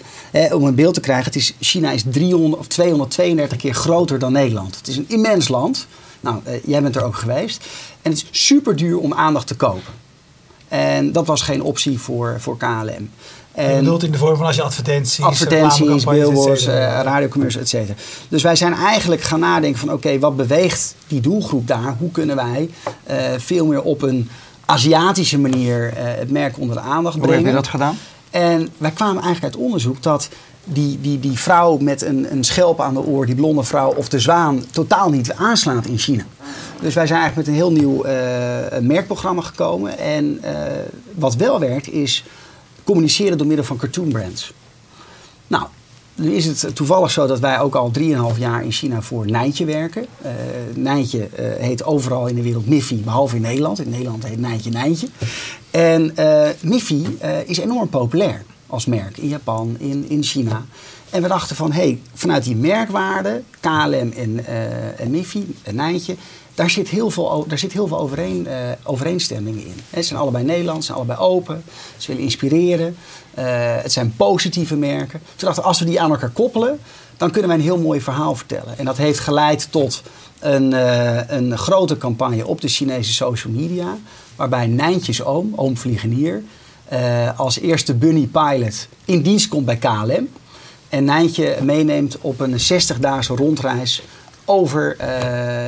om 0.51 0.63
een 0.63 0.75
beeld 0.75 0.93
te 0.93 0.99
krijgen. 0.99 1.25
Het 1.25 1.35
is, 1.35 1.53
China 1.59 1.91
is 1.91 2.03
300 2.09 2.61
of 2.61 2.67
232 2.67 3.57
keer 3.57 3.73
groter 3.73 4.19
dan 4.19 4.31
Nederland. 4.31 4.75
Het 4.75 4.87
is 4.87 4.97
een 4.97 5.09
immens 5.09 5.47
land. 5.47 5.87
Nou, 6.19 6.41
jij 6.65 6.81
bent 6.81 6.95
er 6.95 7.03
ook 7.03 7.15
geweest. 7.15 7.65
En 8.01 8.11
het 8.11 8.25
is 8.31 8.45
super 8.47 8.75
duur 8.75 8.99
om 8.99 9.13
aandacht 9.13 9.47
te 9.47 9.55
kopen. 9.55 10.04
En 10.67 11.11
dat 11.11 11.27
was 11.27 11.41
geen 11.41 11.63
optie 11.63 11.99
voor, 11.99 12.35
voor 12.39 12.57
KLM. 12.57 13.09
En 13.51 13.69
je 13.69 13.79
bedoelt 13.79 14.03
in 14.03 14.11
de 14.11 14.17
vorm 14.17 14.37
van 14.37 14.45
als 14.45 14.55
je 14.55 14.61
advertenties, 14.61 15.23
advertenties, 15.23 16.03
billboards, 16.03 16.67
uh, 16.67 16.73
radiocommercials, 17.03 17.65
et 17.65 17.69
cetera. 17.69 17.93
Dus 18.29 18.43
wij 18.43 18.55
zijn 18.55 18.73
eigenlijk 18.73 19.21
gaan 19.21 19.39
nadenken 19.39 19.79
van 19.79 19.89
oké, 19.89 19.97
okay, 19.97 20.19
wat 20.19 20.35
beweegt 20.35 20.95
die 21.07 21.21
doelgroep 21.21 21.67
daar? 21.67 21.95
Hoe 21.99 22.11
kunnen 22.11 22.35
wij 22.35 22.69
uh, 23.09 23.15
veel 23.37 23.65
meer 23.65 23.81
op 23.81 24.01
een 24.01 24.29
Aziatische 24.65 25.39
manier 25.39 25.85
uh, 25.87 25.93
het 25.97 26.31
merk 26.31 26.59
onder 26.59 26.75
de 26.75 26.81
aandacht 26.81 27.17
brengen? 27.17 27.37
Hoe 27.37 27.45
heb 27.45 27.55
je 27.55 27.61
dat 27.61 27.67
gedaan? 27.67 27.97
En 28.29 28.69
wij 28.77 28.91
kwamen 28.91 29.23
eigenlijk 29.23 29.55
uit 29.55 29.63
onderzoek 29.63 30.03
dat 30.03 30.29
die, 30.65 31.01
die, 31.01 31.19
die 31.19 31.39
vrouw 31.39 31.77
met 31.77 32.01
een, 32.01 32.31
een 32.31 32.43
schelp 32.43 32.81
aan 32.81 32.93
de 32.93 33.05
oor, 33.05 33.25
die 33.25 33.35
blonde 33.35 33.63
vrouw 33.63 33.93
of 33.93 34.09
de 34.09 34.19
zwaan, 34.19 34.63
totaal 34.71 35.09
niet 35.09 35.33
aanslaat 35.33 35.85
in 35.85 35.97
China. 35.97 36.25
Dus 36.81 36.93
wij 36.93 37.07
zijn 37.07 37.19
eigenlijk 37.19 37.35
met 37.35 37.47
een 37.47 37.61
heel 37.63 37.71
nieuw 37.71 38.05
uh, 38.05 38.11
merkprogramma 38.81 39.41
gekomen. 39.41 39.97
En 39.97 40.41
uh, 40.43 40.51
wat 41.13 41.35
wel 41.35 41.59
werkt 41.59 41.91
is 41.91 42.23
communiceren 42.83 43.37
door 43.37 43.47
middel 43.47 43.65
van 43.65 43.77
cartoon 43.77 44.09
brands. 44.09 44.53
Nou, 45.47 45.65
nu 46.15 46.33
is 46.33 46.45
het 46.45 46.75
toevallig 46.75 47.11
zo 47.11 47.27
dat 47.27 47.39
wij 47.39 47.59
ook 47.59 47.75
al 47.75 47.91
3,5 47.99 48.39
jaar 48.39 48.63
in 48.63 48.71
China 48.71 49.01
voor 49.01 49.25
Nijntje 49.25 49.65
werken. 49.65 50.05
Uh, 50.25 50.31
Nijntje 50.75 51.29
heet 51.57 51.83
overal 51.83 52.27
in 52.27 52.35
de 52.35 52.41
wereld 52.41 52.67
Miffy, 52.67 53.01
behalve 53.03 53.35
in 53.35 53.41
Nederland. 53.41 53.79
In 53.79 53.89
Nederland 53.89 54.25
heet 54.25 54.39
Nijntje 54.39 54.69
Nijntje. 54.69 55.07
En 55.71 56.13
Miffy 56.61 57.05
is 57.45 57.57
enorm 57.57 57.89
populair 57.89 58.43
als 58.67 58.85
merk 58.85 59.17
in 59.17 59.27
Japan, 59.27 59.75
in, 59.79 60.09
in 60.09 60.23
China. 60.23 60.65
En 61.09 61.21
we 61.21 61.27
dachten 61.27 61.55
van, 61.55 61.71
hé, 61.71 61.81
hey, 61.81 61.99
vanuit 62.13 62.43
die 62.43 62.55
merkwaarde, 62.55 63.41
KLM 63.59 64.11
en, 64.11 64.39
uh, 64.39 64.99
en 64.99 65.25
en 65.63 65.75
Nijntje, 65.75 66.15
daar 66.53 66.69
zit 66.69 66.87
heel 66.87 67.09
veel, 67.09 67.45
daar 67.47 67.57
zit 67.57 67.71
heel 67.71 67.87
veel 67.87 67.99
overeen, 67.99 68.47
uh, 68.47 68.53
overeenstemmingen 68.83 69.65
in. 69.65 69.75
He, 69.89 70.01
ze 70.01 70.07
zijn 70.07 70.19
allebei 70.19 70.43
Nederlands, 70.43 70.85
ze 70.85 70.93
zijn 70.93 70.97
allebei 70.97 71.27
open, 71.29 71.63
ze 71.97 72.07
willen 72.07 72.23
inspireren. 72.23 72.95
Uh, 73.39 73.43
het 73.81 73.91
zijn 73.91 74.13
positieve 74.15 74.75
merken. 74.75 75.19
Toen 75.19 75.47
dachten 75.47 75.63
we, 75.63 75.67
als 75.69 75.79
we 75.79 75.85
die 75.85 76.01
aan 76.01 76.11
elkaar 76.11 76.29
koppelen, 76.29 76.79
dan 77.17 77.31
kunnen 77.31 77.49
wij 77.49 77.57
een 77.57 77.63
heel 77.63 77.77
mooi 77.77 78.01
verhaal 78.01 78.35
vertellen. 78.35 78.77
En 78.77 78.85
dat 78.85 78.97
heeft 78.97 79.19
geleid 79.19 79.67
tot 79.71 80.01
een, 80.39 80.71
een 81.35 81.57
grote 81.57 81.97
campagne 81.97 82.47
op 82.47 82.61
de 82.61 82.67
Chinese 82.67 83.13
social 83.13 83.53
media, 83.53 83.97
waarbij 84.35 84.67
Nijntjes 84.67 85.23
oom, 85.23 85.53
oom 85.55 85.77
Vliegenier, 85.77 86.43
als 87.35 87.59
eerste 87.59 87.93
bunny 87.93 88.29
pilot 88.31 88.87
in 89.05 89.21
dienst 89.21 89.47
komt 89.47 89.65
bij 89.65 89.77
KLM. 89.77 90.29
En 90.89 91.03
Nijntje 91.03 91.57
meeneemt 91.61 92.17
op 92.21 92.39
een 92.39 92.59
60-daagse 92.59 93.35
rondreis 93.35 94.03
over 94.45 94.95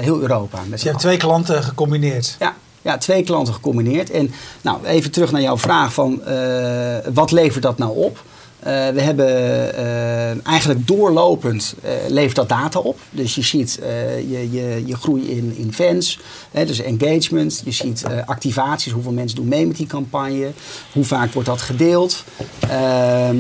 heel 0.02 0.20
Europa. 0.20 0.60
Dus 0.70 0.82
je 0.82 0.88
hebt 0.88 1.00
twee 1.00 1.18
klanten 1.18 1.64
gecombineerd? 1.64 2.36
Ja, 2.40 2.56
ja, 2.82 2.98
twee 2.98 3.24
klanten 3.24 3.54
gecombineerd. 3.54 4.12
En 4.12 4.32
nou, 4.62 4.86
even 4.86 5.12
terug 5.12 5.32
naar 5.32 5.42
jouw 5.42 5.58
vraag 5.58 5.94
van 5.94 6.22
wat 7.14 7.32
levert 7.32 7.64
dat 7.64 7.78
nou 7.78 7.96
op? 7.96 8.24
Uh, 8.68 8.90
we 8.90 9.02
hebben 9.02 9.30
uh, 9.76 10.48
eigenlijk 10.48 10.88
doorlopend 10.88 11.76
uh, 11.84 11.92
levert 12.08 12.36
dat 12.36 12.50
data 12.50 12.80
op. 12.80 13.00
Dus 13.12 13.36
je 13.36 13.42
ziet 13.42 13.80
je, 14.30 14.48
je, 14.52 14.84
je 14.86 14.96
groei 14.96 15.30
in, 15.30 15.56
in 15.58 15.74
fans, 15.74 16.20
hè, 16.52 16.66
dus 16.66 16.80
engagement. 16.80 17.62
Je 17.66 17.72
ziet 17.72 18.04
activaties, 18.26 18.92
hoeveel 18.92 19.12
mensen 19.12 19.36
doen 19.36 19.48
mee 19.48 19.68
met 19.68 19.78
die 19.78 19.88
campagne. 19.88 20.52
Hoe 20.94 21.04
vaak 21.04 21.34
wordt 21.34 21.48
dat 21.48 21.62
gedeeld. 21.62 22.24
Ehm, 22.60 23.38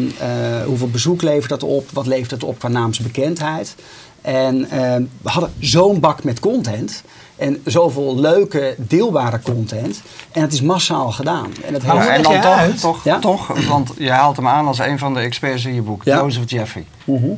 hoeveel 0.65 0.89
bezoek 0.89 1.21
levert 1.21 1.49
dat 1.49 1.63
op. 1.63 1.89
Wat 1.91 2.07
levert 2.07 2.31
het 2.31 2.43
op 2.43 2.59
qua 2.59 2.67
naamsbekendheid. 2.67 3.75
En 4.21 4.69
ehm, 4.69 5.03
we 5.21 5.29
hadden 5.29 5.53
zo'n 5.59 5.99
bak 5.99 6.23
met 6.23 6.39
content. 6.39 7.03
En 7.37 7.61
zoveel 7.65 8.19
leuke, 8.19 8.75
deelbare 8.77 9.39
content. 9.41 10.01
En 10.31 10.41
het 10.41 10.53
is 10.53 10.61
massaal 10.61 11.11
gedaan. 11.11 11.51
En, 11.65 11.73
het 11.73 11.83
ja, 11.83 12.07
en 12.07 12.21
dan 12.21 12.41
toch, 12.41 12.75
toch, 12.79 13.03
ja? 13.03 13.19
toch, 13.19 13.47
want 13.67 13.93
je 13.97 14.11
haalt 14.11 14.35
hem 14.35 14.47
aan 14.47 14.67
als 14.67 14.79
een 14.79 14.99
van 14.99 15.13
de 15.13 15.19
experts 15.19 15.65
in 15.65 15.73
je 15.73 15.81
boek, 15.81 16.03
Joseph 16.03 16.49
Jeffrey. 16.49 16.85
Uh 17.05 17.31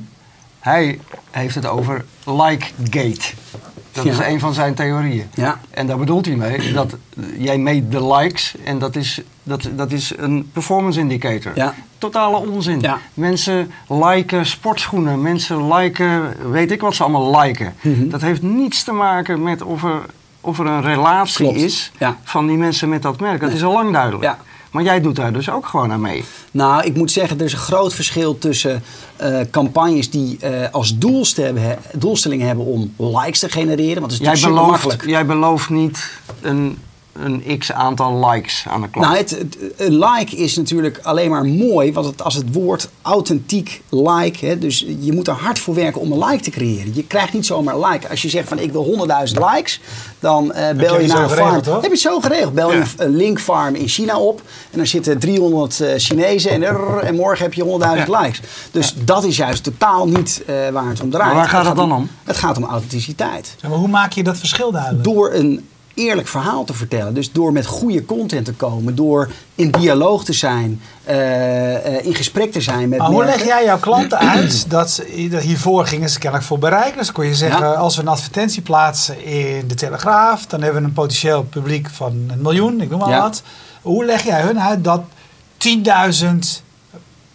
Hij 0.60 1.00
heeft 1.32 1.56
het 1.56 1.66
over 1.66 2.06
like-gate. 2.26 3.34
Dat 3.92 4.06
is 4.06 4.18
een 4.18 4.40
van 4.40 4.54
zijn 4.54 4.74
theorieën. 4.74 5.30
Ja. 5.34 5.60
En 5.70 5.88
daar 5.88 5.98
bedoelt 5.98 6.26
hij 6.26 6.36
mee 6.36 6.74
dat 6.74 6.96
jij 7.38 7.58
meet 7.58 7.92
de 7.92 8.06
likes 8.06 8.56
en 8.64 8.80
dat 8.80 8.96
is, 8.96 9.22
dat, 9.50 9.70
dat 9.76 9.92
is 9.92 10.14
een 10.18 10.50
performance 10.54 11.00
indicator. 11.00 11.52
Ja. 11.56 11.74
Totale 11.98 12.38
onzin. 12.38 12.80
Ja. 12.80 12.98
Mensen 13.14 13.72
liken 13.88 14.46
sportschoenen, 14.46 15.22
mensen 15.22 15.74
liken, 15.74 16.36
weet 16.52 16.72
ik 16.72 16.82
wat 16.82 16.96
ze 16.96 17.04
allemaal 17.04 17.42
liken. 17.42 17.76
Mhm. 17.82 18.10
Dat 18.10 18.22
heeft 18.22 18.42
niets 18.42 18.84
te 18.84 18.92
maken 18.92 19.44
met 19.44 19.62
of 19.62 19.84
er, 19.84 20.02
of 20.42 20.60
er 20.60 20.66
een 20.66 20.82
relatie 20.82 21.54
is 21.54 21.92
van 22.24 22.48
die 22.48 22.58
mensen 22.58 22.90
met 22.90 23.02
dat 23.02 23.20
merk. 23.20 23.42
Dat 23.42 23.52
is 23.52 23.64
al 23.64 23.74
lang 23.74 23.94
duidelijk. 23.94 24.36
Maar 24.72 24.84
jij 24.84 25.02
doet 25.02 25.16
daar 25.16 25.34
dus 25.34 25.50
ook 25.50 25.66
gewoon 25.66 25.92
aan 25.92 26.02
mee. 26.02 26.24
Nou, 26.52 26.84
ik 26.84 26.96
moet 26.96 27.12
zeggen, 27.12 27.40
er 27.40 27.46
is 27.46 27.54
een 27.54 27.60
groot 27.60 27.94
verschil 27.94 28.38
tussen 28.38 28.84
uh, 29.22 29.40
campagnes 29.52 30.10
die 30.10 30.38
uh, 30.44 30.50
als 30.72 30.98
doelstelling 30.98 32.42
hebben 32.42 32.66
om 32.66 32.94
likes 32.98 33.40
te 33.40 33.50
genereren. 33.50 34.00
Want 34.00 34.12
het 34.12 34.22
is 34.22 34.42
jij 34.42 34.50
belooft. 34.50 34.98
Jij 35.06 35.26
belooft 35.26 35.70
niet 35.70 36.12
een 36.42 36.78
een 37.13 37.58
x 37.58 37.72
aantal 37.72 38.30
likes 38.30 38.65
aan 38.67 38.82
de 38.82 38.89
klok? 38.89 39.04
Nou, 39.04 39.17
het, 39.17 39.45
een 39.78 40.00
like 40.00 40.36
is 40.36 40.56
natuurlijk 40.56 41.00
alleen 41.04 41.30
maar 41.30 41.45
mooi 41.45 41.93
want 41.93 42.06
het, 42.06 42.24
als 42.24 42.36
het 42.36 42.54
woord 42.54 42.89
authentiek 43.02 43.82
like. 43.89 44.45
Hè, 44.45 44.58
dus 44.58 44.86
je 45.00 45.12
moet 45.12 45.28
er 45.28 45.34
hard 45.34 45.60
voor 45.60 45.76
werken 45.76 46.02
om 46.02 46.12
een 46.12 46.26
like 46.26 46.43
te 46.43 46.50
creëren. 46.50 46.91
Je 46.95 47.04
krijgt 47.04 47.34
niet 47.34 47.45
zomaar 47.45 47.74
een 47.74 47.89
like. 47.89 48.10
Als 48.10 48.22
je 48.22 48.30
zegt 48.30 48.48
van 48.48 48.60
ik 48.60 48.72
wil 48.72 49.08
100.000 49.28 49.34
likes, 49.54 49.82
dan 50.19 50.45
uh, 50.45 50.69
bel 50.69 51.00
je, 51.00 51.08
naar 51.08 51.24
een 51.24 51.30
farm. 51.30 51.54
Heb 51.54 51.84
je 51.84 51.89
het 51.89 52.00
zo 52.00 52.19
geregeld? 52.19 52.54
Bel 52.54 52.74
je 52.74 52.84
een 52.98 53.15
link 53.15 53.39
farm 53.39 53.76
in 53.76 53.88
China 53.88 54.19
op 54.19 54.41
en 54.72 54.78
dan 54.78 54.88
zitten 54.88 55.19
300 55.19 55.80
uh, 55.80 55.93
eh, 55.93 56.00
Chinezen 56.00 56.52
en, 56.52 56.63
en 57.02 57.15
morgen 57.15 57.43
heb 57.43 57.54
je 57.54 57.80
100.000 57.98 58.10
likes. 58.22 58.41
Dus 58.72 58.93
dat 59.04 59.24
is 59.24 59.38
juist 59.38 59.63
totaal 59.63 60.08
niet 60.08 60.43
uh, 60.50 60.69
waar 60.69 60.89
het 60.89 61.02
om 61.02 61.10
draait. 61.10 61.26
Maar 61.26 61.36
waar 61.36 61.50
gaat 61.50 61.65
het, 61.65 61.76
dan 61.76 61.91
om? 61.91 62.10
Het 62.24 62.38
gaat 62.38 62.58
om 62.58 62.63
authenticiteit. 62.63 63.56
maar 63.62 63.72
hoe 63.72 63.88
maak 63.88 64.12
je 64.12 64.24
dat 64.24 64.38
verschil 64.38 64.72
duidelijk? 64.72 65.04
Door 65.04 65.34
een 65.34 65.67
eerlijk 65.93 66.28
verhaal 66.28 66.63
te 66.63 66.73
vertellen. 66.73 67.13
Dus 67.13 67.32
door 67.32 67.52
met 67.52 67.65
goede 67.65 68.06
content 68.06 68.45
te 68.45 68.54
komen, 68.54 68.95
door 68.95 69.32
in 69.56 69.71
dialoog 69.71 70.23
te 70.23 70.34
zijn, 70.34 70.82
uh, 71.10 71.15
uh, 71.15 72.06
in 72.06 72.15
gesprek 72.15 72.52
te 72.52 72.62
zijn 72.62 72.89
met. 72.89 72.99
Maar 72.99 73.08
hoe 73.08 73.25
leg 73.25 73.45
jij 73.45 73.63
jouw 73.63 73.80
klanten 73.80 74.17
uit 74.38 74.69
dat, 74.69 75.04
hiervoor 75.41 75.86
gingen 75.86 76.10
ze 76.10 76.19
kennelijk 76.19 76.47
voor 76.47 76.60
bereiken? 76.60 76.97
Dus 76.97 77.12
kon 77.12 77.25
je 77.25 77.36
zeggen, 77.36 77.78
als 77.78 77.95
we 77.95 78.02
een 78.02 78.08
advertentie 78.08 78.62
plaatsen 78.62 79.25
in 79.25 79.67
de 79.67 79.75
Telegraaf, 79.75 80.45
dan 80.45 80.62
hebben 80.62 80.82
we 80.82 80.88
een 80.88 80.93
potentieel 80.93 81.43
publiek 81.43 81.89
van 81.89 82.25
een 82.28 82.41
miljoen, 82.41 82.82
ik 82.82 82.89
noem 82.89 82.99
maar 82.99 83.21
wat. 83.21 83.43
Hoe 83.82 84.06
leg 84.06 84.23
jij 84.23 84.41
hun 84.41 84.60
uit 84.60 84.84
dat 84.84 85.02
10.000 85.58 86.63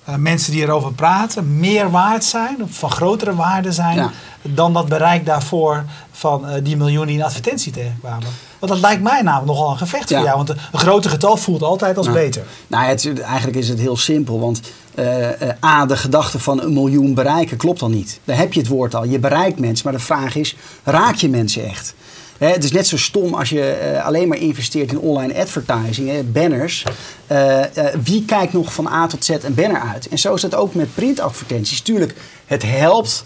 uh, 0.09 0.15
mensen 0.17 0.53
die 0.53 0.63
erover 0.63 0.93
praten 0.93 1.59
meer 1.59 1.91
waard 1.91 2.25
zijn, 2.25 2.63
of 2.63 2.71
van 2.71 2.91
grotere 2.91 3.35
waarde 3.35 3.73
zijn, 3.73 4.11
dan 4.43 4.73
dat 4.73 4.89
bereik 4.89 5.27
daarvoor 5.27 5.85
van 6.17 6.49
uh, 6.49 6.55
die 6.63 6.77
miljoen 6.77 7.07
die 7.07 7.17
in 7.17 7.23
advertentie 7.23 7.73
tegenkwamen. 7.73 8.29
Want 8.59 8.73
dat 8.73 8.81
lijkt 8.81 9.03
mij 9.03 9.23
namelijk 9.23 9.47
nogal 9.47 9.71
een 9.71 9.79
gevecht 9.79 10.13
voor 10.13 10.23
jou, 10.23 10.37
want 10.37 10.49
een 10.49 10.59
groter 10.73 11.11
getal 11.11 11.37
voelt 11.37 11.63
altijd 11.63 11.97
als 11.97 12.13
beter. 12.13 12.43
Nou, 12.67 12.85
het, 12.85 13.21
eigenlijk 13.21 13.57
is 13.57 13.69
het 13.69 13.79
heel 13.79 13.97
simpel, 13.97 14.41
want 14.41 14.61
uh, 14.95 15.29
A, 15.65 15.87
de 15.87 15.97
gedachte 15.97 16.39
van 16.39 16.63
een 16.63 16.73
miljoen 16.73 17.15
bereiken 17.15 17.57
klopt 17.57 17.83
al 17.83 17.89
niet. 17.89 18.21
Daar 18.25 18.37
heb 18.37 18.53
je 18.53 18.61
het 18.61 18.69
woord 18.69 18.95
al. 18.95 19.05
Je 19.05 19.19
bereikt 19.19 19.59
mensen, 19.59 19.85
maar 19.85 19.99
de 19.99 20.05
vraag 20.05 20.35
is, 20.35 20.57
raak 20.85 21.15
je 21.15 21.29
mensen 21.29 21.65
echt? 21.65 21.95
het 22.39 22.65
is 22.65 22.73
net 22.73 22.87
zo 22.87 22.97
stom 22.97 23.35
als 23.35 23.49
je 23.49 23.93
uh, 23.95 24.07
alleen 24.07 24.29
maar 24.29 24.39
investeert 24.39 24.93
in 24.93 24.99
online 24.99 25.35
advertising, 25.35 26.33
banners. 26.33 26.85
Uh, 27.33 27.59
uh, 27.59 27.65
wie 28.03 28.25
kijkt 28.25 28.53
nog 28.53 28.73
van 28.73 28.87
A 28.87 29.07
tot 29.07 29.25
Z 29.25 29.29
een 29.29 29.55
banner 29.55 29.81
uit? 29.81 30.09
En 30.09 30.19
zo 30.19 30.35
is 30.35 30.41
dat 30.41 30.55
ook 30.55 30.75
met 30.75 30.95
printadvertenties. 30.95 31.81
Tuurlijk, 31.81 32.15
het 32.47 32.63
helpt 32.63 33.25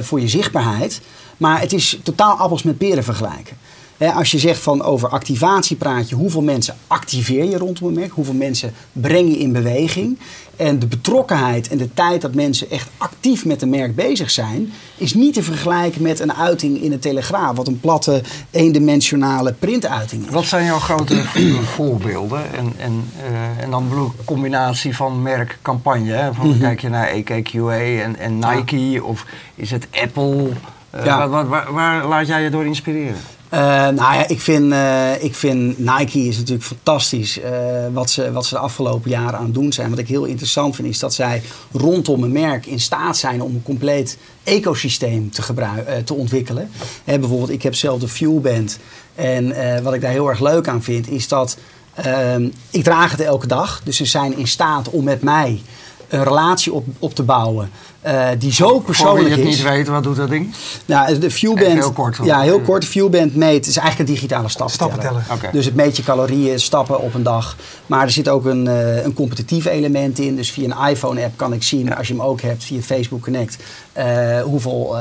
voor 0.00 0.20
je 0.20 0.28
zichtbaarheid, 0.28 1.00
maar 1.36 1.60
het 1.60 1.72
is 1.72 1.98
totaal 2.02 2.36
appels 2.36 2.62
met 2.62 2.78
peren 2.78 3.04
vergelijken 3.04 3.56
als 3.98 4.30
je 4.30 4.38
zegt 4.38 4.60
van 4.60 4.82
over 4.82 5.08
activatie 5.08 5.76
praat 5.76 6.08
je, 6.08 6.14
hoeveel 6.14 6.42
mensen 6.42 6.76
activeer 6.86 7.44
je 7.44 7.58
rondom 7.58 7.88
een 7.88 7.94
merk? 7.94 8.12
Hoeveel 8.12 8.34
mensen 8.34 8.72
breng 8.92 9.28
je 9.28 9.38
in 9.38 9.52
beweging? 9.52 10.18
En 10.56 10.78
de 10.78 10.86
betrokkenheid 10.86 11.68
en 11.68 11.78
de 11.78 11.94
tijd 11.94 12.20
dat 12.20 12.34
mensen 12.34 12.70
echt 12.70 12.88
actief 12.96 13.44
met 13.44 13.62
een 13.62 13.70
merk 13.70 13.94
bezig 13.94 14.30
zijn, 14.30 14.72
is 14.96 15.14
niet 15.14 15.34
te 15.34 15.42
vergelijken 15.42 16.02
met 16.02 16.20
een 16.20 16.32
uiting 16.32 16.82
in 16.82 16.92
een 16.92 16.98
telegraaf, 16.98 17.56
wat 17.56 17.66
een 17.66 17.80
platte, 17.80 18.22
eendimensionale 18.50 19.52
printuiting 19.52 20.26
is. 20.26 20.32
Wat 20.32 20.44
zijn 20.44 20.64
jouw 20.64 20.78
grote 20.78 21.24
voorbeelden? 21.76 22.54
En, 22.54 22.72
en, 22.76 23.04
uh, 23.30 23.62
en 23.64 23.70
dan 23.70 23.88
bedoel 23.88 24.06
ik 24.06 24.24
combinatie 24.24 24.96
van 24.96 25.22
merk-campagne. 25.22 26.30
Van, 26.34 26.48
mhm. 26.48 26.58
Kijk 26.58 26.80
je 26.80 26.88
naar 26.88 27.08
EKQA 27.08 28.02
en, 28.02 28.18
en 28.18 28.38
Nike 28.38 29.04
of 29.04 29.26
is 29.54 29.70
het 29.70 29.86
Apple? 30.02 30.48
Uh, 30.94 31.04
ja. 31.04 31.28
waar, 31.28 31.48
waar, 31.48 31.72
waar 31.72 32.06
laat 32.06 32.26
jij 32.26 32.42
je 32.42 32.50
door 32.50 32.66
inspireren? 32.66 33.20
Uh, 33.54 33.58
nou 33.58 33.96
ja, 33.96 34.28
ik 34.28 34.40
vind, 34.40 34.72
uh, 34.72 35.22
ik 35.22 35.34
vind 35.34 35.78
Nike 35.78 36.18
is 36.18 36.36
natuurlijk 36.36 36.66
fantastisch 36.66 37.38
uh, 37.38 37.44
wat, 37.92 38.10
ze, 38.10 38.32
wat 38.32 38.46
ze 38.46 38.54
de 38.54 38.60
afgelopen 38.60 39.10
jaren 39.10 39.38
aan 39.38 39.44
het 39.44 39.54
doen 39.54 39.72
zijn. 39.72 39.90
Wat 39.90 39.98
ik 39.98 40.08
heel 40.08 40.24
interessant 40.24 40.74
vind 40.74 40.88
is 40.88 40.98
dat 40.98 41.14
zij 41.14 41.42
rondom 41.72 42.22
een 42.22 42.32
merk 42.32 42.66
in 42.66 42.80
staat 42.80 43.16
zijn 43.16 43.42
om 43.42 43.54
een 43.54 43.62
compleet 43.62 44.18
ecosysteem 44.42 45.30
te, 45.30 45.42
te 46.04 46.14
ontwikkelen. 46.14 46.70
bijvoorbeeld, 47.04 47.50
ik 47.50 47.62
heb 47.62 47.74
zelf 47.74 48.00
de 48.00 48.08
Fuelband. 48.08 48.78
En 49.14 49.54
wat 49.82 49.94
ik 49.94 50.00
daar 50.00 50.10
heel 50.10 50.28
erg 50.28 50.40
leuk 50.40 50.68
aan 50.68 50.82
vind 50.82 51.10
is 51.10 51.28
dat 51.28 51.56
ehm, 51.94 52.48
ik 52.70 52.82
draag 52.84 53.10
het 53.10 53.20
elke 53.20 53.46
dag. 53.46 53.80
Dus 53.84 53.96
ze 53.96 54.04
zijn 54.04 54.38
in 54.38 54.48
staat 54.48 54.90
om 54.90 55.04
met 55.04 55.22
mij 55.22 55.60
een 56.12 56.24
relatie 56.24 56.72
op, 56.72 56.86
op 56.98 57.14
te 57.14 57.22
bouwen. 57.22 57.70
Uh, 58.06 58.28
die 58.38 58.52
zo 58.52 58.78
persoonlijk 58.80 59.26
is. 59.26 59.34
Voor 59.34 59.42
je 59.42 59.48
het 59.48 59.58
niet 59.58 59.68
weet, 59.68 59.88
wat 59.88 60.02
doet 60.02 60.16
dat 60.16 60.28
ding? 60.28 60.54
Nou, 60.84 61.18
de 61.18 61.30
Fuelband. 61.30 61.72
Heel 61.72 61.92
kort. 61.92 62.18
Ja, 62.22 62.40
heel 62.40 62.60
kort. 62.60 62.82
De 62.82 62.88
Fuelband 62.88 63.36
meet. 63.36 63.66
is 63.66 63.76
eigenlijk 63.76 64.08
een 64.08 64.14
digitale 64.14 64.48
stappenteller. 64.48 64.94
stappenteller. 64.94 65.52
Dus 65.52 65.64
het 65.64 65.74
meet 65.74 65.96
je 65.96 66.02
calorieën, 66.02 66.60
stappen 66.60 67.00
op 67.00 67.14
een 67.14 67.22
dag. 67.22 67.56
Maar 67.86 68.02
er 68.02 68.10
zit 68.10 68.28
ook 68.28 68.44
een, 68.44 68.66
uh, 68.66 69.04
een 69.04 69.14
competitief 69.14 69.64
element 69.64 70.18
in. 70.18 70.36
Dus 70.36 70.50
via 70.50 70.64
een 70.64 70.90
iPhone-app 70.90 71.36
kan 71.36 71.52
ik 71.52 71.62
zien, 71.62 71.94
als 71.96 72.08
je 72.08 72.14
hem 72.14 72.22
ook 72.22 72.40
hebt, 72.40 72.64
via 72.64 72.80
Facebook 72.80 73.22
Connect, 73.22 73.56
uh, 73.98 74.40
hoeveel 74.40 74.96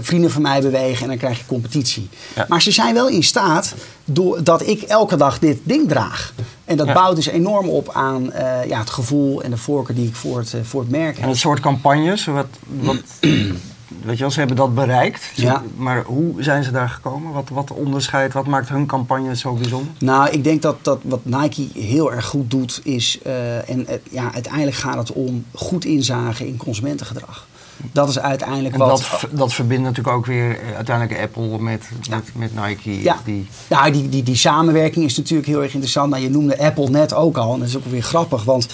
vrienden 0.00 0.30
van 0.30 0.42
mij 0.42 0.60
bewegen. 0.60 1.02
En 1.02 1.08
dan 1.08 1.18
krijg 1.18 1.38
je 1.38 1.44
competitie. 1.46 2.08
Maar 2.48 2.62
ze 2.62 2.70
zijn 2.70 2.94
wel 2.94 3.08
in 3.08 3.22
staat, 3.22 3.74
doordat 4.04 4.66
ik 4.66 4.82
elke 4.82 5.16
dag 5.16 5.38
dit 5.38 5.58
ding 5.62 5.88
draag. 5.88 6.32
En 6.70 6.76
dat 6.76 6.92
bouwt 6.92 7.16
dus 7.16 7.26
enorm 7.26 7.68
op 7.68 7.90
aan 7.92 8.30
ja, 8.66 8.78
het 8.78 8.90
gevoel 8.90 9.42
en 9.42 9.50
de 9.50 9.56
voorkeur 9.56 9.96
die 9.96 10.06
ik 10.08 10.14
voor 10.14 10.38
het, 10.38 10.54
voor 10.62 10.80
het 10.80 10.90
merk 10.90 11.14
heb. 11.14 11.22
En 11.24 11.28
het 11.28 11.38
soort 11.38 11.60
campagnes, 11.60 12.24
wat, 12.24 12.46
wat, 12.66 12.96
weet 14.04 14.16
je 14.16 14.20
wel, 14.20 14.30
ze 14.30 14.38
hebben 14.38 14.56
dat 14.56 14.74
bereikt. 14.74 15.32
Ja. 15.34 15.62
Maar 15.76 16.02
hoe 16.04 16.42
zijn 16.42 16.64
ze 16.64 16.70
daar 16.70 16.88
gekomen? 16.88 17.32
Wat, 17.32 17.48
wat 17.48 17.70
onderscheidt, 17.70 18.34
wat 18.34 18.46
maakt 18.46 18.68
hun 18.68 18.86
campagne 18.86 19.36
zo 19.36 19.52
bijzonder? 19.52 19.92
Nou, 19.98 20.30
ik 20.30 20.44
denk 20.44 20.62
dat, 20.62 20.76
dat 20.82 21.00
wat 21.02 21.24
Nike 21.24 21.68
heel 21.74 22.12
erg 22.12 22.26
goed 22.26 22.50
doet 22.50 22.80
is... 22.84 23.18
Uh, 23.26 23.70
en 23.70 23.86
ja, 24.10 24.32
uiteindelijk 24.32 24.76
gaat 24.76 24.96
het 24.96 25.12
om 25.12 25.44
goed 25.54 25.84
inzagen 25.84 26.46
in 26.46 26.56
consumentengedrag. 26.56 27.46
Dat 27.92 28.08
is 28.08 28.18
uiteindelijk 28.18 28.74
en 28.74 28.80
wat... 28.80 28.88
Dat, 28.88 29.26
dat 29.30 29.52
verbindt 29.52 29.82
natuurlijk 29.82 30.16
ook 30.16 30.26
weer 30.26 30.50
eh, 30.50 30.76
uiteindelijk 30.76 31.20
Apple 31.20 31.58
met, 31.58 31.88
met, 32.10 32.24
met 32.34 32.50
Nike. 32.54 33.02
Ja, 33.02 33.16
die... 33.24 33.46
ja 33.68 33.90
die, 33.90 34.08
die, 34.08 34.22
die 34.22 34.36
samenwerking 34.36 35.04
is 35.04 35.16
natuurlijk 35.16 35.48
heel 35.48 35.62
erg 35.62 35.72
interessant. 35.72 36.10
Nou, 36.10 36.22
je 36.22 36.30
noemde 36.30 36.58
Apple 36.58 36.88
net 36.88 37.14
ook 37.14 37.36
al. 37.36 37.52
En 37.52 37.58
dat 37.58 37.68
is 37.68 37.76
ook 37.76 37.84
weer 37.84 38.02
grappig, 38.02 38.44
want 38.44 38.66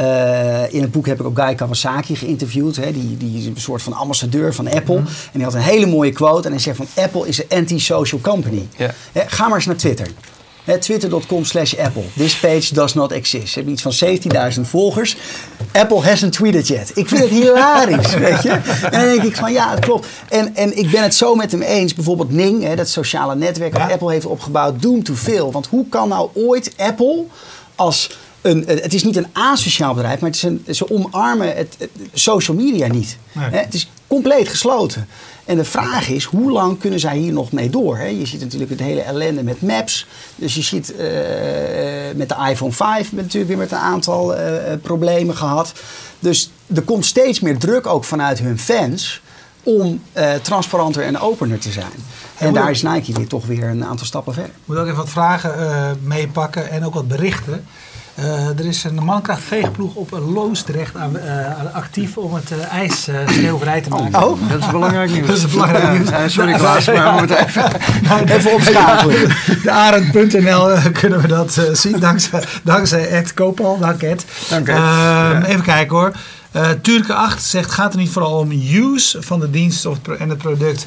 uh, 0.00 0.72
in 0.72 0.80
het 0.80 0.92
boek 0.92 1.06
heb 1.06 1.20
ik 1.20 1.26
ook 1.26 1.38
Guy 1.38 1.54
Kawasaki 1.54 2.16
geïnterviewd. 2.16 2.76
Hè. 2.76 2.92
Die, 2.92 3.16
die 3.16 3.38
is 3.38 3.46
een 3.46 3.56
soort 3.56 3.82
van 3.82 3.92
ambassadeur 3.92 4.54
van 4.54 4.70
Apple. 4.70 5.00
Mhm. 5.00 5.06
En 5.06 5.32
die 5.32 5.44
had 5.44 5.54
een 5.54 5.60
hele 5.60 5.86
mooie 5.86 6.12
quote. 6.12 6.46
En 6.46 6.52
hij 6.52 6.62
zegt 6.62 6.76
van 6.76 6.86
Apple 6.94 7.28
is 7.28 7.38
een 7.38 7.58
anti-social 7.58 8.20
company. 8.20 8.68
Yeah. 8.76 8.90
ga 9.26 9.46
maar 9.46 9.56
eens 9.56 9.66
naar 9.66 9.76
Twitter. 9.76 10.06
Twitter.com 10.64 11.44
slash 11.44 11.78
Apple. 11.78 12.04
This 12.16 12.38
page 12.40 12.74
does 12.74 12.94
not 12.94 13.12
exist. 13.12 13.48
Ze 13.48 13.54
hebben 13.54 13.72
iets 13.72 13.82
van 13.82 13.92
17.000 14.54 14.60
volgers. 14.60 15.16
Apple 15.72 16.00
hasn't 16.00 16.32
tweeted 16.32 16.68
yet. 16.68 16.90
Ik 16.94 17.08
vind 17.08 17.20
het 17.20 17.30
hilarisch, 17.30 18.14
weet 18.28 18.42
je. 18.42 18.50
En 18.50 18.90
dan 18.90 19.08
denk 19.08 19.22
ik 19.22 19.36
van, 19.36 19.52
ja, 19.52 19.70
het 19.70 19.78
klopt. 19.78 20.06
En, 20.28 20.54
en 20.54 20.78
ik 20.78 20.90
ben 20.90 21.02
het 21.02 21.14
zo 21.14 21.34
met 21.34 21.52
hem 21.52 21.62
eens. 21.62 21.94
Bijvoorbeeld 21.94 22.30
Ning, 22.30 22.62
hè, 22.62 22.76
dat 22.76 22.88
sociale 22.88 23.34
netwerk 23.34 23.72
dat 23.72 23.90
Apple 23.90 24.12
heeft 24.12 24.26
opgebouwd. 24.26 24.82
Doom 24.82 25.02
to 25.02 25.14
veel. 25.14 25.52
Want 25.52 25.66
hoe 25.66 25.88
kan 25.88 26.08
nou 26.08 26.30
ooit 26.34 26.72
Apple 26.76 27.24
als... 27.74 28.18
Een, 28.40 28.64
het 28.66 28.94
is 28.94 29.04
niet 29.04 29.16
een 29.16 29.26
asociaal 29.32 29.94
bedrijf, 29.94 30.20
maar 30.20 30.30
het 30.30 30.38
is 30.38 30.42
een, 30.42 30.64
ze 30.70 30.90
omarmen 30.90 31.56
het, 31.56 31.76
social 32.12 32.56
media 32.56 32.86
niet. 32.86 33.16
Het 33.38 33.74
is 33.74 33.88
compleet 34.06 34.48
gesloten. 34.48 35.08
En 35.44 35.56
de 35.56 35.64
vraag 35.64 36.08
is, 36.08 36.24
hoe 36.24 36.50
lang 36.50 36.80
kunnen 36.80 37.00
zij 37.00 37.16
hier 37.16 37.32
nog 37.32 37.52
mee 37.52 37.70
door? 37.70 37.96
Hè? 37.96 38.06
Je 38.06 38.26
ziet 38.26 38.40
natuurlijk 38.40 38.70
het 38.70 38.80
hele 38.80 39.00
ellende 39.00 39.42
met 39.42 39.62
maps. 39.62 40.06
Dus 40.36 40.54
je 40.54 40.62
ziet 40.62 40.92
uh, 40.92 40.98
met 42.14 42.28
de 42.28 42.36
iPhone 42.50 42.72
5 42.72 43.12
natuurlijk 43.12 43.48
weer 43.48 43.58
met 43.58 43.72
een 43.72 43.78
aantal 43.78 44.38
uh, 44.38 44.46
problemen 44.82 45.36
gehad. 45.36 45.72
Dus 46.18 46.50
er 46.74 46.82
komt 46.82 47.06
steeds 47.06 47.40
meer 47.40 47.58
druk 47.58 47.86
ook 47.86 48.04
vanuit 48.04 48.38
hun 48.38 48.58
fans 48.58 49.22
om 49.62 50.02
uh, 50.16 50.32
transparanter 50.34 51.04
en 51.04 51.18
opener 51.18 51.58
te 51.58 51.72
zijn. 51.72 51.92
En, 52.38 52.46
en 52.46 52.54
daar 52.54 52.70
is 52.70 52.82
Nike 52.82 53.12
weer 53.12 53.26
toch 53.26 53.46
weer 53.46 53.68
een 53.68 53.84
aantal 53.84 54.06
stappen 54.06 54.34
verder. 54.34 54.50
Ik 54.50 54.60
moet 54.64 54.76
ook 54.76 54.84
even 54.84 54.96
wat 54.96 55.08
vragen 55.08 55.98
meepakken 56.02 56.70
en 56.70 56.84
ook 56.84 56.94
wat 56.94 57.08
berichten. 57.08 57.64
Uh, 58.18 58.58
er 58.58 58.66
is 58.66 58.84
een 58.84 59.04
mankracht 59.04 59.42
veegploeg 59.42 59.94
op 59.94 60.10
Loosdrecht 60.10 60.96
aan, 60.96 61.16
uh, 61.16 61.74
actief 61.74 62.16
om 62.16 62.34
het 62.34 62.50
uh, 62.50 62.72
ijs 62.72 63.08
sneeuwvrij 63.26 63.80
te 63.80 63.88
maken. 63.88 64.24
Oh, 64.24 64.48
dat 64.48 64.60
is 64.60 64.70
belangrijk 64.70 65.10
nieuws. 65.10 65.26
dat 65.26 65.36
is 65.36 65.46
belangrijk 65.46 65.92
nieuws. 65.92 66.08
Ja, 66.08 66.28
sorry 66.28 66.52
Klaas, 66.52 66.86
maar 66.86 67.12
we 67.12 67.18
moeten 67.18 67.46
even, 67.46 67.64
even 68.36 68.52
opschakelen. 68.52 69.28
De 69.62 69.70
Arend.nl 69.70 70.76
kunnen 70.92 71.20
we 71.20 71.28
dat 71.28 71.60
zien 71.72 72.00
dankzij, 72.00 72.42
dankzij 72.62 73.08
Ed 73.08 73.34
Koopal. 73.34 73.78
Dank 73.78 74.02
Ed. 74.02 74.24
Dank 74.48 74.68
Ed. 74.68 74.76
Ja. 74.76 75.44
Even 75.44 75.62
kijken 75.62 75.96
hoor. 75.96 76.12
Uh, 76.56 76.70
Turke 76.70 77.14
8 77.14 77.44
zegt, 77.44 77.70
gaat 77.70 77.92
er 77.92 77.98
niet 77.98 78.10
vooral 78.10 78.38
om 78.38 78.50
use 78.50 79.22
van 79.22 79.40
de 79.40 79.50
dienst 79.50 79.86
of 79.86 79.98
en 80.18 80.28
het 80.28 80.38
product 80.38 80.86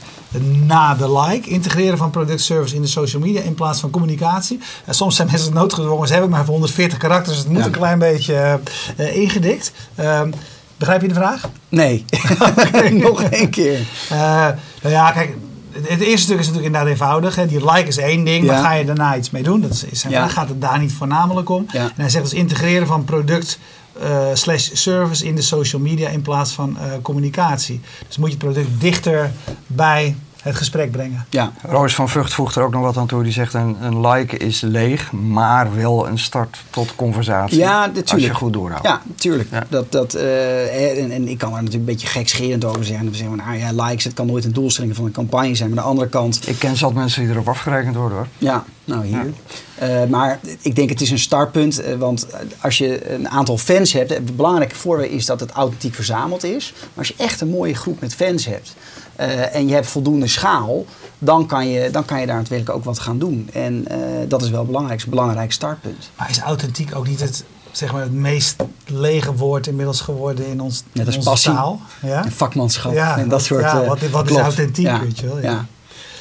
na 0.66 0.96
de 0.96 1.20
like? 1.20 1.50
Integreren 1.50 1.98
van 1.98 2.10
productservice 2.10 2.76
in 2.76 2.82
de 2.82 2.88
social 2.88 3.22
media 3.22 3.42
in 3.42 3.54
plaats 3.54 3.80
van 3.80 3.90
communicatie? 3.90 4.58
Uh, 4.58 4.94
soms 4.94 5.16
zijn 5.16 5.28
mensen 5.32 5.54
noodgedwongen, 5.54 6.08
ze 6.08 6.14
hebben 6.14 6.32
maar 6.32 6.46
140 6.46 6.98
karakters, 6.98 7.36
dus 7.36 7.44
het 7.44 7.48
moet 7.54 7.60
ja. 7.60 7.66
een 7.66 7.72
klein 7.72 8.00
beetje 8.00 8.60
uh, 9.00 9.16
ingedikt. 9.16 9.72
Ehm, 9.96 10.32
begrijp 10.78 11.02
je 11.02 11.08
de 11.08 11.14
vraag? 11.14 11.50
Nee, 11.70 12.06
nog 12.92 13.22
één 13.22 13.50
keer. 13.50 13.80
nou 14.10 14.56
ja, 14.82 15.12
kijk, 15.12 15.36
het 15.82 16.00
eerste 16.00 16.26
stuk 16.26 16.40
is 16.40 16.46
natuurlijk 16.46 16.66
inderdaad 16.66 16.90
eenvoudig. 16.90 17.36
Hè. 17.36 17.46
Die 17.46 17.72
like 17.72 17.88
is 17.88 17.98
één 17.98 18.24
ding, 18.24 18.46
ja. 18.46 18.52
maar 18.52 18.64
ga 18.64 18.74
je 18.74 18.86
daarna 18.86 19.16
iets 19.16 19.30
mee 19.30 19.44
doen? 19.44 19.62
Dat 19.62 19.86
is, 19.92 20.06
ja. 20.10 20.28
gaat 20.28 20.50
het 20.50 20.62
daar 20.62 20.80
niet 20.80 20.94
voornamelijk 20.94 21.50
om. 21.50 21.66
Ja. 21.72 21.82
En 21.82 21.92
hij 21.96 22.10
zegt 22.10 22.24
dus 22.24 22.34
integreren 22.34 22.88
van 22.88 23.04
product 23.04 23.60
uh, 24.02 24.28
slash 24.34 24.70
service 24.74 25.26
in 25.26 25.36
de 25.36 25.42
social 25.42 25.82
media 25.82 26.10
in 26.10 26.22
plaats 26.22 26.52
van 26.52 26.78
uh, 26.80 26.94
communicatie. 27.02 27.82
Dus 28.08 28.18
moet 28.18 28.32
je 28.32 28.36
het 28.36 28.44
product 28.44 28.82
dichter 28.82 29.32
bij 29.68 30.16
het 30.48 30.56
gesprek 30.56 30.92
brengen. 30.92 31.26
Ja. 31.30 31.52
Roos 31.62 31.96
van 31.96 32.10
Vught 32.10 32.34
voegt 32.34 32.56
er 32.56 32.64
ook 32.64 32.72
nog 32.72 32.82
wat 32.82 32.98
aan 32.98 33.08
toe. 33.08 33.24
Die 33.24 33.32
zegt 33.32 33.54
een, 33.54 33.78
een 33.82 34.08
like 34.08 34.38
is 34.38 34.62
leeg, 34.62 35.12
maar 35.12 35.76
wel 35.76 36.08
een 36.08 36.20
start 36.20 36.58
tot 36.70 36.96
conversatie. 36.96 37.58
Ja, 37.58 37.80
natuurlijk. 37.80 38.12
Als 38.12 38.24
je 38.24 38.34
goed 38.34 38.54
doorhoudt. 38.54 38.88
Ja, 38.88 39.02
natuurlijk. 39.08 39.50
Ja. 39.52 39.64
Dat, 39.70 39.92
dat, 39.92 40.16
uh, 40.16 40.98
en, 41.04 41.12
en, 41.12 41.28
ik 41.28 41.38
kan 41.38 41.50
er 41.50 41.56
natuurlijk 41.56 41.90
een 41.90 41.96
beetje 41.96 42.08
gekscherend 42.08 42.66
over 42.66 42.86
zeggen. 42.86 43.10
We 43.10 43.16
zeggen, 43.16 43.38
nou 43.38 43.58
ja, 43.58 43.84
likes, 43.84 44.04
het 44.04 44.14
kan 44.14 44.28
nooit 44.28 44.46
een 44.46 44.54
doelstelling 44.54 44.96
van 44.96 45.06
een 45.06 45.12
campagne 45.12 45.56
zijn. 45.56 45.70
Maar 45.70 45.78
aan 45.78 45.84
de 45.84 45.90
andere 45.90 46.10
kant... 46.10 46.48
Ik 46.48 46.60
ken 46.60 46.78
zat 46.78 46.94
mensen 46.94 47.22
die 47.22 47.32
erop 47.32 47.48
afgerekend 47.48 47.96
worden 47.96 48.18
hoor. 48.18 48.28
Ja, 48.38 48.64
nou 48.84 49.06
hier. 49.06 49.34
Ja. 49.80 50.04
Uh, 50.04 50.10
maar 50.10 50.40
ik 50.62 50.76
denk 50.76 50.90
het 50.90 51.02
is 51.02 51.12
een 51.12 51.20
startpunt. 51.20 51.82
Uh, 51.82 51.96
want 51.96 52.28
als 52.62 52.78
je 52.78 53.14
een 53.14 53.30
aantal 53.30 53.58
fans 53.58 53.94
hebt... 53.94 54.10
Het 54.10 54.36
belangrijke 54.36 54.76
voor 54.76 55.04
is 55.04 55.26
dat 55.26 55.40
het 55.40 55.52
authentiek 55.52 55.96
verzameld 55.96 56.44
is. 56.44 56.74
Maar 56.78 56.90
als 56.96 57.08
je 57.08 57.14
echt 57.18 57.42
een 57.42 57.50
mooie 57.50 57.76
groep 57.76 58.00
met 58.00 58.16
fans 58.16 58.46
hebt... 58.46 58.76
Uh, 59.20 59.56
en 59.56 59.68
je 59.68 59.74
hebt 59.74 59.88
voldoende 59.88 60.28
schaal, 60.28 60.86
dan 61.20 61.46
kan 61.46 61.68
je, 61.68 61.92
dan 61.92 62.06
kan 62.06 62.20
je 62.20 62.26
daar 62.26 62.38
natuurlijk 62.38 62.70
ook 62.70 62.84
wat 62.84 63.00
gaan 63.00 63.20
doen. 63.20 63.50
En 63.54 63.86
uh, 63.92 63.98
dat 64.28 64.42
is 64.42 64.50
wel 64.50 64.66
belangrijk, 64.66 65.04
een 65.04 65.10
belangrijk 65.10 65.52
startpunt. 65.52 66.10
Maar 66.18 66.30
is 66.30 66.40
authentiek 66.40 66.96
ook 66.96 67.08
niet 67.08 67.20
het, 67.20 67.44
zeg 67.72 67.92
maar, 67.92 68.02
het 68.02 68.14
meest 68.14 68.56
lege 68.86 69.34
woord 69.34 69.68
inmiddels 69.68 70.02
geworden 70.02 70.48
in, 70.48 70.62
ons, 70.62 70.84
Net 70.92 71.06
als 71.06 71.16
in 71.16 71.20
onze 71.20 71.30
passie, 71.30 71.52
taal? 71.52 71.82
Ja? 72.02 72.24
En 72.24 72.32
vakmanschap 72.32 72.94
ja, 72.94 73.18
en 73.18 73.30
dat 73.30 73.44
soort 73.44 73.62
Ja, 73.62 73.86
wat, 73.86 74.00
wat 74.02 74.30
is 74.30 74.36
authentiek, 74.36 74.86
ja, 74.86 75.00
weet 75.00 75.20
je 75.20 75.28
wel? 75.28 75.42
Ja. 75.42 75.66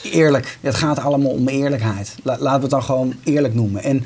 Eerlijk. 0.03 0.59
Het 0.61 0.75
gaat 0.75 0.99
allemaal 0.99 1.31
om 1.31 1.49
eerlijkheid. 1.49 2.15
La, 2.23 2.37
laten 2.39 2.57
we 2.57 2.63
het 2.63 2.71
dan 2.71 2.83
gewoon 2.83 3.15
eerlijk 3.25 3.55
noemen. 3.55 3.83
En 3.83 4.05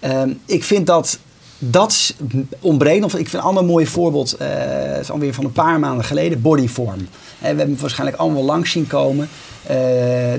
uh, 0.00 0.34
ik 0.44 0.64
vind 0.64 0.86
dat 0.86 1.18
dat 1.58 2.14
ontbreekt. 2.60 3.04
Of 3.04 3.14
ik 3.14 3.28
vind 3.28 3.42
een 3.42 3.48
ander 3.48 3.64
mooi 3.64 3.86
voorbeeld, 3.86 4.36
uh, 4.40 4.98
is 4.98 5.10
alweer 5.10 5.34
van 5.34 5.44
een 5.44 5.52
paar 5.52 5.80
maanden 5.80 6.04
geleden, 6.04 6.42
bodyform. 6.42 6.98
Uh, 6.98 7.06
we 7.40 7.46
hebben 7.46 7.78
waarschijnlijk 7.80 8.18
allemaal 8.18 8.44
langs 8.44 8.70
zien 8.70 8.86
komen. 8.86 9.28
Uh, 9.62 9.70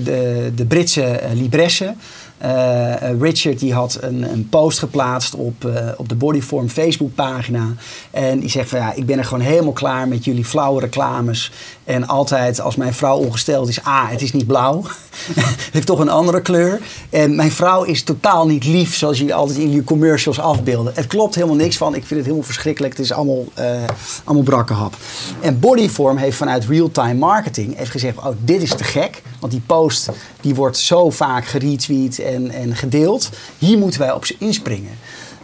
de, 0.03 0.51
de 0.55 0.65
Britse 0.65 1.19
libresse. 1.33 1.93
Richard 3.19 3.59
die 3.59 3.73
had 3.73 3.97
een, 4.01 4.31
een 4.31 4.49
post 4.49 4.79
geplaatst 4.79 5.35
op, 5.35 5.69
op 5.97 6.09
de 6.09 6.15
Bodyform 6.15 6.69
Facebookpagina. 6.69 7.73
En 8.11 8.39
die 8.39 8.49
zegt 8.49 8.69
van 8.69 8.79
ja, 8.79 8.93
ik 8.93 9.05
ben 9.05 9.17
er 9.17 9.25
gewoon 9.25 9.43
helemaal 9.43 9.73
klaar 9.73 10.07
met 10.07 10.25
jullie 10.25 10.45
flauwe 10.45 10.79
reclames. 10.79 11.51
En 11.87 12.07
altijd 12.07 12.61
als 12.61 12.75
mijn 12.75 12.93
vrouw 12.93 13.17
ongesteld 13.17 13.69
is, 13.69 13.83
ah, 13.83 14.09
het 14.09 14.21
is 14.21 14.33
niet 14.33 14.47
blauw. 14.47 14.83
het 15.33 15.69
heeft 15.71 15.85
toch 15.85 15.99
een 15.99 16.09
andere 16.09 16.41
kleur. 16.41 16.81
En 17.09 17.35
mijn 17.35 17.51
vrouw 17.51 17.83
is 17.83 18.03
totaal 18.03 18.47
niet 18.47 18.65
lief 18.65 18.95
zoals 18.95 19.17
jullie 19.17 19.33
altijd 19.33 19.57
in 19.57 19.69
jullie 19.69 19.83
commercials 19.83 20.39
afbeelden. 20.39 20.93
Het 20.95 21.07
klopt 21.07 21.35
helemaal 21.35 21.55
niks 21.55 21.77
van. 21.77 21.87
Ik 21.87 21.99
vind 21.99 22.09
het 22.09 22.23
helemaal 22.23 22.43
verschrikkelijk. 22.43 22.97
Het 22.97 23.05
is 23.05 23.11
allemaal, 23.11 23.45
uh, 23.59 23.65
allemaal 24.23 24.43
brakkenhap. 24.43 24.95
En 25.39 25.59
Bodyform 25.59 26.17
heeft 26.17 26.37
vanuit 26.37 26.65
real-time 26.65 27.13
marketing 27.13 27.77
heeft 27.77 27.91
gezegd, 27.91 28.17
oh, 28.17 28.27
dit 28.39 28.61
is 28.61 28.75
te 28.75 28.83
gek. 28.83 29.21
Want 29.39 29.51
die 29.51 29.61
post 29.65 30.09
die 30.41 30.55
wordt 30.55 30.77
zo 30.77 31.09
vaak 31.09 31.45
geretweet 31.45 32.19
en, 32.19 32.51
en 32.51 32.75
gedeeld. 32.75 33.29
Hier 33.57 33.77
moeten 33.77 33.99
wij 33.99 34.11
op 34.11 34.25
inspringen. 34.39 34.91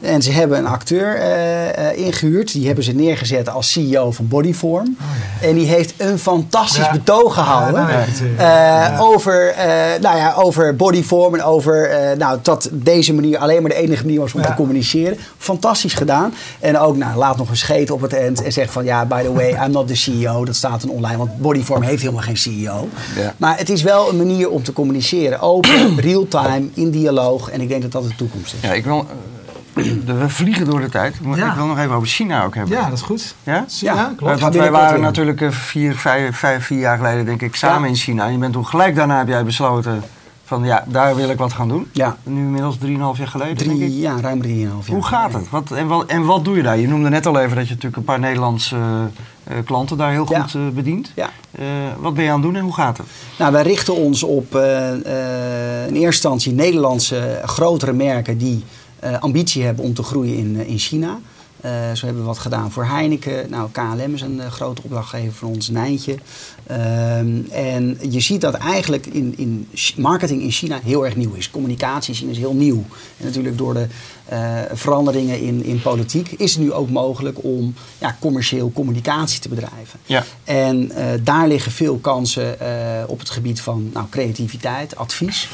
En 0.04 0.22
ze 0.22 0.32
hebben 0.32 0.58
een 0.58 0.68
acteur 0.68 1.18
uh, 1.18 1.66
uh, 1.66 2.06
ingehuurd. 2.06 2.52
Die 2.52 2.66
hebben 2.66 2.84
ze 2.84 2.92
neergezet 2.92 3.50
als 3.50 3.72
CEO 3.72 4.12
van 4.12 4.28
Bodyform. 4.28 4.98
Oh, 5.00 5.08
ja. 5.42 5.48
En 5.48 5.56
die 5.56 5.68
heeft 5.68 5.94
een 5.98 6.20
fantastisch 6.20 6.86
ja. 6.86 6.92
betoog 6.92 7.34
gehouden. 7.34 7.88
Ja, 8.38 8.98
over, 9.00 9.54
nou 10.02 10.18
ja, 10.18 10.34
over 10.38 10.76
Bodyform. 10.76 11.34
En 11.34 11.44
over 11.44 11.90
nou, 12.18 12.40
dat 12.42 12.70
deze 12.72 13.14
manier 13.14 13.38
alleen 13.38 13.62
maar 13.62 13.72
de 13.72 13.78
enige 13.78 14.04
manier 14.04 14.20
was 14.20 14.34
om 14.34 14.42
te 14.42 14.54
communiceren. 14.54 15.18
Fantastisch 15.38 15.94
gedaan. 15.94 16.34
En 16.60 16.78
ook 16.78 16.98
nou, 16.98 17.18
laat 17.18 17.38
nog 17.38 17.50
een 17.50 17.58
scheet 17.58 17.92
op 17.92 18.02
het 18.02 18.14
eind. 18.14 18.44
En 18.44 18.52
zegt 18.52 18.72
van 18.72 18.84
ja, 18.84 19.06
by 19.06 19.22
the 19.22 19.34
way, 19.34 19.50
I'm 19.66 19.72
not 19.72 19.88
the 19.88 19.96
CEO. 19.96 20.46
Dat 20.46 20.56
staat 20.56 20.82
dan 20.82 20.90
online. 20.90 21.18
Want 21.18 21.38
Bodyform 21.38 21.82
heeft 21.82 22.02
helemaal 22.02 22.24
geen 22.24 22.38
CEO. 22.38 22.90
Maar 23.38 23.58
het 23.58 23.70
is 23.70 23.82
wel 23.82 24.10
een 24.10 24.18
manier 24.18 24.50
om 24.50 24.64
te 24.64 24.74
communiceren. 24.74 25.40
Open, 25.40 25.98
real-time, 26.08 26.68
in 26.74 26.92
dialoog. 26.92 27.50
En 27.50 27.62
ik 27.62 27.68
denk 27.68 27.82
dat 27.82 27.92
dat 27.92 28.04
de 28.04 28.16
toekomst 28.16 28.54
is. 28.54 28.60
Ja, 28.62 28.74
ik 28.74 28.84
wil 28.84 29.06
we 30.06 30.30
vliegen 30.30 30.66
door 30.66 30.80
de 30.80 30.90
tijd. 30.90 31.16
Ja. 31.36 31.50
Ik 31.50 31.56
wil 31.56 31.66
nog 31.66 31.78
even 31.78 31.96
over 31.96 32.08
China 32.08 32.44
ook 32.44 32.56
hebben. 32.56 32.78
Ja, 32.78 32.84
dat 32.84 32.98
is 32.98 33.02
goed. 33.02 33.36
Ja? 33.44 33.66
Klopt. 34.16 34.40
Want 34.40 34.56
wij 34.56 34.72
waren 34.72 35.02
natuurlijk 35.02 35.54
vier, 35.54 35.96
vijf, 35.96 36.38
vijf, 36.38 36.66
vier 36.66 36.80
jaar 36.80 36.98
geleden, 36.98 37.26
denk 37.26 37.42
ik, 37.42 37.56
samen 37.56 37.82
ja. 37.82 37.88
in 37.88 37.96
China. 37.96 38.26
En 38.26 38.32
je 38.32 38.38
bent 38.38 38.54
toen 38.54 38.66
gelijk 38.66 38.96
daarna 38.96 39.18
heb 39.18 39.28
jij 39.28 39.44
besloten 39.44 40.04
van 40.44 40.64
ja, 40.64 40.84
daar 40.88 41.16
wil 41.16 41.30
ik 41.30 41.38
wat 41.38 41.54
gaan 41.54 41.68
doen. 41.68 41.90
Ja. 41.92 42.18
Nu 42.24 42.40
inmiddels 42.42 42.78
3,5 42.78 42.88
jaar 42.90 43.28
geleden, 43.28 43.58
Drie, 43.58 43.78
denk 43.78 43.92
ik. 43.92 43.98
Ja, 43.98 44.20
ruim 44.22 44.44
3,5 44.44 44.50
jaar. 44.50 44.72
Hoe 44.88 45.04
gaat 45.04 45.34
het? 45.34 45.50
Wat, 45.50 45.72
en, 45.72 45.88
wat, 45.88 46.06
en 46.06 46.26
wat 46.26 46.46
doe 46.46 46.56
je 46.56 46.64
daar? 46.64 46.78
Je 46.78 46.88
noemde 46.88 47.10
net 47.10 47.26
al 47.26 47.40
even 47.40 47.56
dat 47.56 47.68
je 47.68 47.74
natuurlijk 47.74 47.98
een 47.98 48.04
paar 48.04 48.20
Nederlandse 48.20 48.76
uh, 48.76 49.58
klanten 49.66 49.98
daar 49.98 50.12
heel 50.12 50.26
goed 50.26 50.54
uh, 50.54 50.68
bedient. 50.68 51.12
Ja. 51.16 51.30
Uh, 51.60 51.66
wat 52.00 52.14
ben 52.14 52.24
je 52.24 52.30
aan 52.30 52.36
het 52.36 52.46
doen 52.46 52.56
en 52.56 52.64
hoe 52.64 52.74
gaat 52.74 52.98
het? 52.98 53.08
Nou, 53.40 53.52
wij 53.52 53.64
richten 53.64 53.96
ons 53.96 54.24
op 54.24 54.56
in 54.56 55.94
eerste 55.94 56.06
instantie 56.06 56.54
Nederlandse 56.54 57.42
grotere 57.46 57.94
merken 57.94 58.38
die 58.38 58.64
ambitie 59.20 59.64
hebben 59.64 59.86
om 59.86 59.94
te 59.94 60.04
groeien 60.04 60.38
in, 60.38 60.56
uh, 60.56 60.68
in 60.70 60.78
China. 60.78 61.20
Uh, 61.66 61.72
zo 61.94 62.06
hebben 62.06 62.24
we 62.24 62.28
wat 62.28 62.38
gedaan 62.38 62.72
voor 62.72 62.86
Heineken. 62.86 63.50
Nou, 63.50 63.70
KLM 63.72 64.14
is 64.14 64.22
een 64.22 64.52
grote 64.52 64.82
opdrachtgever 64.84 65.34
voor 65.34 65.50
ons, 65.50 65.70
Nijntje. 65.70 66.18
en 67.52 67.98
je 68.10 68.20
ziet 68.20 68.42
dat 68.42 68.54
eigenlijk 68.54 69.06
in, 69.06 69.34
in 69.38 69.68
marketing 69.96 70.42
in 70.42 70.52
China 70.52 70.80
heel 70.84 71.06
erg 71.06 71.16
nieuw 71.16 71.34
is. 71.34 71.52
Communicatie 71.52 72.14
in 72.14 72.20
China 72.20 72.32
is 72.32 72.38
heel 72.38 72.54
nieuw. 72.54 72.86
En 73.18 73.26
natuurlijk 73.26 73.58
door 73.58 73.74
de 73.74 73.88
veranderingen 74.74 75.40
in, 75.40 75.64
in 75.64 75.82
politiek 75.82 76.32
is 76.32 76.54
het 76.54 76.64
nu 76.64 76.74
ook 76.74 76.90
mogelijk 76.90 77.44
om 77.44 77.74
ja, 77.98 78.18
commercieel 78.20 78.72
communicatie 78.72 79.40
te 79.40 79.50
bedrijven. 79.50 80.00
Ja. 80.06 80.24
En 80.44 80.92
daar 81.24 81.48
liggen 81.48 81.72
veel 81.72 81.98
kansen 81.98 82.58
op 83.08 83.20
het 83.20 83.30
gebied 83.30 83.62
van 83.62 83.90
nou, 83.94 84.06
creativiteit, 84.10 84.96
advies. 84.96 85.50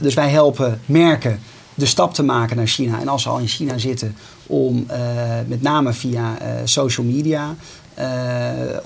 dus 0.00 0.14
wij 0.14 0.28
helpen 0.28 0.80
merken 0.86 1.40
de 1.78 1.86
stap 1.86 2.14
te 2.14 2.22
maken 2.22 2.56
naar 2.56 2.66
China. 2.66 3.00
En 3.00 3.08
als 3.08 3.22
ze 3.22 3.28
al 3.28 3.38
in 3.38 3.46
China 3.46 3.78
zitten, 3.78 4.16
om 4.46 4.86
uh, 4.90 4.96
met 5.46 5.62
name 5.62 5.92
via 5.92 6.36
uh, 6.42 6.48
social 6.64 7.06
media 7.06 7.54
uh, 7.98 8.04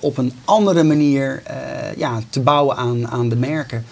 op 0.00 0.18
een 0.18 0.32
andere 0.44 0.82
manier 0.82 1.42
ja, 1.96 2.18
te 2.30 2.40
bouwen 2.40 2.76
aan, 2.76 3.08
aan 3.08 3.28
de 3.28 3.36
merken. 3.36 3.84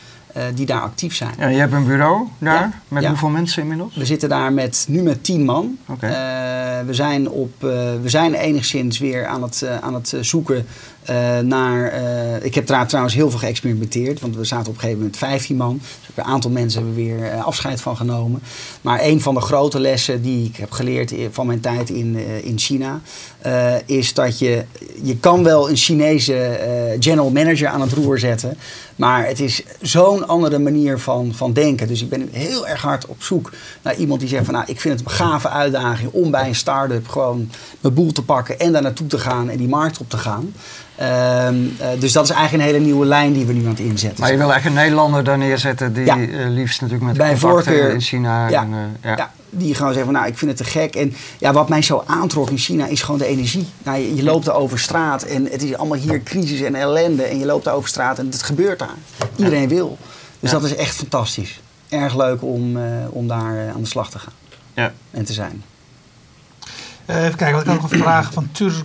die 0.55 0.67
daar 0.67 0.81
actief 0.81 1.15
zijn. 1.15 1.35
Ja, 1.39 1.49
je 1.49 1.59
hebt 1.59 1.73
een 1.73 1.87
bureau 1.87 2.29
daar, 2.39 2.81
met 2.89 3.07
hoeveel 3.07 3.29
mensen 3.29 3.63
inmiddels? 3.63 3.97
We 3.97 4.05
zitten 4.05 4.29
daar 4.29 4.53
met, 4.53 4.87
nu 4.89 5.03
met 5.03 5.25
tien 5.25 5.45
man. 5.45 5.79
Okay. 5.87 6.85
we, 6.85 6.95
zijn 6.95 7.29
op, 7.29 7.53
we 7.61 8.01
zijn 8.05 8.35
enigszins 8.35 8.99
weer 8.99 9.27
aan 9.27 9.43
het, 9.43 9.67
aan 9.81 9.95
het 9.95 10.15
zoeken 10.21 10.67
uh, 11.11 11.39
naar, 11.39 11.95
uh, 11.95 12.45
ik 12.45 12.55
heb 12.55 12.67
trouwens 12.67 13.15
heel 13.15 13.31
veel 13.31 13.39
geëxperimenteerd, 13.39 14.21
want 14.21 14.37
we 14.37 14.45
zaten 14.45 14.67
op 14.67 14.75
een 14.75 14.81
gegeven 14.81 14.99
moment 14.99 15.17
15 15.17 15.57
man. 15.57 15.81
Dus 15.81 16.09
een 16.15 16.25
aantal 16.25 16.51
mensen 16.51 16.83
hebben 16.85 17.05
weer 17.05 17.35
uh, 17.35 17.45
afscheid 17.45 17.81
van 17.81 17.97
genomen. 17.97 18.43
Maar 18.81 19.03
een 19.03 19.21
van 19.21 19.35
de 19.35 19.41
grote 19.41 19.81
lessen 19.81 20.23
die 20.23 20.47
ik 20.47 20.57
heb 20.57 20.71
geleerd 20.71 21.15
van 21.31 21.47
mijn 21.47 21.61
tijd 21.61 21.91
in, 21.91 22.17
in 22.43 22.59
China, 22.59 23.01
is 23.87 24.15
dat 24.15 24.39
je, 24.39 24.65
je 25.03 25.17
kan 25.17 25.45
wel 25.45 25.71
een 25.71 25.77
Chinese 25.77 26.59
general 26.99 27.31
manager 27.31 27.69
aan 27.69 27.81
het 27.81 27.93
roer 27.93 28.19
zetten, 28.19 28.59
maar 28.97 29.27
het 29.27 29.41
is 29.41 29.63
zo'n 29.81 30.29
andere 30.29 30.59
manier 30.59 30.99
van, 30.99 31.35
van 31.35 31.53
denken. 31.53 31.89
Dus 31.89 32.03
ik 32.03 32.09
ben 32.09 32.29
heel 32.33 32.67
erg 32.67 32.83
hard 32.83 33.07
op 33.07 33.23
zoek 33.23 33.53
naar 33.83 33.95
iemand 33.95 34.21
die 34.21 34.29
zegt 34.29 34.45
van 34.45 34.55
nou, 34.55 34.67
ik 34.69 34.81
vind 34.81 34.99
het 34.99 35.09
een 35.09 35.15
gave 35.15 35.49
uitdaging 35.49 36.11
om 36.13 36.31
bij 36.31 36.49
een 36.49 36.55
start-up 36.55 37.09
gewoon 37.09 37.51
mijn 37.81 37.95
boel 37.95 38.13
te 38.13 38.23
pakken 38.23 38.59
en 38.59 38.73
daar 38.73 38.83
naartoe 38.83 39.07
te 39.07 39.19
gaan 39.19 39.49
en 39.49 39.57
die 39.57 39.69
markt 39.69 39.99
op 39.99 40.11
te 40.11 40.19
gaan. 40.19 40.53
Ehm, 41.01 41.57
eh, 41.79 41.89
dus 41.99 42.13
dat 42.13 42.25
is 42.25 42.31
eigenlijk 42.31 42.53
een 42.53 42.75
hele 42.75 42.85
nieuwe 42.85 43.07
lijn 43.07 43.33
die 43.33 43.47
we 43.47 43.53
nu 43.53 43.63
aan 43.65 43.71
het 43.71 43.79
inzetten. 43.79 44.21
Maar 44.21 44.31
je 44.31 44.37
wil 44.37 44.51
eigenlijk 44.53 44.77
een 44.77 44.83
Nederlander 44.83 45.25
daar 45.25 45.39
neerzetten 45.39 45.93
die 45.93 46.11
eh, 46.11 46.49
liefst 46.49 46.81
natuurlijk 46.81 47.09
met 47.09 47.17
Bij 47.17 47.37
voorkeur, 47.37 47.91
in 47.91 48.01
China... 48.01 48.49
Ja, 48.49 48.63
en, 48.63 48.71
uh, 48.71 49.17
ja. 49.17 49.33
die 49.51 49.75
gewoon 49.75 49.93
zeggen 49.93 50.13
van 50.13 50.21
nou 50.21 50.33
ik 50.33 50.39
vind 50.39 50.51
het 50.51 50.67
te 50.67 50.73
gek. 50.73 50.95
En 50.95 51.15
ja, 51.39 51.53
wat 51.53 51.69
mij 51.69 51.83
zo 51.83 52.03
aantrok 52.07 52.51
in 52.51 52.59
China 52.59 52.87
is 52.87 53.03
gewoon 53.03 53.19
de 53.19 53.27
energie. 53.27 53.69
Nou, 53.83 53.99
je, 54.15 54.23
loopt 54.23 54.47
er 54.47 54.53
over 54.53 54.79
straat 54.79 55.23
en 55.23 55.45
het 55.51 55.63
is 55.63 55.77
allemaal 55.77 55.99
hier 55.99 56.23
crisis 56.23 56.61
en 56.61 56.75
ellende. 56.75 57.23
En 57.23 57.39
je 57.39 57.47
loopt 57.47 57.67
er 57.67 57.73
over 57.73 57.89
straat 57.89 58.19
en 58.19 58.27
het 58.27 58.43
gebeurt 58.43 58.79
daar. 58.79 58.97
Iedereen 59.37 59.69
wil. 59.69 59.99
Dus 60.41 60.51
dat 60.51 60.65
is 60.65 60.75
echt 60.75 60.95
fantastisch. 60.95 61.61
Erg 61.89 62.17
leuk 62.17 62.43
om, 62.43 62.79
om 63.11 63.29
daar 63.29 63.71
aan 63.75 63.81
de 63.81 63.89
slag 63.89 64.11
te 64.11 64.19
gaan. 64.19 64.33
Ja. 64.75 64.93
En 65.11 65.25
te 65.25 65.33
zijn. 65.33 65.63
even 67.07 67.37
kijken, 67.37 67.53
wat 67.53 67.75
ik 67.75 67.81
nog 67.81 67.91
een 67.91 67.99
vraag 67.99 68.33
van 68.33 68.49
Turk 68.53 68.85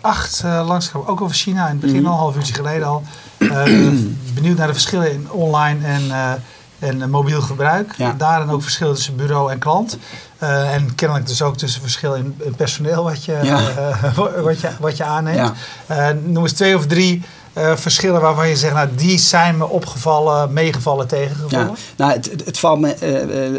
8 0.00 0.42
uh. 0.44 0.78
Ook 1.06 1.20
over 1.20 1.36
China. 1.36 1.64
In 1.64 1.70
het 1.70 1.80
begin 1.80 2.00
mm 2.00 2.06
al, 2.06 2.12
een 2.12 2.18
half 2.18 2.36
uurtje 2.36 2.54
geleden 2.54 2.86
al. 2.86 3.02
Uh, 3.38 3.62
benieuwd 4.34 4.56
naar 4.56 4.66
de 4.66 4.72
verschillen 4.72 5.12
in 5.12 5.30
online 5.30 5.86
en, 5.86 6.02
uh, 6.06 6.32
en 6.78 7.10
mobiel 7.10 7.40
gebruik. 7.40 7.94
Ja. 7.96 8.14
Daarin 8.18 8.50
ook 8.50 8.62
verschillen 8.62 8.94
tussen 8.94 9.16
bureau 9.16 9.50
en 9.52 9.58
klant. 9.58 9.98
Uh, 10.42 10.74
en 10.74 10.94
kennelijk 10.94 11.26
dus 11.26 11.42
ook 11.42 11.56
tussen 11.56 11.80
verschil 11.80 12.14
in, 12.14 12.36
personeel 12.56 13.04
wat 13.04 13.24
je, 13.24 13.38
ja. 13.42 13.60
wat 14.42 14.60
je, 14.60 14.68
wat 14.80 14.96
je 14.96 15.04
aanneemt. 15.04 15.52
Ja. 15.88 16.12
noem 16.24 16.42
eens 16.42 16.52
twee 16.52 16.76
of 16.76 16.86
drie 16.86 17.22
verschillen 17.74 18.20
waarvan 18.20 18.48
je 18.48 18.56
zegt, 18.56 18.74
nou 18.74 18.88
die 18.96 19.18
zijn 19.18 19.56
me 19.56 19.68
opgevallen, 19.68 20.52
meegevallen, 20.52 21.08
tegengevallen? 21.08 21.66
Ja, 21.66 21.74
nou, 21.96 22.12
het, 22.12 22.30
het, 22.44 22.58
valt 22.58 22.80
me 22.80 23.06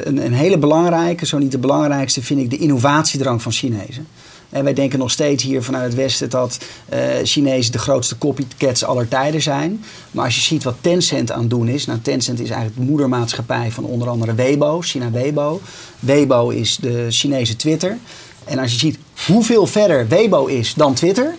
een, 0.08 0.26
een, 0.26 0.34
hele 0.34 0.58
belangrijke, 0.58 1.26
zo 1.26 1.38
niet 1.38 1.52
de 1.52 1.58
belangrijkste, 1.58 2.24
vind 2.24 2.40
ik 2.40 2.50
de 2.50 2.58
innovatiedrang 2.58 3.42
van 3.42 3.52
Chinezen. 3.52 4.08
En 4.54 4.64
wij 4.64 4.74
denken 4.74 5.00
nog 5.00 5.12
steeds 5.12 5.44
hier 5.44 5.64
vanuit 5.64 5.84
het 5.84 5.96
Westen 5.96 6.30
dat 6.30 6.58
uh, 6.94 7.00
Chinezen 7.24 7.72
de 7.72 7.78
grootste 7.78 8.18
copycats 8.18 8.84
aller 8.84 9.08
tijden 9.08 9.42
zijn. 9.42 9.84
Maar 10.12 10.26
als 10.26 10.36
je 10.36 10.42
ziet 10.42 10.64
wat 10.64 10.76
Tencent 10.82 11.32
aan 11.32 11.40
het 11.40 11.50
doen 11.50 11.68
is. 11.68 11.86
Nou, 11.86 12.00
Tencent 12.00 12.40
is 12.40 12.50
eigenlijk 12.50 12.80
de 12.80 12.86
moedermaatschappij 12.86 13.72
van 13.72 13.84
onder 13.84 14.10
andere 14.10 14.34
Weibo, 14.34 14.82
China 14.82 15.12
Weibo. 15.12 15.62
Weibo 16.00 16.50
is 16.50 16.78
de 16.82 17.06
Chinese 17.10 17.56
Twitter. 17.56 17.98
En 18.44 18.60
als 18.60 18.72
je 18.72 18.78
ziet 18.78 18.98
hoeveel 19.26 19.66
verder 19.68 20.08
Weibo 20.08 20.46
is 20.46 20.74
dan 20.74 20.94
Twitter 20.94 21.36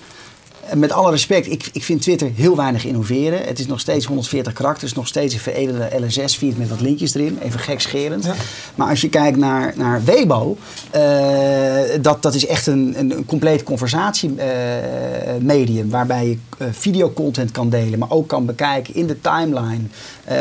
met 0.75 0.93
alle 0.93 1.11
respect, 1.11 1.51
ik, 1.51 1.69
ik 1.73 1.85
vind 1.85 2.03
Twitter 2.03 2.31
heel 2.35 2.57
weinig 2.57 2.85
innoveren. 2.85 3.47
Het 3.47 3.59
is 3.59 3.67
nog 3.67 3.81
steeds 3.81 4.07
140 4.07 4.53
karakters, 4.53 4.93
nog 4.93 5.07
steeds 5.07 5.35
een 5.35 5.41
veredelde 5.41 5.91
LSS-feed 6.07 6.59
met 6.59 6.69
wat 6.69 6.81
linkjes 6.81 7.15
erin. 7.15 7.39
Even 7.43 7.61
gekscherend. 7.61 8.25
Ja. 8.25 8.35
Maar 8.75 8.89
als 8.89 9.01
je 9.01 9.09
kijkt 9.09 9.37
naar, 9.37 9.73
naar 9.77 10.05
Weibo, 10.05 10.57
uh, 10.95 11.01
dat, 12.01 12.23
dat 12.23 12.35
is 12.35 12.47
echt 12.47 12.67
een, 12.67 12.95
een, 12.99 13.11
een 13.11 13.25
compleet 13.25 13.63
conversatiemedium. 13.63 15.87
Uh, 15.87 15.93
waarbij 15.93 16.27
je 16.27 16.39
uh, 16.59 16.69
videocontent 16.71 17.51
kan 17.51 17.71
delen, 17.71 17.99
maar 17.99 18.11
ook 18.11 18.29
kan 18.29 18.47
bekijken 18.47 18.95
in 18.95 19.07
de 19.07 19.21
timeline. 19.21 19.83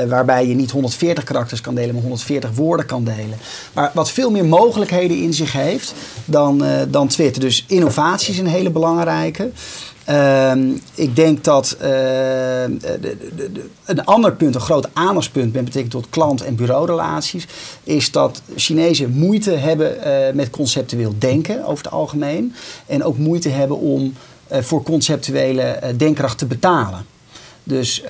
waarbij 0.08 0.48
je 0.48 0.56
niet 0.56 0.72
140 0.72 1.24
karakters 1.24 1.62
kan 1.62 1.76
delen, 1.76 1.94
maar 1.94 2.02
140 2.02 2.52
woorden 2.56 2.86
kan 2.86 3.04
delen. 3.04 3.38
Maar 3.74 3.92
wat 3.94 4.12
veel 4.12 4.32
meer 4.32 4.46
mogelijkheden 4.46 5.18
in 5.18 5.34
zich 5.34 5.52
heeft 5.52 5.94
dan, 6.26 6.64
dan 6.90 7.08
Twitter. 7.08 7.42
Dus 7.42 7.66
innovatie 7.68 8.34
is 8.34 8.40
een 8.40 8.48
hele 8.48 8.70
belangrijke. 8.70 9.52
Ehm, 10.06 10.70
ik 10.96 11.16
denk 11.16 11.44
dat 11.44 11.76
uh, 11.76 11.82
de, 11.82 12.78
de, 13.02 13.18
de, 13.36 13.66
een 13.86 14.06
ander 14.06 14.34
punt, 14.36 14.56
een 14.56 14.62
groot 14.62 14.90
aandachtspunt 14.94 15.54
met 15.54 15.64
betrekking 15.64 15.94
tot 15.94 16.10
klant- 16.10 16.42
en 16.42 16.56
bureaurelaties, 16.56 17.48
is 17.84 18.12
dat 18.12 18.42
Chinezen 18.56 19.12
moeite 19.12 19.52
hebben 19.52 19.98
uh, 19.98 20.34
met 20.34 20.50
conceptueel 20.50 21.14
denken 21.18 21.66
over 21.66 21.84
het 21.84 21.94
algemeen. 21.94 22.54
En 22.86 23.04
ook 23.04 23.18
moeite 23.18 23.50
hebben 23.50 23.80
om 23.80 24.14
uh, 24.52 24.58
voor 24.62 24.84
conceptuele 24.84 25.80
denkkracht 25.98 26.38
te 26.38 26.46
betalen. 26.46 27.06
Dus 27.64 28.04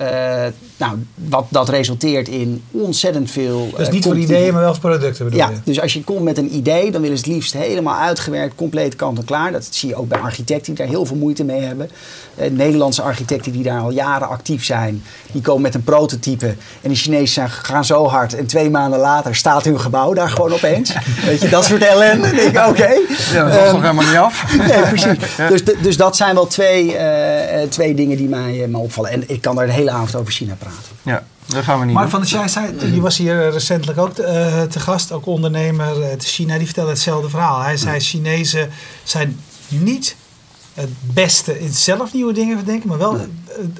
nou, 0.76 0.98
wat 1.14 1.46
dat 1.48 1.68
resulteert 1.68 2.28
in 2.28 2.64
ontzettend 2.70 3.30
veel. 3.30 3.68
Dus 3.76 3.90
niet 3.90 4.04
voor 4.04 4.16
ideeën, 4.16 4.52
maar 4.52 4.62
wel 4.62 4.72
voor 4.72 4.90
producten 4.90 5.24
bedoel 5.24 5.40
ja, 5.40 5.50
Dus 5.64 5.80
als 5.80 5.92
je 5.92 6.04
komt 6.04 6.22
met 6.22 6.38
een 6.38 6.54
idee, 6.54 6.90
dan 6.90 7.00
willen 7.00 7.18
ze 7.18 7.24
het 7.24 7.32
liefst 7.32 7.52
helemaal 7.52 7.98
uitgewerkt, 7.98 8.54
compleet 8.54 8.96
kant 8.96 9.18
en 9.18 9.24
klaar. 9.24 9.52
Dat 9.52 9.66
zie 9.70 9.88
je 9.88 9.94
ook 9.94 10.08
bij 10.08 10.18
architecten 10.18 10.74
die 10.74 10.84
daar 10.84 10.92
heel 10.92 11.06
veel 11.06 11.16
moeite 11.16 11.44
mee 11.44 11.60
hebben. 11.60 11.90
Uh, 12.40 12.50
Nederlandse 12.50 13.02
architecten 13.02 13.52
die 13.52 13.62
daar 13.62 13.80
al 13.80 13.90
jaren 13.90 14.28
actief 14.28 14.64
zijn, 14.64 15.02
die 15.32 15.42
komen 15.42 15.62
met 15.62 15.74
een 15.74 15.84
prototype. 15.84 16.54
En 16.82 16.90
de 16.90 16.94
Chinezen 16.94 17.50
gaan 17.50 17.84
zo 17.84 18.06
hard. 18.06 18.34
En 18.34 18.46
twee 18.46 18.70
maanden 18.70 18.98
later 18.98 19.34
staat 19.34 19.64
hun 19.64 19.80
gebouw 19.80 20.12
daar 20.12 20.30
gewoon 20.30 20.52
opeens. 20.52 20.92
Weet 21.26 21.40
je, 21.40 21.48
dat 21.48 21.64
soort 21.64 21.82
ellende. 21.82 22.30
denk 22.30 22.56
ik, 22.56 22.66
oké. 22.68 22.92
Ja, 23.32 23.48
dat 23.48 23.54
was 23.54 23.66
um, 23.68 23.72
nog 23.72 23.82
helemaal 23.82 24.04
niet 24.04 24.16
af. 24.16 24.56
nee, 24.68 24.82
precies. 24.82 25.18
Dus, 25.48 25.64
dus 25.82 25.96
dat 25.96 26.16
zijn 26.16 26.34
wel 26.34 26.46
twee, 26.46 26.94
uh, 26.94 27.62
twee 27.68 27.94
dingen 27.94 28.16
die 28.16 28.28
mij, 28.28 28.66
mij 28.68 28.80
opvallen. 28.80 29.10
En 29.10 29.22
ik 29.26 29.43
kan 29.44 29.56
daar 29.56 29.66
de 29.66 29.72
hele 29.72 29.90
avond 29.90 30.14
over 30.16 30.32
China 30.32 30.54
praten. 30.54 30.96
Ja, 31.02 31.24
dat 31.46 31.64
gaan 31.64 31.78
we 31.78 31.84
niet 31.84 31.94
Maar 31.94 32.08
van 32.08 32.20
de 32.20 32.26
jij 32.26 32.48
zei, 32.48 32.94
je 32.94 33.00
was 33.00 33.16
hier 33.16 33.50
recentelijk 33.50 33.98
ook 33.98 34.18
uh, 34.18 34.62
te 34.62 34.80
gast, 34.80 35.12
ook 35.12 35.26
ondernemer 35.26 36.04
uit 36.04 36.24
China, 36.24 36.56
die 36.56 36.66
vertelde 36.66 36.90
hetzelfde 36.90 37.28
verhaal. 37.28 37.60
Hij 37.60 37.76
zei, 37.76 38.00
Chinezen 38.00 38.70
zijn 39.02 39.40
niet 39.68 40.16
het 40.74 40.88
beste 41.00 41.60
in 41.60 41.72
zelf 41.72 42.12
nieuwe 42.12 42.32
dingen 42.32 42.56
verdenken, 42.56 42.88
maar 42.88 42.98
wel 42.98 43.16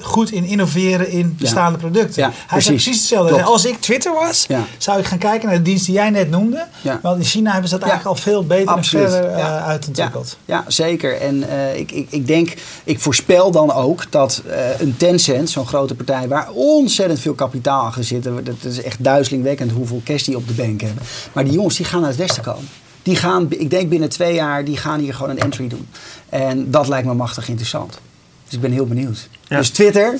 goed 0.01 0.31
in 0.31 0.43
innoveren 0.43 1.09
in 1.09 1.35
bestaande 1.39 1.77
producten. 1.77 2.23
Hij 2.23 2.31
precies. 2.47 2.67
precies 2.67 2.97
hetzelfde. 2.97 3.43
Als 3.43 3.65
ik 3.65 3.79
Twitter 3.79 4.13
was, 4.13 4.47
zou 4.77 4.99
ik 4.99 5.05
gaan 5.05 5.17
kijken 5.17 5.47
naar 5.47 5.57
de 5.57 5.61
dienst 5.61 5.85
die 5.85 5.93
jij 5.93 6.09
net 6.09 6.29
noemde. 6.29 6.65
Want 7.01 7.17
in 7.17 7.23
China 7.25 7.51
hebben 7.51 7.69
ze 7.69 7.77
dat 7.77 7.89
eigenlijk 7.89 8.17
al 8.17 8.23
veel 8.23 8.45
beter 8.45 8.67
Absoluut. 8.67 9.05
en 9.05 9.11
verder 9.11 9.31
uh, 9.31 9.65
uitontwikkeld. 9.65 10.37
Ja, 10.45 10.63
zeker. 10.67 11.21
En 11.21 11.35
uh, 11.35 11.75
ik, 11.75 11.91
ik, 11.91 12.07
ik 12.09 12.27
denk, 12.27 12.53
ik 12.83 12.99
voorspel 12.99 13.51
dan 13.51 13.71
ook 13.71 14.11
dat 14.11 14.41
uh, 14.47 14.79
een 14.79 14.97
Tencent, 14.97 15.49
zo'n 15.49 15.67
grote 15.67 15.95
partij, 15.95 16.27
waar 16.27 16.49
ontzettend 16.51 17.19
veel 17.19 17.33
kapitaal 17.33 17.85
achter 17.85 18.03
zit, 18.03 18.23
dat 18.23 18.55
is 18.61 18.81
echt 18.81 19.03
duizelingwekkend 19.03 19.71
hoeveel 19.71 20.01
cash 20.05 20.23
die 20.23 20.35
op 20.35 20.47
de 20.47 20.53
bank 20.53 20.81
hebben. 20.81 21.03
Maar 21.33 21.43
die 21.43 21.53
jongens 21.53 21.75
die 21.75 21.85
gaan 21.85 21.99
naar 21.99 22.09
het 22.09 22.19
westen 22.19 22.43
komen. 22.43 22.69
Die 23.03 23.15
gaan, 23.15 23.45
ik 23.49 23.69
denk 23.69 23.89
binnen 23.89 24.09
twee 24.09 24.33
jaar, 24.33 24.65
die 24.65 24.77
gaan 24.77 24.99
hier 24.99 25.13
gewoon 25.13 25.29
een 25.29 25.39
entry 25.39 25.67
doen. 25.67 25.87
En 26.35 26.71
dat 26.71 26.87
lijkt 26.87 27.07
me 27.07 27.13
machtig 27.13 27.47
interessant. 27.47 27.99
Dus 28.43 28.53
ik 28.53 28.61
ben 28.61 28.71
heel 28.71 28.85
benieuwd. 28.85 29.29
Dus 29.47 29.69
Twitter, 29.69 30.19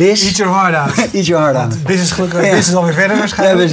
Bis. 0.00 0.24
Eat 0.24 0.36
your 0.36 0.52
heart 0.52 0.74
out. 0.74 0.98
Eat 1.14 1.26
your 1.26 1.42
heart 1.42 1.56
out. 1.56 1.82
Business 1.82 2.12
gelukkig. 2.12 2.44
Ja. 2.44 2.50
Business 2.50 2.74
alweer 2.74 2.94
verder 2.94 3.18
waarschijnlijk. 3.18 3.70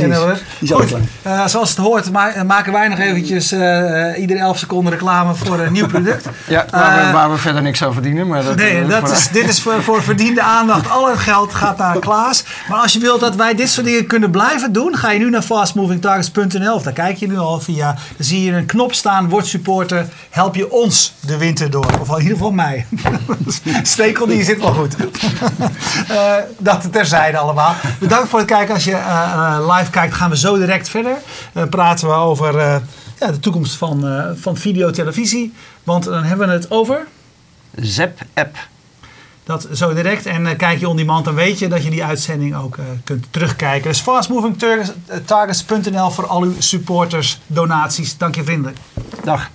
Ja, 0.59 0.75
Goed. 0.75 0.93
Uh, 1.27 1.47
zoals 1.47 1.69
het 1.69 1.77
hoort 1.77 2.11
ma 2.11 2.43
maken 2.43 2.73
wij 2.73 2.87
nog 2.87 2.99
eventjes 2.99 3.53
uh, 3.53 4.19
iedere 4.19 4.39
11 4.39 4.57
seconden 4.57 4.93
reclame 4.93 5.35
voor 5.35 5.59
een 5.59 5.71
nieuw 5.71 5.87
product. 5.87 6.25
ja, 6.47 6.65
waar, 6.71 7.05
we, 7.05 7.11
waar 7.11 7.31
we 7.31 7.37
verder 7.37 7.61
niks 7.61 7.83
aan 7.83 7.93
verdienen. 7.93 8.27
Maar 8.27 8.43
dat, 8.43 8.55
nee, 8.55 8.85
dat 8.85 9.11
is, 9.11 9.27
dit 9.27 9.47
is 9.47 9.61
voor, 9.61 9.83
voor 9.83 10.03
verdiende 10.03 10.41
aandacht. 10.41 10.89
Al 10.89 11.09
het 11.09 11.19
geld 11.19 11.53
gaat 11.53 11.77
naar 11.77 11.99
Klaas. 11.99 12.43
Maar 12.69 12.79
als 12.79 12.93
je 12.93 12.99
wilt 12.99 13.19
dat 13.19 13.35
wij 13.35 13.55
dit 13.55 13.69
soort 13.69 13.85
dingen 13.85 14.07
kunnen 14.07 14.31
blijven 14.31 14.71
doen, 14.71 14.97
ga 14.97 15.11
je 15.11 15.19
nu 15.19 15.29
naar 15.29 15.41
fastmovingtargets.nl. 15.41 16.73
Of 16.73 16.83
daar 16.83 16.93
kijk 16.93 17.17
je 17.17 17.27
nu 17.27 17.37
al 17.37 17.59
via. 17.59 17.93
Dan 17.93 18.25
zie 18.25 18.43
je 18.43 18.51
een 18.51 18.65
knop 18.65 18.93
staan, 18.93 19.29
word 19.29 19.45
supporter. 19.45 20.05
Help 20.29 20.55
je 20.55 20.71
ons 20.71 21.13
de 21.19 21.37
winter 21.37 21.69
door. 21.69 21.99
Of 21.99 22.09
in 22.09 22.21
ieder 22.21 22.37
geval 22.37 22.51
mij. 22.51 22.85
Stekel 23.83 24.25
die 24.25 24.43
zit 24.43 24.59
wel 24.59 24.73
goed. 24.73 24.95
Uh, 26.17 26.35
dat 26.57 26.91
terzijde 26.91 27.37
allemaal. 27.37 27.75
Bedankt 27.99 28.29
voor 28.29 28.39
het 28.39 28.47
kijken. 28.47 28.73
Als 28.73 28.83
je 28.83 28.91
uh, 28.91 29.75
live 29.77 29.91
kijkt, 29.91 30.13
gaan 30.13 30.29
we 30.29 30.37
zo 30.37 30.57
direct 30.57 30.89
verder. 30.89 31.17
Dan 31.53 31.69
praten 31.69 32.07
we 32.07 32.13
over 32.13 32.61
ja, 33.19 33.31
de 33.31 33.39
toekomst 33.39 33.75
van, 33.75 34.05
van 34.39 34.57
videotelevisie. 34.57 35.53
Want 35.83 36.03
dan 36.03 36.23
hebben 36.23 36.47
we 36.47 36.53
het 36.53 36.71
over... 36.71 37.07
Zap-app. 37.75 38.57
Dat 39.43 39.67
zo 39.73 39.93
direct. 39.93 40.25
En 40.25 40.57
kijk 40.57 40.79
je 40.79 40.89
on 40.89 40.95
demand, 40.95 41.25
dan 41.25 41.35
weet 41.35 41.59
je 41.59 41.67
dat 41.67 41.83
je 41.83 41.89
die 41.89 42.03
uitzending 42.03 42.55
ook 42.55 42.77
kunt 43.03 43.25
terugkijken. 43.29 43.89
Dus 43.89 43.99
fastmovingtargets.nl 43.99 46.11
voor 46.11 46.27
al 46.27 46.41
uw 46.41 46.55
supporters, 46.57 47.39
donaties. 47.47 48.17
Dank 48.17 48.35
je 48.35 48.43
vriendelijk. 48.43 48.77
Dag. 49.23 49.49